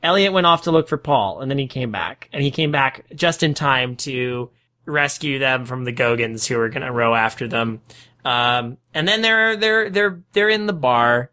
[0.02, 2.74] Elliott went off to look for Paul, and then he came back, and he came
[2.74, 4.50] back just in time to
[4.86, 7.80] rescue them from the Gogans who were going to row after them.
[8.26, 11.32] Um, and then they're they're they're they're in the bar.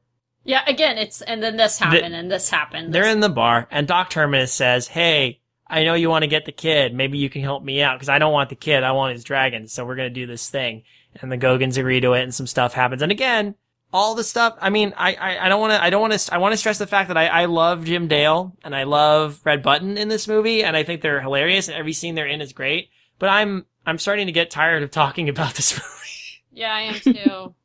[0.50, 2.92] Yeah, again, it's and then this happened and this happened.
[2.92, 6.26] They're This- in the bar, and Doc Terminus says, "Hey, I know you want to
[6.28, 6.92] get the kid.
[6.92, 8.82] Maybe you can help me out because I don't want the kid.
[8.82, 9.68] I want his dragon.
[9.68, 10.82] So we're gonna do this thing."
[11.20, 13.02] And the Gogans agree to it, and some stuff happens.
[13.02, 13.54] And again,
[13.92, 14.56] all the stuff.
[14.60, 15.82] I mean, I I, I don't want to.
[15.82, 16.34] I don't want to.
[16.34, 19.40] I want to stress the fact that I I love Jim Dale and I love
[19.44, 21.68] Red Button in this movie, and I think they're hilarious.
[21.68, 22.90] And every scene they're in is great.
[23.20, 26.42] But I'm I'm starting to get tired of talking about this movie.
[26.60, 27.54] yeah, I am too.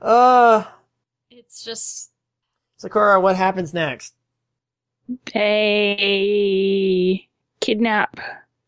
[0.00, 0.64] Uh,
[1.30, 2.10] it's just
[2.82, 4.12] Sakura, what happens next?
[5.32, 7.28] They
[7.60, 8.18] kidnap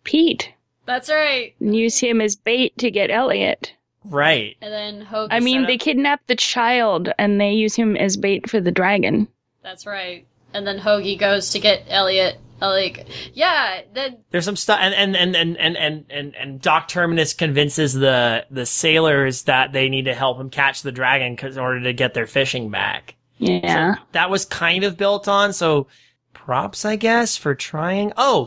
[0.04, 0.52] Pete
[0.86, 1.54] that's right.
[1.58, 3.74] and use him as bait to get Elliott.
[4.04, 4.56] Right.
[4.60, 5.32] And then Hope.
[5.32, 8.70] I mean, they up- kidnap the child and they use him as bait for the
[8.70, 9.26] dragon.
[9.62, 10.26] That's right.
[10.52, 12.36] And then Hoagy goes to get Elliott.
[12.60, 16.86] Like, yeah, then There's some stuff, and and and and and and and, and Doc
[16.88, 21.56] Terminus convinces the the sailors that they need to help him catch the dragon 'cause-
[21.56, 23.16] in order to get their fishing back.
[23.38, 23.96] Yeah.
[24.12, 25.86] That was kind of built on, so
[26.32, 28.12] props, I guess, for trying.
[28.16, 28.46] Oh,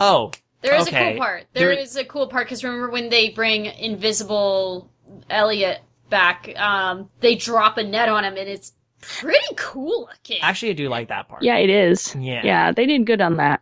[0.00, 0.30] oh,
[0.62, 1.44] there is a cool part.
[1.52, 4.90] There- there is a cool part because remember when they bring Invisible
[5.30, 5.80] Elliott
[6.10, 10.40] back, um, they drop a net on him and it's pretty cool looking.
[10.42, 11.42] actually, I do like that part.
[11.42, 12.14] Yeah, it is.
[12.18, 12.40] Yeah.
[12.44, 13.60] Yeah, they did good on that.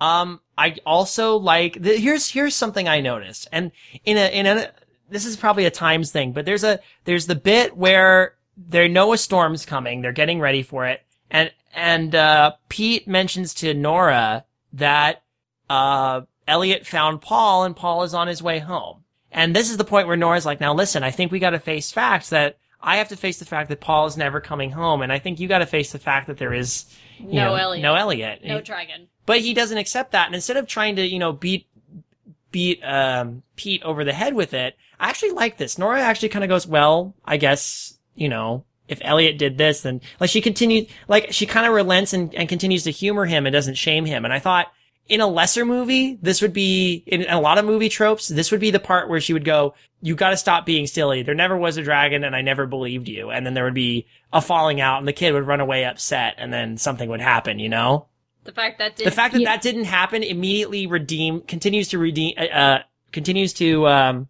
[0.00, 3.72] Um, I also like the, here's here's something I noticed, and
[4.04, 4.70] in a in a
[5.08, 9.12] this is probably a times thing, but there's a there's the bit where they know
[9.12, 14.44] a storm's coming, they're getting ready for it, and and uh, Pete mentions to Nora
[14.72, 15.22] that
[15.68, 19.84] uh, Elliott found Paul, and Paul is on his way home, and this is the
[19.84, 22.58] point where Nora's like, now listen, I think we got to face facts that.
[22.86, 25.40] I have to face the fact that Paul is never coming home, and I think
[25.40, 26.84] you got to face the fact that there is
[27.18, 27.82] No know, Elliott.
[27.82, 29.08] no Elliott, no dragon.
[29.24, 30.26] but he doesn't accept that.
[30.26, 31.66] And instead of trying to, you know, beat
[32.50, 35.78] beat um, Pete over the head with it, I actually like this.
[35.78, 40.02] Nora actually kind of goes, "Well, I guess you know." If Elliott did this, then
[40.20, 43.52] like she continued, like she kind of relents and, and continues to humor him and
[43.54, 44.26] doesn't shame him.
[44.26, 44.66] And I thought
[45.08, 48.28] in a lesser movie, this would be in a lot of movie tropes.
[48.28, 51.22] This would be the part where she would go, "You got to stop being silly.
[51.22, 54.06] There never was a dragon, and I never believed you." And then there would be
[54.34, 57.58] a falling out, and the kid would run away upset, and then something would happen.
[57.58, 58.06] You know?
[58.44, 59.52] The fact that did the fact that Yeah.
[59.52, 62.82] that didn't happen immediately redeem continues to redeem uh, uh
[63.12, 64.28] continues to um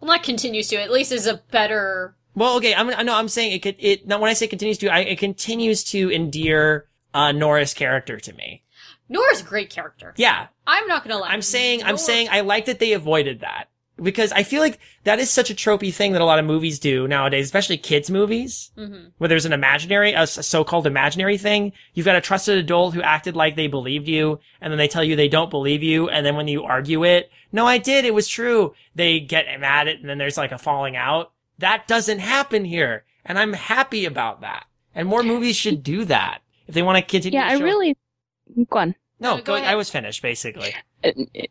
[0.00, 0.76] well, not continues to.
[0.82, 2.16] At least is a better.
[2.34, 4.78] Well okay i'm i know i'm saying it could it no when i say continues
[4.78, 8.62] to I, it continues to endear uh nora's character to me
[9.08, 10.14] Nora's a great character.
[10.16, 11.28] yeah I'm not gonna lie.
[11.28, 13.68] i'm saying i'm saying i like that they avoided that
[14.02, 16.78] because i feel like that is such a tropey thing that a lot of movies
[16.78, 19.12] do nowadays especially kids movies Mhm.
[19.18, 21.72] where there's an imaginary, a so-called imaginary thing.
[21.92, 25.04] You've got a trusted adult who acted like they believed you, and then they tell
[25.04, 28.14] you they don't believe you, and then when you argue it, no, I did, it
[28.14, 28.74] was true.
[28.96, 31.30] They get mad at it, and then there's like a falling out.
[31.58, 34.66] That doesn't happen here, and I'm happy about that.
[34.94, 37.38] And more movies should do that if they want to continue.
[37.38, 37.96] Yeah, to I really.
[38.70, 38.94] Go on.
[39.20, 39.36] no.
[39.36, 39.62] No, go Go.
[39.62, 40.74] I was finished basically.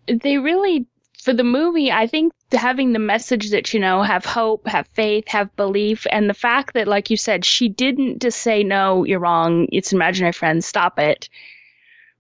[0.08, 0.86] They really,
[1.22, 5.28] for the movie, I think having the message that, you know, have hope, have faith,
[5.28, 9.20] have belief, and the fact that, like you said, she didn't just say, no, you're
[9.20, 11.30] wrong, it's an imaginary friend, stop it,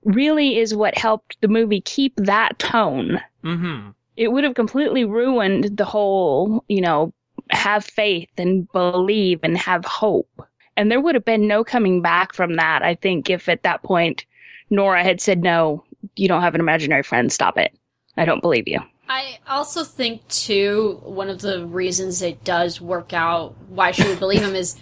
[0.03, 3.21] really is what helped the movie keep that tone.
[3.43, 3.91] Mm-hmm.
[4.15, 7.13] It would have completely ruined the whole, you know,
[7.53, 10.29] have faith and believe and have hope.
[10.75, 13.83] And there would have been no coming back from that, I think, if at that
[13.83, 14.25] point
[14.69, 15.83] Nora had said, no,
[16.15, 17.77] you don't have an imaginary friend, stop it.
[18.17, 18.79] I don't believe you.
[19.09, 24.19] I also think too one of the reasons it does work out why she would
[24.19, 24.79] believe him is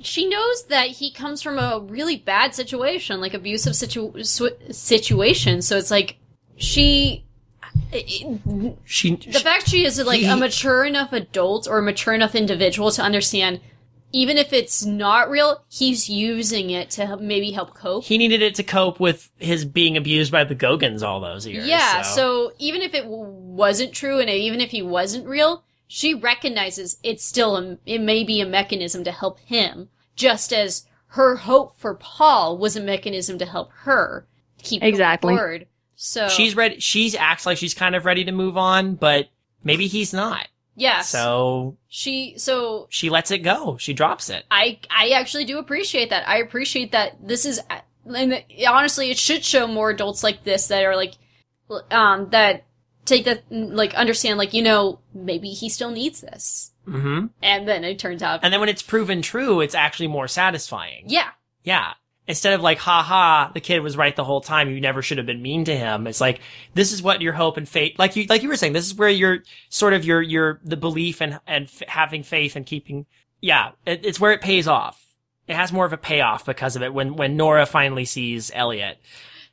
[0.00, 5.62] she knows that he comes from a really bad situation, like abusive situ- situation.
[5.62, 6.16] So it's like
[6.56, 7.26] she.
[7.92, 12.14] It- She, the fact she is like He- a mature enough adult or a mature
[12.14, 13.60] enough individual to understand,
[14.12, 18.04] even if it's not real, he's using it to help, maybe help cope.
[18.04, 21.66] he needed it to cope with his being abused by the Gogans all those years.
[21.66, 22.14] Yeah, so.
[22.48, 26.98] so even if it w- wasn't true and even if he wasn't real, she recognizes
[27.02, 31.76] it's still a, it may be a mechanism to help him, just as her hope
[31.78, 34.26] for Paul was a mechanism to help her
[34.62, 35.34] keep going Exactly.
[35.36, 35.66] forward.
[36.02, 36.80] So she's ready.
[36.80, 39.28] She's acts like she's kind of ready to move on, but
[39.62, 40.48] maybe he's not.
[40.74, 43.76] yes, So she so she lets it go.
[43.78, 44.44] She drops it.
[44.50, 46.26] I I actually do appreciate that.
[46.26, 47.60] I appreciate that this is
[48.06, 51.14] and honestly, it should show more adults like this that are like
[51.90, 52.64] um that
[53.04, 57.84] take that like understand like you know maybe he still needs this, hmm and then
[57.84, 61.04] it turns out And then when it's proven true, it's actually more satisfying.
[61.08, 61.28] yeah
[61.62, 61.92] Yeah.
[62.30, 64.70] Instead of like, ha ha, the kid was right the whole time.
[64.70, 66.06] You never should have been mean to him.
[66.06, 66.40] It's like,
[66.74, 68.94] this is what your hope and faith, like you, like you were saying, this is
[68.94, 73.06] where your sort of your, your, the belief and, and f- having faith and keeping,
[73.40, 75.04] yeah, it, it's where it pays off.
[75.48, 78.98] It has more of a payoff because of it when, when Nora finally sees Elliott.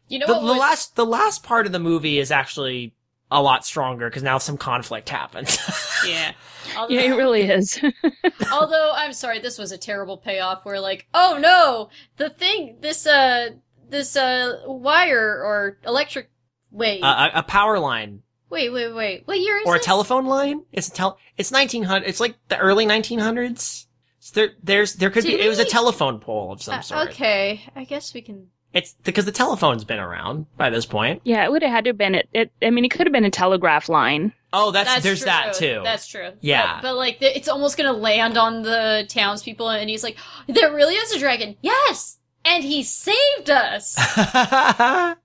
[0.08, 2.94] You know The, what the last, the last part of the movie is actually
[3.30, 5.58] a lot stronger because now some conflict happens.
[6.06, 6.34] Yeah.
[6.78, 7.80] Although, Yeah, it really is.
[8.54, 10.64] although I'm sorry, this was a terrible payoff.
[10.64, 13.50] Where like, oh no, the thing, this uh,
[13.90, 16.30] this uh, wire or electric.
[16.70, 19.24] Wait, a, a- a power line wait, wait, wait.
[19.26, 19.86] What year is or a this?
[19.88, 20.64] telephone line.
[20.72, 21.18] It's a tel.
[21.36, 22.08] It's nineteen hundred.
[22.08, 23.88] It's like the early nineteen hundreds.
[24.20, 25.32] So there, there's there could be.
[25.32, 27.10] Did It was a telephone pole of some Uh, sort.
[27.10, 28.50] okay, I guess we can.
[28.78, 31.22] It's because the telephone's been around by this point.
[31.24, 32.30] yeah, it would have had to have been it.
[32.32, 34.34] it I mean, it could have been a telegraph line.
[34.54, 35.26] Oh, that's, That's there's true.
[35.26, 35.82] that too.
[35.84, 36.30] That's true.
[36.42, 36.76] Yeah.
[36.76, 40.18] but, but, like, the, it's almost gonna land on the townspeople, and he's like,
[40.48, 43.98] "There really is a dragon." Yes, and he saved us.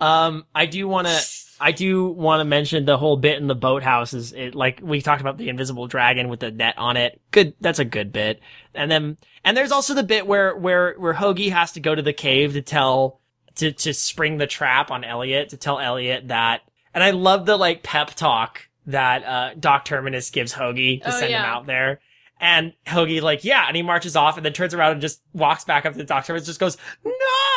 [0.00, 1.18] um, I do want to.
[1.60, 5.00] I do want to mention the whole bit in the boathouse is it like we
[5.00, 7.20] talked about the invisible dragon with the net on it.
[7.30, 8.40] Good, that's a good bit.
[8.74, 12.02] And then and there's also the bit where where where Hoagy has to go to
[12.02, 13.20] the cave to tell
[13.56, 16.62] to to spring the trap on Elliott to tell Elliott that.
[16.92, 21.18] And I love the like pep talk that uh Doc Terminus gives Hoagy to Oh,
[21.18, 22.00] send him out there.
[22.38, 25.64] And Hoagy like, yeah, and he marches off and then turns around and just walks
[25.64, 26.76] back up to the Doc Terminus just goes,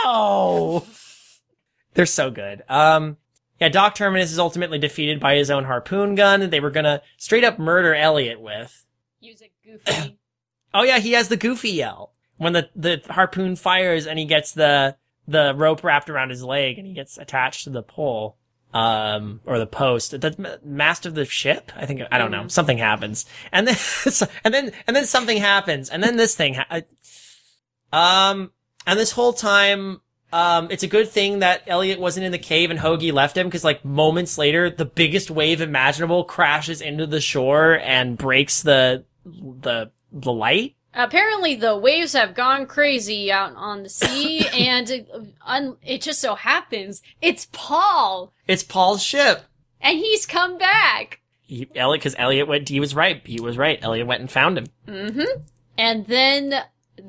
[0.05, 0.85] no!
[1.95, 2.63] They're so good.
[2.69, 3.17] Um,
[3.59, 7.01] yeah, Doc Terminus is ultimately defeated by his own harpoon gun that they were gonna
[7.17, 8.85] straight up murder Elliott with.
[9.19, 10.17] Use a goofy.
[10.71, 12.13] Oh yeah, he has the goofy yell.
[12.37, 16.77] When the, the harpoon fires and he gets the, the rope wrapped around his leg
[16.77, 18.37] and he gets attached to the pole.
[18.71, 21.71] Um, or the post, the mast of the ship.
[21.75, 22.47] I think, I don't know.
[22.49, 23.25] Something happens.
[23.51, 23.75] And then,
[24.43, 25.89] and then, and then something happens.
[25.89, 26.81] And then this thing, ha-
[27.91, 28.51] um,
[28.85, 30.01] and this whole time,
[30.31, 33.47] um, it's a good thing that Elliott wasn't in the cave and Hoagy left him
[33.47, 39.05] because like moments later, the biggest wave imaginable crashes into the shore and breaks the,
[39.25, 40.75] the, the light.
[40.93, 45.07] Apparently, the waves have gone crazy out on the sea, and it,
[45.45, 49.43] un- it just so happens it's Paul, It's Paul's ship.
[49.79, 51.21] and he's come back.
[51.41, 53.21] He, Elliott, because Elliott went, he was right.
[53.25, 53.79] He was right.
[53.81, 54.65] Elliott went and found him.
[54.87, 55.41] Mm-hmm.
[55.77, 56.53] And then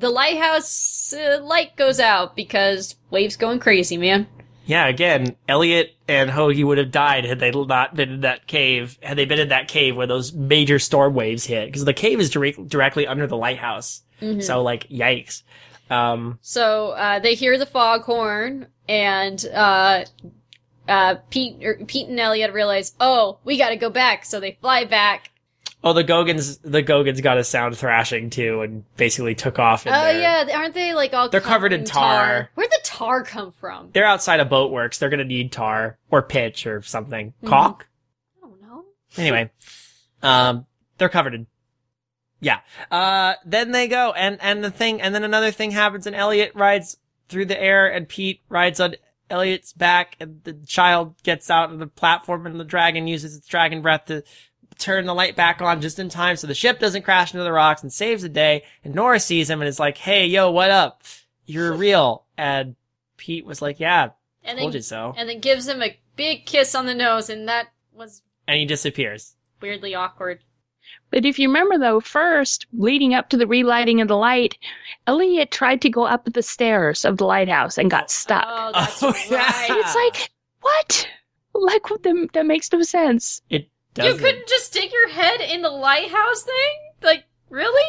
[0.01, 4.27] the lighthouse uh, light goes out because waves going crazy, man.
[4.65, 8.97] Yeah, again, Elliott and Hoagy would have died had they not been in that cave,
[9.01, 11.65] had they been in that cave where those major storm waves hit.
[11.65, 14.03] Because the cave is direct, directly under the lighthouse.
[14.39, 15.41] So, like, yikes.
[15.89, 20.05] Um, So uh, they hear the foghorn, and uh,
[20.87, 24.25] uh, Pete er, Pete and Elliott realize, oh, we got to go back.
[24.25, 25.31] So they fly back.
[25.83, 29.87] Oh, the Gogans, the Gogans got a sound thrashing too and basically took off.
[29.87, 31.29] Oh their- yeah, aren't they like all?
[31.29, 32.51] They're covered in tar.
[32.53, 33.89] Where'd the tar come from?
[33.91, 34.99] They're outside of Boatworks.
[34.99, 37.29] They're gonna need tar or pitch or something.
[37.29, 37.47] Mm-hmm.
[37.47, 37.87] Caulk?
[38.43, 38.85] I don't know.
[39.17, 39.49] Anyway,
[40.21, 40.65] um,
[40.97, 41.47] they're covered in.
[42.39, 42.59] Yeah.
[42.91, 46.53] Uh, then they go, and and the thing, and then another thing happens, and Elliott
[46.53, 46.97] rides
[47.27, 48.95] through the air, and Pete rides on
[49.31, 53.47] Elliott's back, and the child gets out of the platform, and the dragon uses its
[53.47, 54.23] dragon breath to
[54.81, 57.51] turn the light back on just in time, so the ship doesn't crash into the
[57.51, 58.63] rocks, and saves the day.
[58.83, 61.03] And Nora sees him and is like, "Hey, yo, what up?
[61.45, 62.75] You're real." And
[63.17, 64.09] Pete was like, "Yeah,
[64.43, 67.29] And told then you so," and then gives him a big kiss on the nose,
[67.29, 69.35] and that was and he disappears.
[69.61, 70.39] weirdly awkward.
[71.11, 74.57] But if you remember, though, first, leading up to the relighting of the light,
[75.07, 78.45] Elliott tried to go up the stairs of the lighthouse and got stuck.
[78.47, 79.29] Oh, oh that's Oh, right.
[79.31, 79.65] yeah.
[79.69, 80.31] And it's like,
[80.61, 81.07] what?
[81.53, 83.41] Like, what that makes no sense.
[83.49, 84.19] It You doesn't.
[84.19, 86.77] couldn't just stick your head in the lighthouse thing?
[87.01, 87.81] Like, really?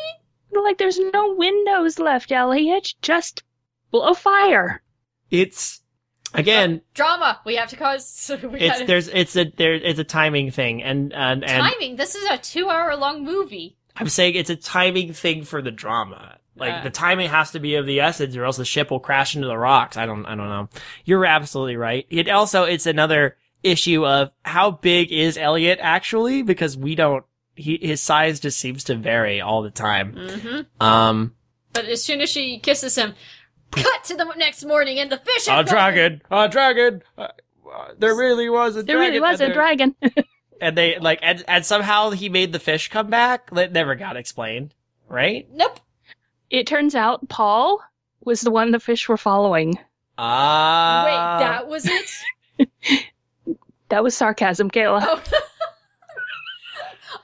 [0.52, 2.94] Like, there's no windows left, Elliott.
[3.02, 3.42] Just
[3.90, 4.82] blow fire.
[5.30, 5.80] It's
[6.34, 6.82] again.
[6.94, 7.40] Drama.
[7.46, 8.30] We have to cause.
[8.42, 11.96] We it's gotta- there's it's a there it's a timing thing and and and timing.
[11.96, 13.76] This is a two-hour-long movie.
[13.96, 16.38] I'm saying it's a timing thing for the drama.
[16.56, 16.82] Like Uh.
[16.82, 19.48] the timing has to be of the essence, or else the ship will crash into
[19.48, 19.96] the rocks.
[19.96, 20.68] I don't I don't know.
[21.04, 22.06] You're absolutely right.
[22.10, 27.24] It also it's another issue of how big is Elliott actually because we don't.
[27.54, 30.14] He his size just seems to vary all the time.
[30.14, 30.82] Mm-hmm.
[30.82, 31.34] Um,
[31.72, 33.14] But as soon as she kisses him,
[33.70, 35.46] cut to the next morning, and the fish.
[35.46, 35.64] a gone.
[35.66, 37.02] dragon, a dragon.
[37.16, 37.28] Uh,
[37.98, 39.12] there really was a There dragon.
[39.12, 39.96] There really was and a there- dragon.
[40.60, 44.16] and they like and, and somehow he made the fish come back that never got
[44.16, 44.72] explained
[45.08, 45.80] right Nope.
[46.50, 47.82] it turns out Paul
[48.24, 49.76] was the one the fish were following.
[50.18, 52.68] ah Wait, that was it.
[53.92, 55.00] That was sarcasm, Kayla.
[55.04, 55.22] Oh.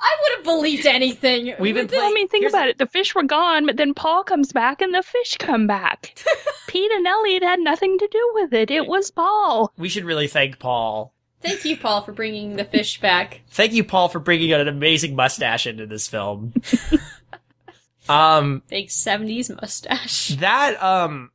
[0.00, 1.54] I would have believed anything.
[1.58, 2.76] We've been Well, I playing- mean, think here's- about it.
[2.76, 6.14] The fish were gone, but then Paul comes back and the fish come back.
[6.68, 8.70] Pete and Elliott had nothing to do with it.
[8.70, 9.72] It was Paul.
[9.78, 11.14] We should really thank Paul.
[11.40, 13.40] Thank you, Paul, for bringing the fish back.
[13.48, 16.52] Thank you, Paul, for bringing an amazing mustache into this film.
[18.10, 20.28] um, Big 70s mustache.
[20.40, 21.30] that um,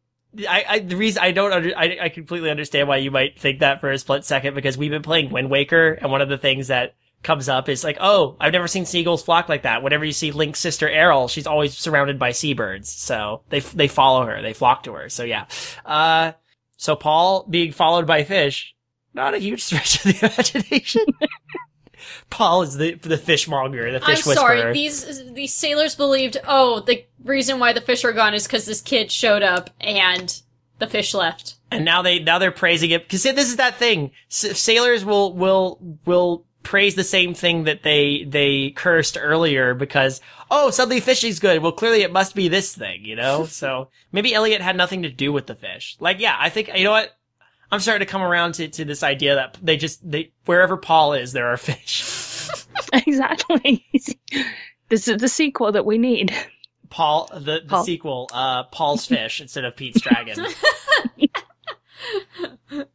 [0.47, 3.59] I, I the reason I don't under, I I completely understand why you might think
[3.59, 6.37] that for a split second because we've been playing Wind Waker and one of the
[6.37, 9.81] things that comes up is like, oh, I've never seen seagulls flock like that.
[9.81, 14.25] Whenever you see Link's sister Aryll, she's always surrounded by seabirds, so they they follow
[14.25, 15.09] her, they flock to her.
[15.09, 15.45] So yeah,
[15.85, 16.33] uh,
[16.77, 18.75] so Paul being followed by fish,
[19.13, 21.05] not a huge stretch of the imagination.
[22.29, 24.35] Paul is the the fishmonger, the fish I'm whisperer.
[24.35, 28.65] sorry, these these sailors believed, oh, the reason why the fish are gone is because
[28.65, 30.41] this kid showed up and
[30.79, 31.55] the fish left.
[31.71, 34.11] and now they now they're praising it because this is that thing.
[34.29, 40.21] S- sailors will will will praise the same thing that they they cursed earlier because
[40.49, 41.61] oh suddenly fishing's good.
[41.61, 43.45] Well, clearly it must be this thing, you know.
[43.49, 45.95] so maybe Elliott had nothing to do with the fish.
[45.99, 47.11] Like yeah, I think you know what.
[47.73, 51.13] I'm starting to come around to, to this idea that they just they wherever Paul
[51.13, 52.03] is, there are fish.
[52.93, 53.83] Exactly.
[54.89, 56.35] this is the sequel that we need.
[56.91, 57.83] Paul the, the Paul.
[57.83, 60.45] sequel, uh Paul's fish instead of Pete's dragon.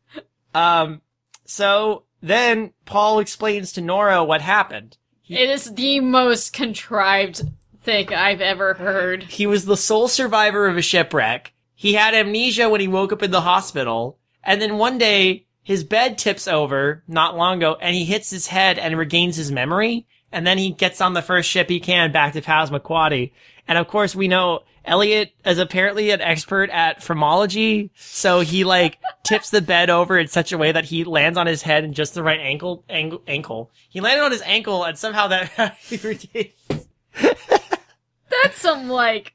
[0.54, 1.00] um
[1.44, 4.96] so then Paul explains to Nora what happened.
[5.28, 7.42] It is the most contrived
[7.82, 9.24] thing I've ever heard.
[9.24, 11.52] He was the sole survivor of a shipwreck.
[11.74, 14.18] He had amnesia when he woke up in the hospital.
[14.48, 18.46] And then one day, his bed tips over not long ago and he hits his
[18.46, 20.06] head and regains his memory.
[20.32, 23.32] And then he gets on the first ship he can back to Passamaquoddy.
[23.68, 27.90] And of course, we know Elliott is apparently an expert at phrenology.
[27.94, 31.46] So he like tips the bed over in such a way that he lands on
[31.46, 33.70] his head in just the right ankle, ankle, ankle.
[33.90, 35.76] He landed on his ankle and somehow that
[38.30, 39.34] That's some like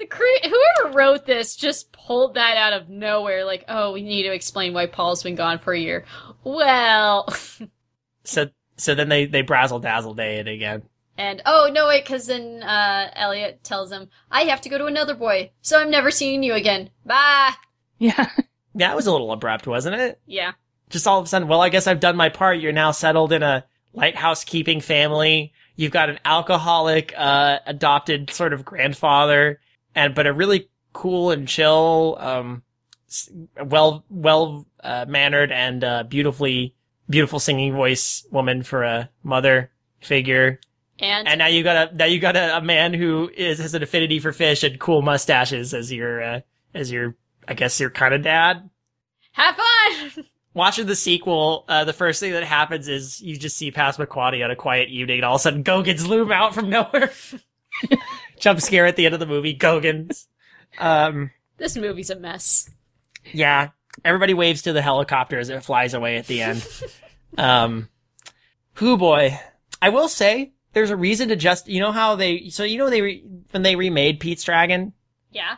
[0.00, 3.44] the cre- whoever wrote this just pulled that out of nowhere.
[3.44, 6.04] Like, oh, we need to explain why Paul's been gone for a year.
[6.42, 7.28] Well,
[8.24, 8.46] So
[8.76, 10.82] so then they they brazzle dazzle day it again.
[11.16, 14.86] and oh no, wait, because then uh, Elliott tells him, "I have to go to
[14.86, 16.90] another boy, so I'm never seeing you again.
[17.04, 17.52] Bye."
[17.98, 18.28] Yeah.
[18.76, 20.20] That was a little abrupt, wasn't it?
[20.26, 20.52] Yeah,
[20.90, 22.60] Just all of a sudden, well, I guess I've done my part.
[22.60, 23.64] You're now settled in a
[23.94, 25.52] lighthouse keeping family.
[25.74, 29.58] You've got an alcoholic uh adopted sort of grandfather
[29.94, 32.62] and but a really cool and chill um
[33.64, 36.74] well well uh, mannered and uh, beautifully
[37.08, 40.60] beautiful singing voice woman for a mother figure.
[40.98, 43.74] and, And now you got a now you got a, a man who is has
[43.74, 46.40] an affinity for fish and cool mustaches as your uh,
[46.72, 47.16] as your
[47.48, 48.70] I guess your kind of dad.
[49.32, 50.24] have fun.
[50.54, 54.50] Watching the sequel, uh, the first thing that happens is you just see Passamaquoddy on
[54.50, 57.12] a quiet evening, and all of a sudden Gogans loom out from nowhere.
[58.38, 60.28] Jump scare at the end of the movie, Gogans.
[60.78, 62.70] Um, this movie's a mess.
[63.32, 63.70] yeah,
[64.04, 66.66] everybody waves to the helicopter as it flies away at the end.
[67.38, 67.88] um,
[68.74, 69.38] who boy,
[69.82, 72.90] I will say there's a reason to just you know how they so you know
[72.90, 74.92] they re, when they remade Pete's Dragon.
[75.32, 75.56] Yeah,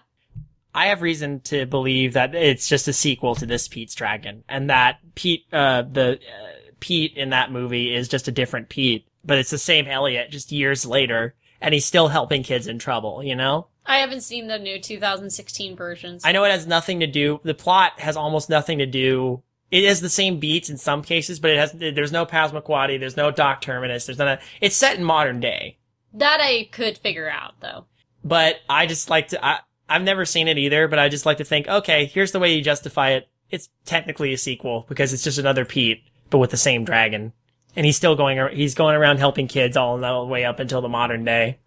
[0.74, 4.70] I have reason to believe that it's just a sequel to this Pete's Dragon, and
[4.70, 9.39] that Pete, uh, the uh, Pete in that movie is just a different Pete, but
[9.39, 13.22] it's the same Elliott just years later, and he's still helping kids in trouble.
[13.22, 16.22] You know, I haven't seen the new 2016 versions.
[16.24, 17.40] I know it has nothing to do.
[17.44, 19.43] The plot has almost nothing to do.
[19.70, 21.72] It has the same beats in some cases, but it has.
[21.72, 23.01] There's no Passamaquoddy.
[23.01, 24.05] There's no Doc Terminus.
[24.05, 24.28] There's none.
[24.28, 25.78] Of, it's set in modern day.
[26.12, 27.86] that I could figure out though.
[28.22, 29.43] but I just like to.
[29.44, 32.39] I, I've never seen it either, but I just like to think, okay, here's the
[32.39, 33.28] way you justify it.
[33.51, 37.32] It's technically a sequel because it's just another Pete, but with the same dragon,
[37.77, 38.39] and he's still going.
[38.57, 41.59] He's going around helping kids all the way up until the modern day.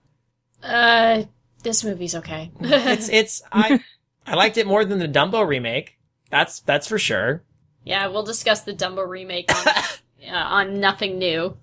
[0.63, 1.23] Uh,
[1.63, 2.51] this movie's okay.
[2.61, 3.79] It's it's I
[4.25, 5.97] I liked it more than the Dumbo remake.
[6.29, 7.43] That's that's for sure.
[7.83, 9.67] yeah, we'll discuss the Dumbo remake on,
[10.27, 11.57] uh, on Nothing New.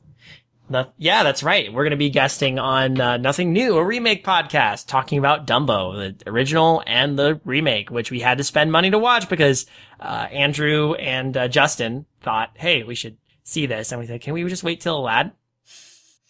[0.69, 1.71] No- yeah, that's right.
[1.73, 6.17] We're going to be guesting on uh, Nothing New, a remake podcast, talking about Dumbo,
[6.17, 9.67] the original and the remake, which we had to spend money to watch because
[10.01, 13.93] uh, Andrew and uh, Justin thought, hey, we should see this.
[13.93, 15.33] And we said, can we just wait till Aladdin?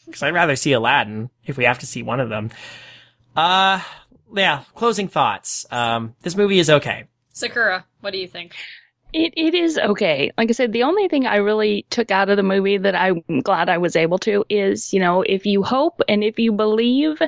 [0.07, 2.51] Because I'd rather see Aladdin if we have to see one of them.
[3.37, 3.81] Uh,
[4.35, 5.67] yeah, closing thoughts.
[5.71, 7.05] Um, this movie is okay.
[7.33, 8.55] Sakura, what do you think?
[9.13, 10.33] It it is okay.
[10.39, 13.23] Like I said, the only thing I really took out of the movie that I'm
[13.43, 17.21] glad I was able to is, you know, if you hope and if you believe,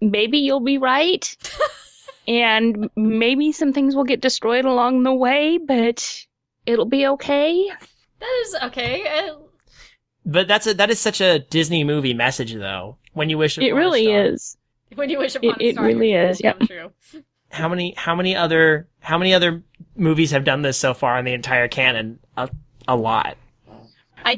[0.00, 1.36] maybe you'll be right.
[2.28, 6.26] and maybe some things will get destroyed along the way, but
[6.66, 7.70] it'll be okay.
[8.20, 9.06] That is okay.
[9.28, 9.36] Uh,
[10.26, 12.98] But that's a that is such a Disney movie message though.
[13.14, 14.24] When you wish It upon a really star.
[14.26, 14.56] is.
[14.94, 16.58] When you wish upon It- a it really is, dreams yep.
[16.58, 17.22] come true.
[17.52, 19.62] How many how many other how many other
[19.96, 22.20] movies have done this so far in the entire canon?
[22.36, 22.48] A,
[22.86, 23.36] a lot.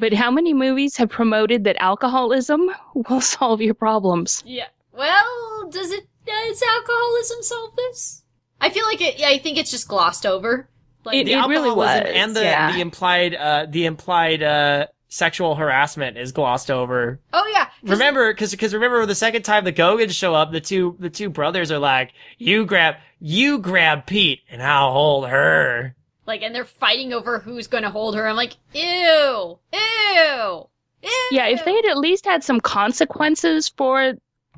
[0.01, 4.43] But how many movies have promoted that alcoholism will solve your problems?
[4.47, 4.69] Yeah.
[4.97, 8.23] Well, does it does alcoholism solve this?
[8.61, 9.19] I feel like it.
[9.19, 10.69] Yeah, I think it's just glossed over.
[11.05, 12.73] Like, It- the really alcoholism was, and the yeah.
[12.73, 17.21] the implied uh the implied uh sexual harassment is glossed over.
[17.33, 17.65] oh yeah.
[17.65, 21.11] 'cause- Remember, because because remember the second time the Gogans show up, the two the
[21.11, 26.55] two brothers are like, "You grab you grab Pete, and I'll hold her." Like, and
[26.55, 28.29] they're fighting over who's going to hold her.
[28.29, 30.69] I'm like, ew, ew,
[31.03, 31.09] ew.
[31.33, 34.13] Yeah, if they had at least had some consequences for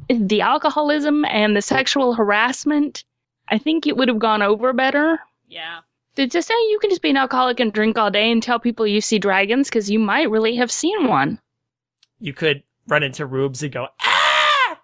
[0.08, 3.04] the alcoholism and the sexual harassment,
[3.48, 5.18] I think it would have gone over better.
[5.48, 5.78] Yeah.
[6.16, 8.60] To just say you can just be an alcoholic and drink all day and tell
[8.60, 11.40] people you see dragons because you might really have seen one.
[12.20, 14.80] You could run into Rubes and go, "Ah!"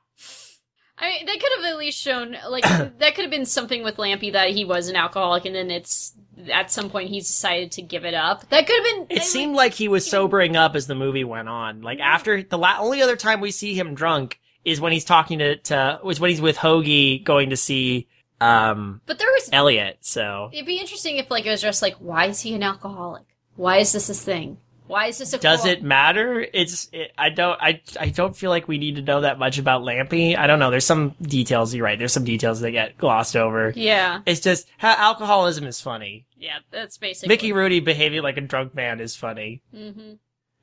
[0.98, 2.65] I mean, they could have at least shown, like,
[2.98, 6.12] that could have been something with Lampie that he was an alcoholic, and then it's
[6.52, 8.48] at some point he's decided to give it up.
[8.48, 9.16] That could have been.
[9.16, 11.82] It seemed like he was sobering up as the movie went on.
[11.82, 15.39] Like after the la- only other time we see him drunk is when he's talking
[15.39, 18.09] to to was when he's with Hoagy going to see
[18.41, 19.49] um But there was.
[19.53, 19.99] Elliott.
[20.01, 23.25] So It'd be interesting if, like, it was just like, why is he an alcoholic?
[23.57, 24.59] Why is this a thing?
[24.87, 26.45] Why is this a does qual- it matter?
[26.53, 29.59] It's it, I don't I I don't feel like we need to know that much
[29.59, 30.37] about Lampie.
[30.37, 30.73] I don't know.
[30.73, 31.73] There's some details.
[31.73, 31.97] You're right.
[31.97, 33.73] There's some details that get glossed over.
[33.77, 34.23] Yeah.
[34.27, 36.27] It's just how alcoholism is funny.
[36.37, 37.29] Yeah, that's basically.
[37.29, 39.62] Mickey Rooney behaving like a drunk man is funny.
[39.73, 40.15] Mm-hmm.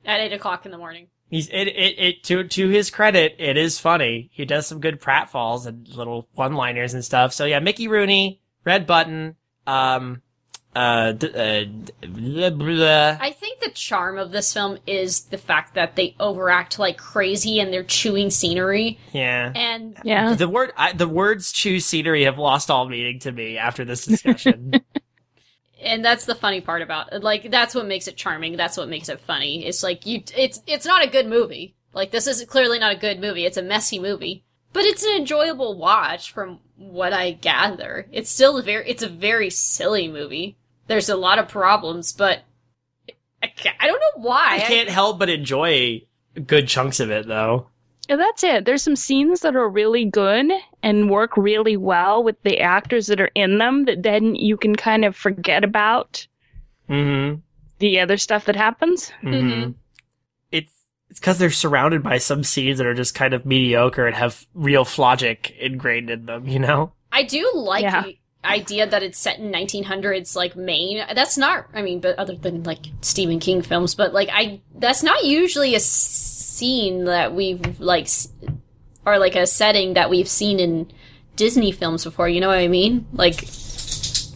[0.04, 1.06] At 8 o'clock in the morning.
[1.30, 4.30] He's it, it it to to his credit, it is funny.
[4.32, 7.32] He does some good pratfalls and little one liners and stuff.
[7.34, 9.36] So yeah, Mickey Rooney, Red Button,
[9.66, 10.22] um,
[10.74, 13.16] uh, d- uh blah, blah.
[13.20, 17.58] I think the charm of this film is the fact that they overact like crazy
[17.60, 18.98] and they're chewing scenery.
[19.12, 19.52] yeah.
[19.54, 20.34] And Yeah.
[20.34, 24.06] The word I, the words "chew scenery" have lost all meaning to me after this
[24.06, 24.72] discussion.
[25.80, 27.22] and that's the funny part about it.
[27.22, 28.56] Like that's what makes it charming.
[28.56, 29.66] That's what makes it funny.
[29.66, 31.74] It's like you it's it's not a good movie.
[31.92, 33.44] Like this is clearly not a good movie.
[33.44, 34.44] It's a messy movie.
[34.72, 38.06] But it's an enjoyable watch from what I gather.
[38.12, 40.56] It's still a very it's a very silly movie.
[40.86, 42.40] There's a lot of problems, but
[43.42, 44.56] I, ca- I don't know why.
[44.56, 46.02] I can't help but enjoy
[46.46, 47.68] good chunks of it, though.
[48.08, 48.64] Yeah, that's it.
[48.64, 50.50] There's some scenes that are really good
[50.82, 54.74] and work really well with the actors that are in them that then you can
[54.76, 56.26] kind of forget about
[56.88, 57.40] Mm-hmm.
[57.80, 59.10] the other stuff that happens.
[59.22, 59.48] Mm-hmm.
[59.62, 59.74] Mhm.
[60.50, 60.72] It's
[61.10, 64.46] it's because they're surrounded by some scenes that are just kind of mediocre and have
[64.54, 66.46] real logic ingrained in them.
[66.48, 66.92] You know.
[67.12, 68.02] I do like Yeah.
[68.04, 71.04] the idea that it's set in 1900s like Maine.
[71.14, 75.02] That's not I mean but other than like Stephen King films, but like I that's
[75.02, 78.28] not usually a scene that we've like s-
[79.12, 80.90] or like a setting that we've seen in
[81.36, 83.06] Disney films before, you know what I mean?
[83.12, 83.44] Like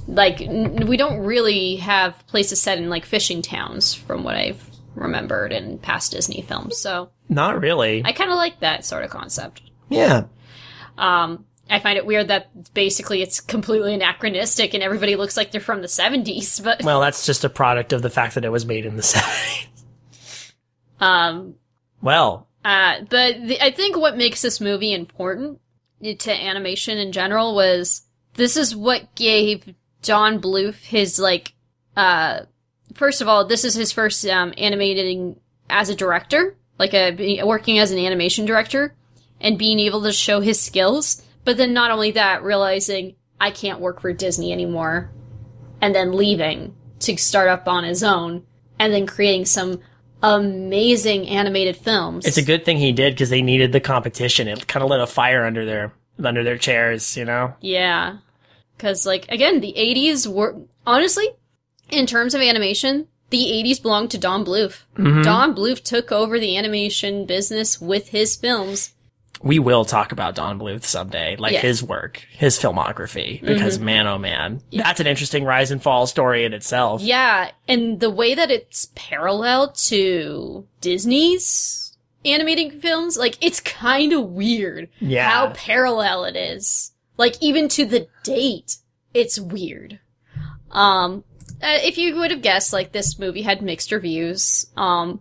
[0.09, 4.62] like n- we don't really have places set in like fishing towns from what I've
[4.94, 6.77] remembered in past Disney films.
[6.78, 8.03] So, Not really.
[8.05, 9.62] I kind of like that sort of concept.
[9.89, 10.24] yeah.
[10.99, 15.61] Um, I find it weird that basically it's completely anachronistic and everybody looks like they're
[15.61, 18.66] from the 70s, but Well, that's just a product of the fact that it was
[18.66, 19.69] made in the 70s.
[21.01, 21.55] um,
[22.03, 25.60] Well, uh, but the, I think what makes this movie important
[26.02, 28.02] to animation in general was
[28.34, 31.55] this is what gave Don Bluth his like
[31.97, 32.40] uh
[32.94, 35.39] first of all this is his first um animating
[35.70, 38.94] as a director like a working as an animation director
[39.40, 43.80] and being able to show his skills but then not only that realizing I can't
[43.80, 45.10] work for Disney anymore
[45.80, 48.44] and then leaving to start up on his own
[48.78, 49.80] and then creating some
[50.23, 54.49] amazing animated films it's a good thing he did because they needed the competition.
[54.49, 55.93] It kind of lit a fire under their
[56.23, 57.16] under their chairs.
[57.16, 57.55] You know.
[57.61, 58.19] Yeah.
[58.77, 61.28] Because, like, again, the 80s were, honestly,
[61.90, 64.81] in terms of animation, the 80s belonged to Don Bluth.
[64.97, 65.23] Mhm.
[65.23, 68.93] Don Bluth took over the animation business with his films.
[69.43, 71.60] We will talk about Don Bluth someday, like Yeah.
[71.60, 76.44] his work, his filmography, because man, oh man, that's an interesting rise and fall story
[76.44, 77.02] in itself.
[77.02, 84.31] Yeah, and the way that it's parallel to Disney's animating films, like, it's kind of
[84.31, 85.28] weird Yeah.
[85.28, 86.93] how parallel it is.
[87.16, 88.77] Like, even to the date,
[89.12, 89.98] it's weird.
[90.70, 91.24] Um,
[91.60, 94.66] uh, if you would have guessed, like, this movie had mixed reviews.
[94.77, 95.20] Um,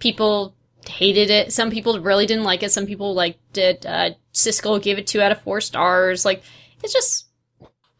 [0.00, 0.55] people
[0.88, 1.52] hated it.
[1.52, 2.72] Some people really didn't like it.
[2.72, 3.84] Some people liked it.
[3.86, 6.24] Uh, Siskel gave it two out of four stars.
[6.24, 6.42] Like,
[6.82, 7.26] it's just,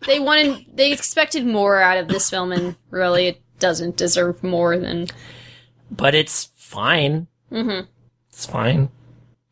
[0.07, 4.79] they wanted, they expected more out of this film, and really, it doesn't deserve more
[4.79, 5.07] than,
[5.91, 7.27] but it's fine.
[7.51, 7.87] Mm-hmm.
[8.29, 8.91] It's fine.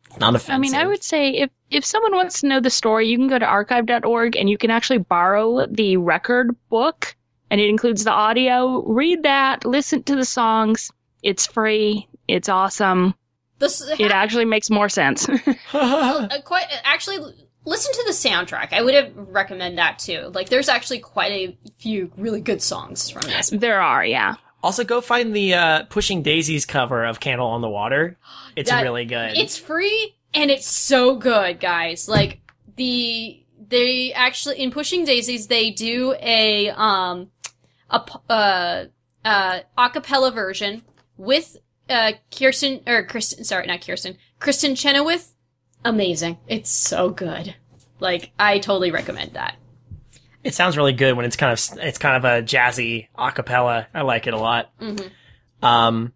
[0.09, 0.55] It's not offensive.
[0.55, 3.27] I mean, I would say if if someone wants to know the story, you can
[3.27, 7.15] go to archive.org and you can actually borrow the record book,
[7.49, 8.83] and it includes the audio.
[8.83, 10.91] Read that, listen to the songs.
[11.23, 12.07] It's free.
[12.27, 13.15] It's awesome.
[13.59, 15.27] This It actually makes more sense.
[15.73, 17.17] uh, quite actually
[17.65, 18.73] listen to the soundtrack.
[18.73, 20.31] I would have recommend that too.
[20.33, 23.49] Like, there's actually quite a few really good songs from this.
[23.49, 24.35] there are, yeah.
[24.61, 28.17] Also, go find the uh, Pushing Daisies cover of Candle on the Water.
[28.55, 29.35] It's That- really good.
[29.37, 32.07] It's free and it's so good, guys.
[32.07, 32.39] Like
[32.77, 37.31] the they actually in Pushing Daisies they do a um
[37.89, 38.85] a uh
[39.25, 40.83] uh acapella version
[41.17, 41.57] with
[41.89, 45.33] uh Kirsten or Kristen sorry not Kirsten Kristin Chenoweth.
[45.83, 46.37] Amazing.
[46.47, 47.55] It's so good.
[47.99, 49.55] Like I totally recommend that.
[50.43, 53.87] It sounds really good when it's kind of it's kind of a jazzy acapella.
[53.93, 54.71] I like it a lot.
[54.79, 55.09] Mhm.
[55.61, 56.13] Um,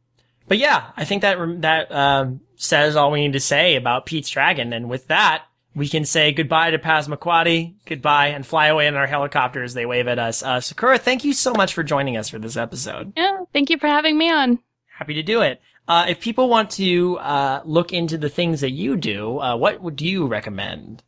[0.47, 4.29] but yeah, I think that that um, says all we need to say about Pete's
[4.29, 4.73] Dragon.
[4.73, 9.07] And with that, we can say goodbye to Passamaquoddy, goodbye, and fly away in our
[9.07, 9.73] helicopters.
[9.73, 10.43] They wave at us.
[10.43, 13.13] Uh, Sakura, thank you so much for joining us for this episode.
[13.15, 14.59] Yeah, thank you for having me on.
[14.99, 15.61] Happy to do it.
[15.87, 19.81] Uh, if people want to uh, look into the things that you do, uh, what
[19.81, 21.01] would you recommend?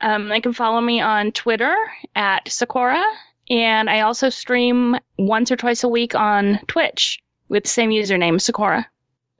[0.00, 1.76] Um, they can follow me on Twitter
[2.16, 3.04] at Sakura,
[3.50, 8.40] and I also stream once or twice a week on Twitch with the same username,
[8.40, 8.88] Sakura.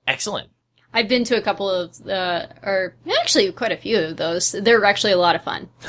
[0.07, 0.51] Excellent.
[0.93, 4.53] I've been to a couple of uh or actually quite a few of those.
[4.53, 5.71] They're actually a lot of fun.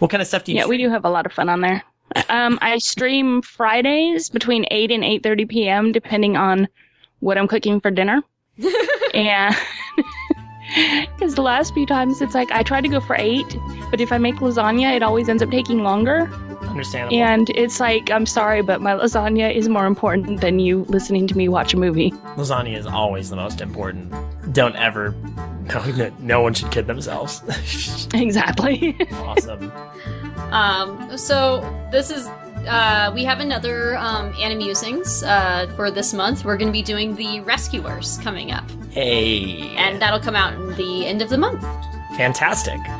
[0.00, 0.58] What kind of stuff do you?
[0.58, 1.82] Yeah, we do have a lot of fun on there.
[2.30, 6.68] Um, I stream Fridays between 8 and 8.30 p.m., depending on
[7.20, 8.22] what I'm cooking for dinner.
[9.14, 9.56] and
[11.16, 13.44] because the last few times it's like I try to go for 8,
[13.90, 16.30] but if I make lasagna, it always ends up taking longer.
[16.62, 17.16] Understandable.
[17.20, 21.36] And it's like, I'm sorry, but my lasagna is more important than you listening to
[21.36, 22.12] me watch a movie.
[22.36, 24.12] Lasagna is always the most important.
[24.52, 25.14] Don't ever.
[25.70, 27.44] No, no one should kid themselves.
[28.12, 28.96] Exactly.
[29.12, 29.70] awesome.
[30.50, 31.60] Um, so
[31.92, 32.28] this is
[32.68, 36.44] uh, we have another um, Animusings uh, for this month.
[36.44, 39.74] We're going to be doing the Rescuers coming up, Hey.
[39.76, 41.62] and that'll come out in the end of the month.
[42.16, 42.80] Fantastic.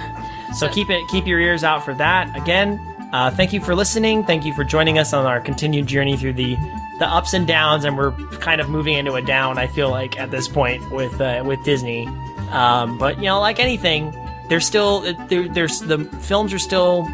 [0.53, 2.37] So keep it keep your ears out for that.
[2.37, 2.81] Again,
[3.13, 4.25] uh, thank you for listening.
[4.25, 6.57] Thank you for joining us on our continued journey through the
[6.99, 8.11] the ups and downs, and we're
[8.41, 9.59] kind of moving into a down.
[9.59, 12.09] I feel like at this point with uh, with Disney,
[12.51, 14.11] um, but you know, like anything,
[14.49, 17.09] there's still there, there's the films are still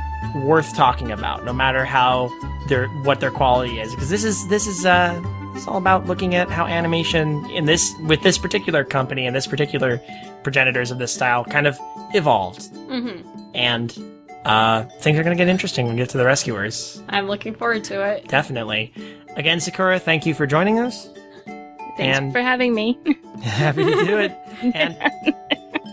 [0.44, 2.30] worth talking about, no matter how
[2.68, 5.20] their what their quality is, because this is this is uh,
[5.54, 9.46] it's all about looking at how animation in this with this particular company and this
[9.46, 10.00] particular
[10.42, 11.76] progenitors of this style kind of
[12.14, 13.20] evolved hmm
[13.54, 13.98] and
[14.44, 17.02] uh, things are going to get interesting when we get to the rescuers.
[17.08, 18.28] I'm looking forward to it.
[18.28, 18.92] Definitely.
[19.34, 21.08] Again, Sakura, thank you for joining us.
[21.46, 22.98] Thanks And- for having me.
[23.42, 24.32] Happy to do it.
[24.74, 24.96] And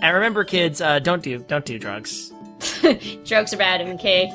[0.03, 2.32] and remember, kids, uh, don't do don't do drugs.
[3.23, 4.31] Jokes are bad, okay?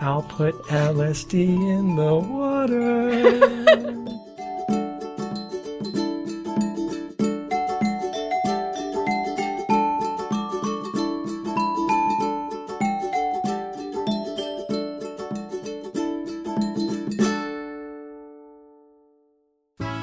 [0.00, 3.08] I'll put LSD in the water.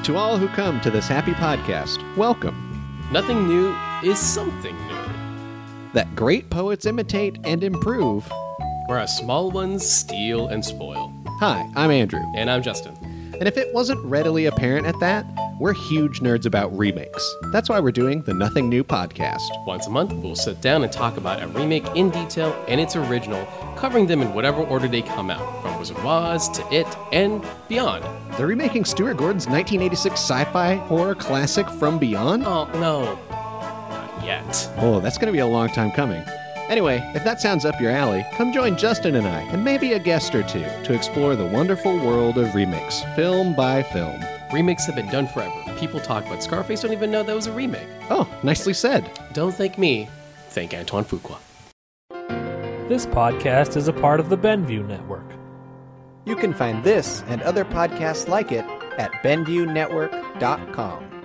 [0.04, 2.54] To all who come to this happy podcast, welcome.
[3.10, 3.74] Nothing new
[4.04, 5.05] is something new,
[5.96, 8.30] That great poets imitate and improve.
[8.86, 11.10] whereas small ones steal and spoil.
[11.40, 12.20] Hi, I'm Andrew.
[12.36, 12.94] And I'm Justin.
[13.02, 15.24] And if it wasn't readily apparent at that,
[15.58, 17.34] we're huge nerds about remakes.
[17.50, 19.40] That's why we're doing the Nothing New podcast.
[19.66, 22.94] Once a month, we'll sit down and talk about a remake in detail and its
[22.94, 26.86] original, covering them in whatever order they come out, from Wizard of Oz to It
[27.10, 28.04] and beyond.
[28.36, 32.44] They're remaking Stuart Gordon's 1986 sci fi horror classic From Beyond?
[32.44, 33.18] Oh, no.
[34.26, 34.70] Not yet.
[34.78, 36.22] Oh, that's going to be a long time coming.
[36.68, 40.00] Anyway, if that sounds up your alley, come join Justin and I, and maybe a
[40.00, 44.20] guest or two, to explore the wonderful world of remakes, film by film.
[44.52, 45.54] Remakes have been done forever.
[45.78, 47.86] People talk about Scarface, don't even know that was a remake.
[48.10, 49.08] Oh, nicely said.
[49.32, 50.08] Don't thank me,
[50.50, 51.38] thank Antoine Fuqua.
[52.88, 55.26] This podcast is a part of the Benview Network.
[56.24, 58.64] You can find this and other podcasts like it
[58.98, 61.15] at BenviewNetwork.com.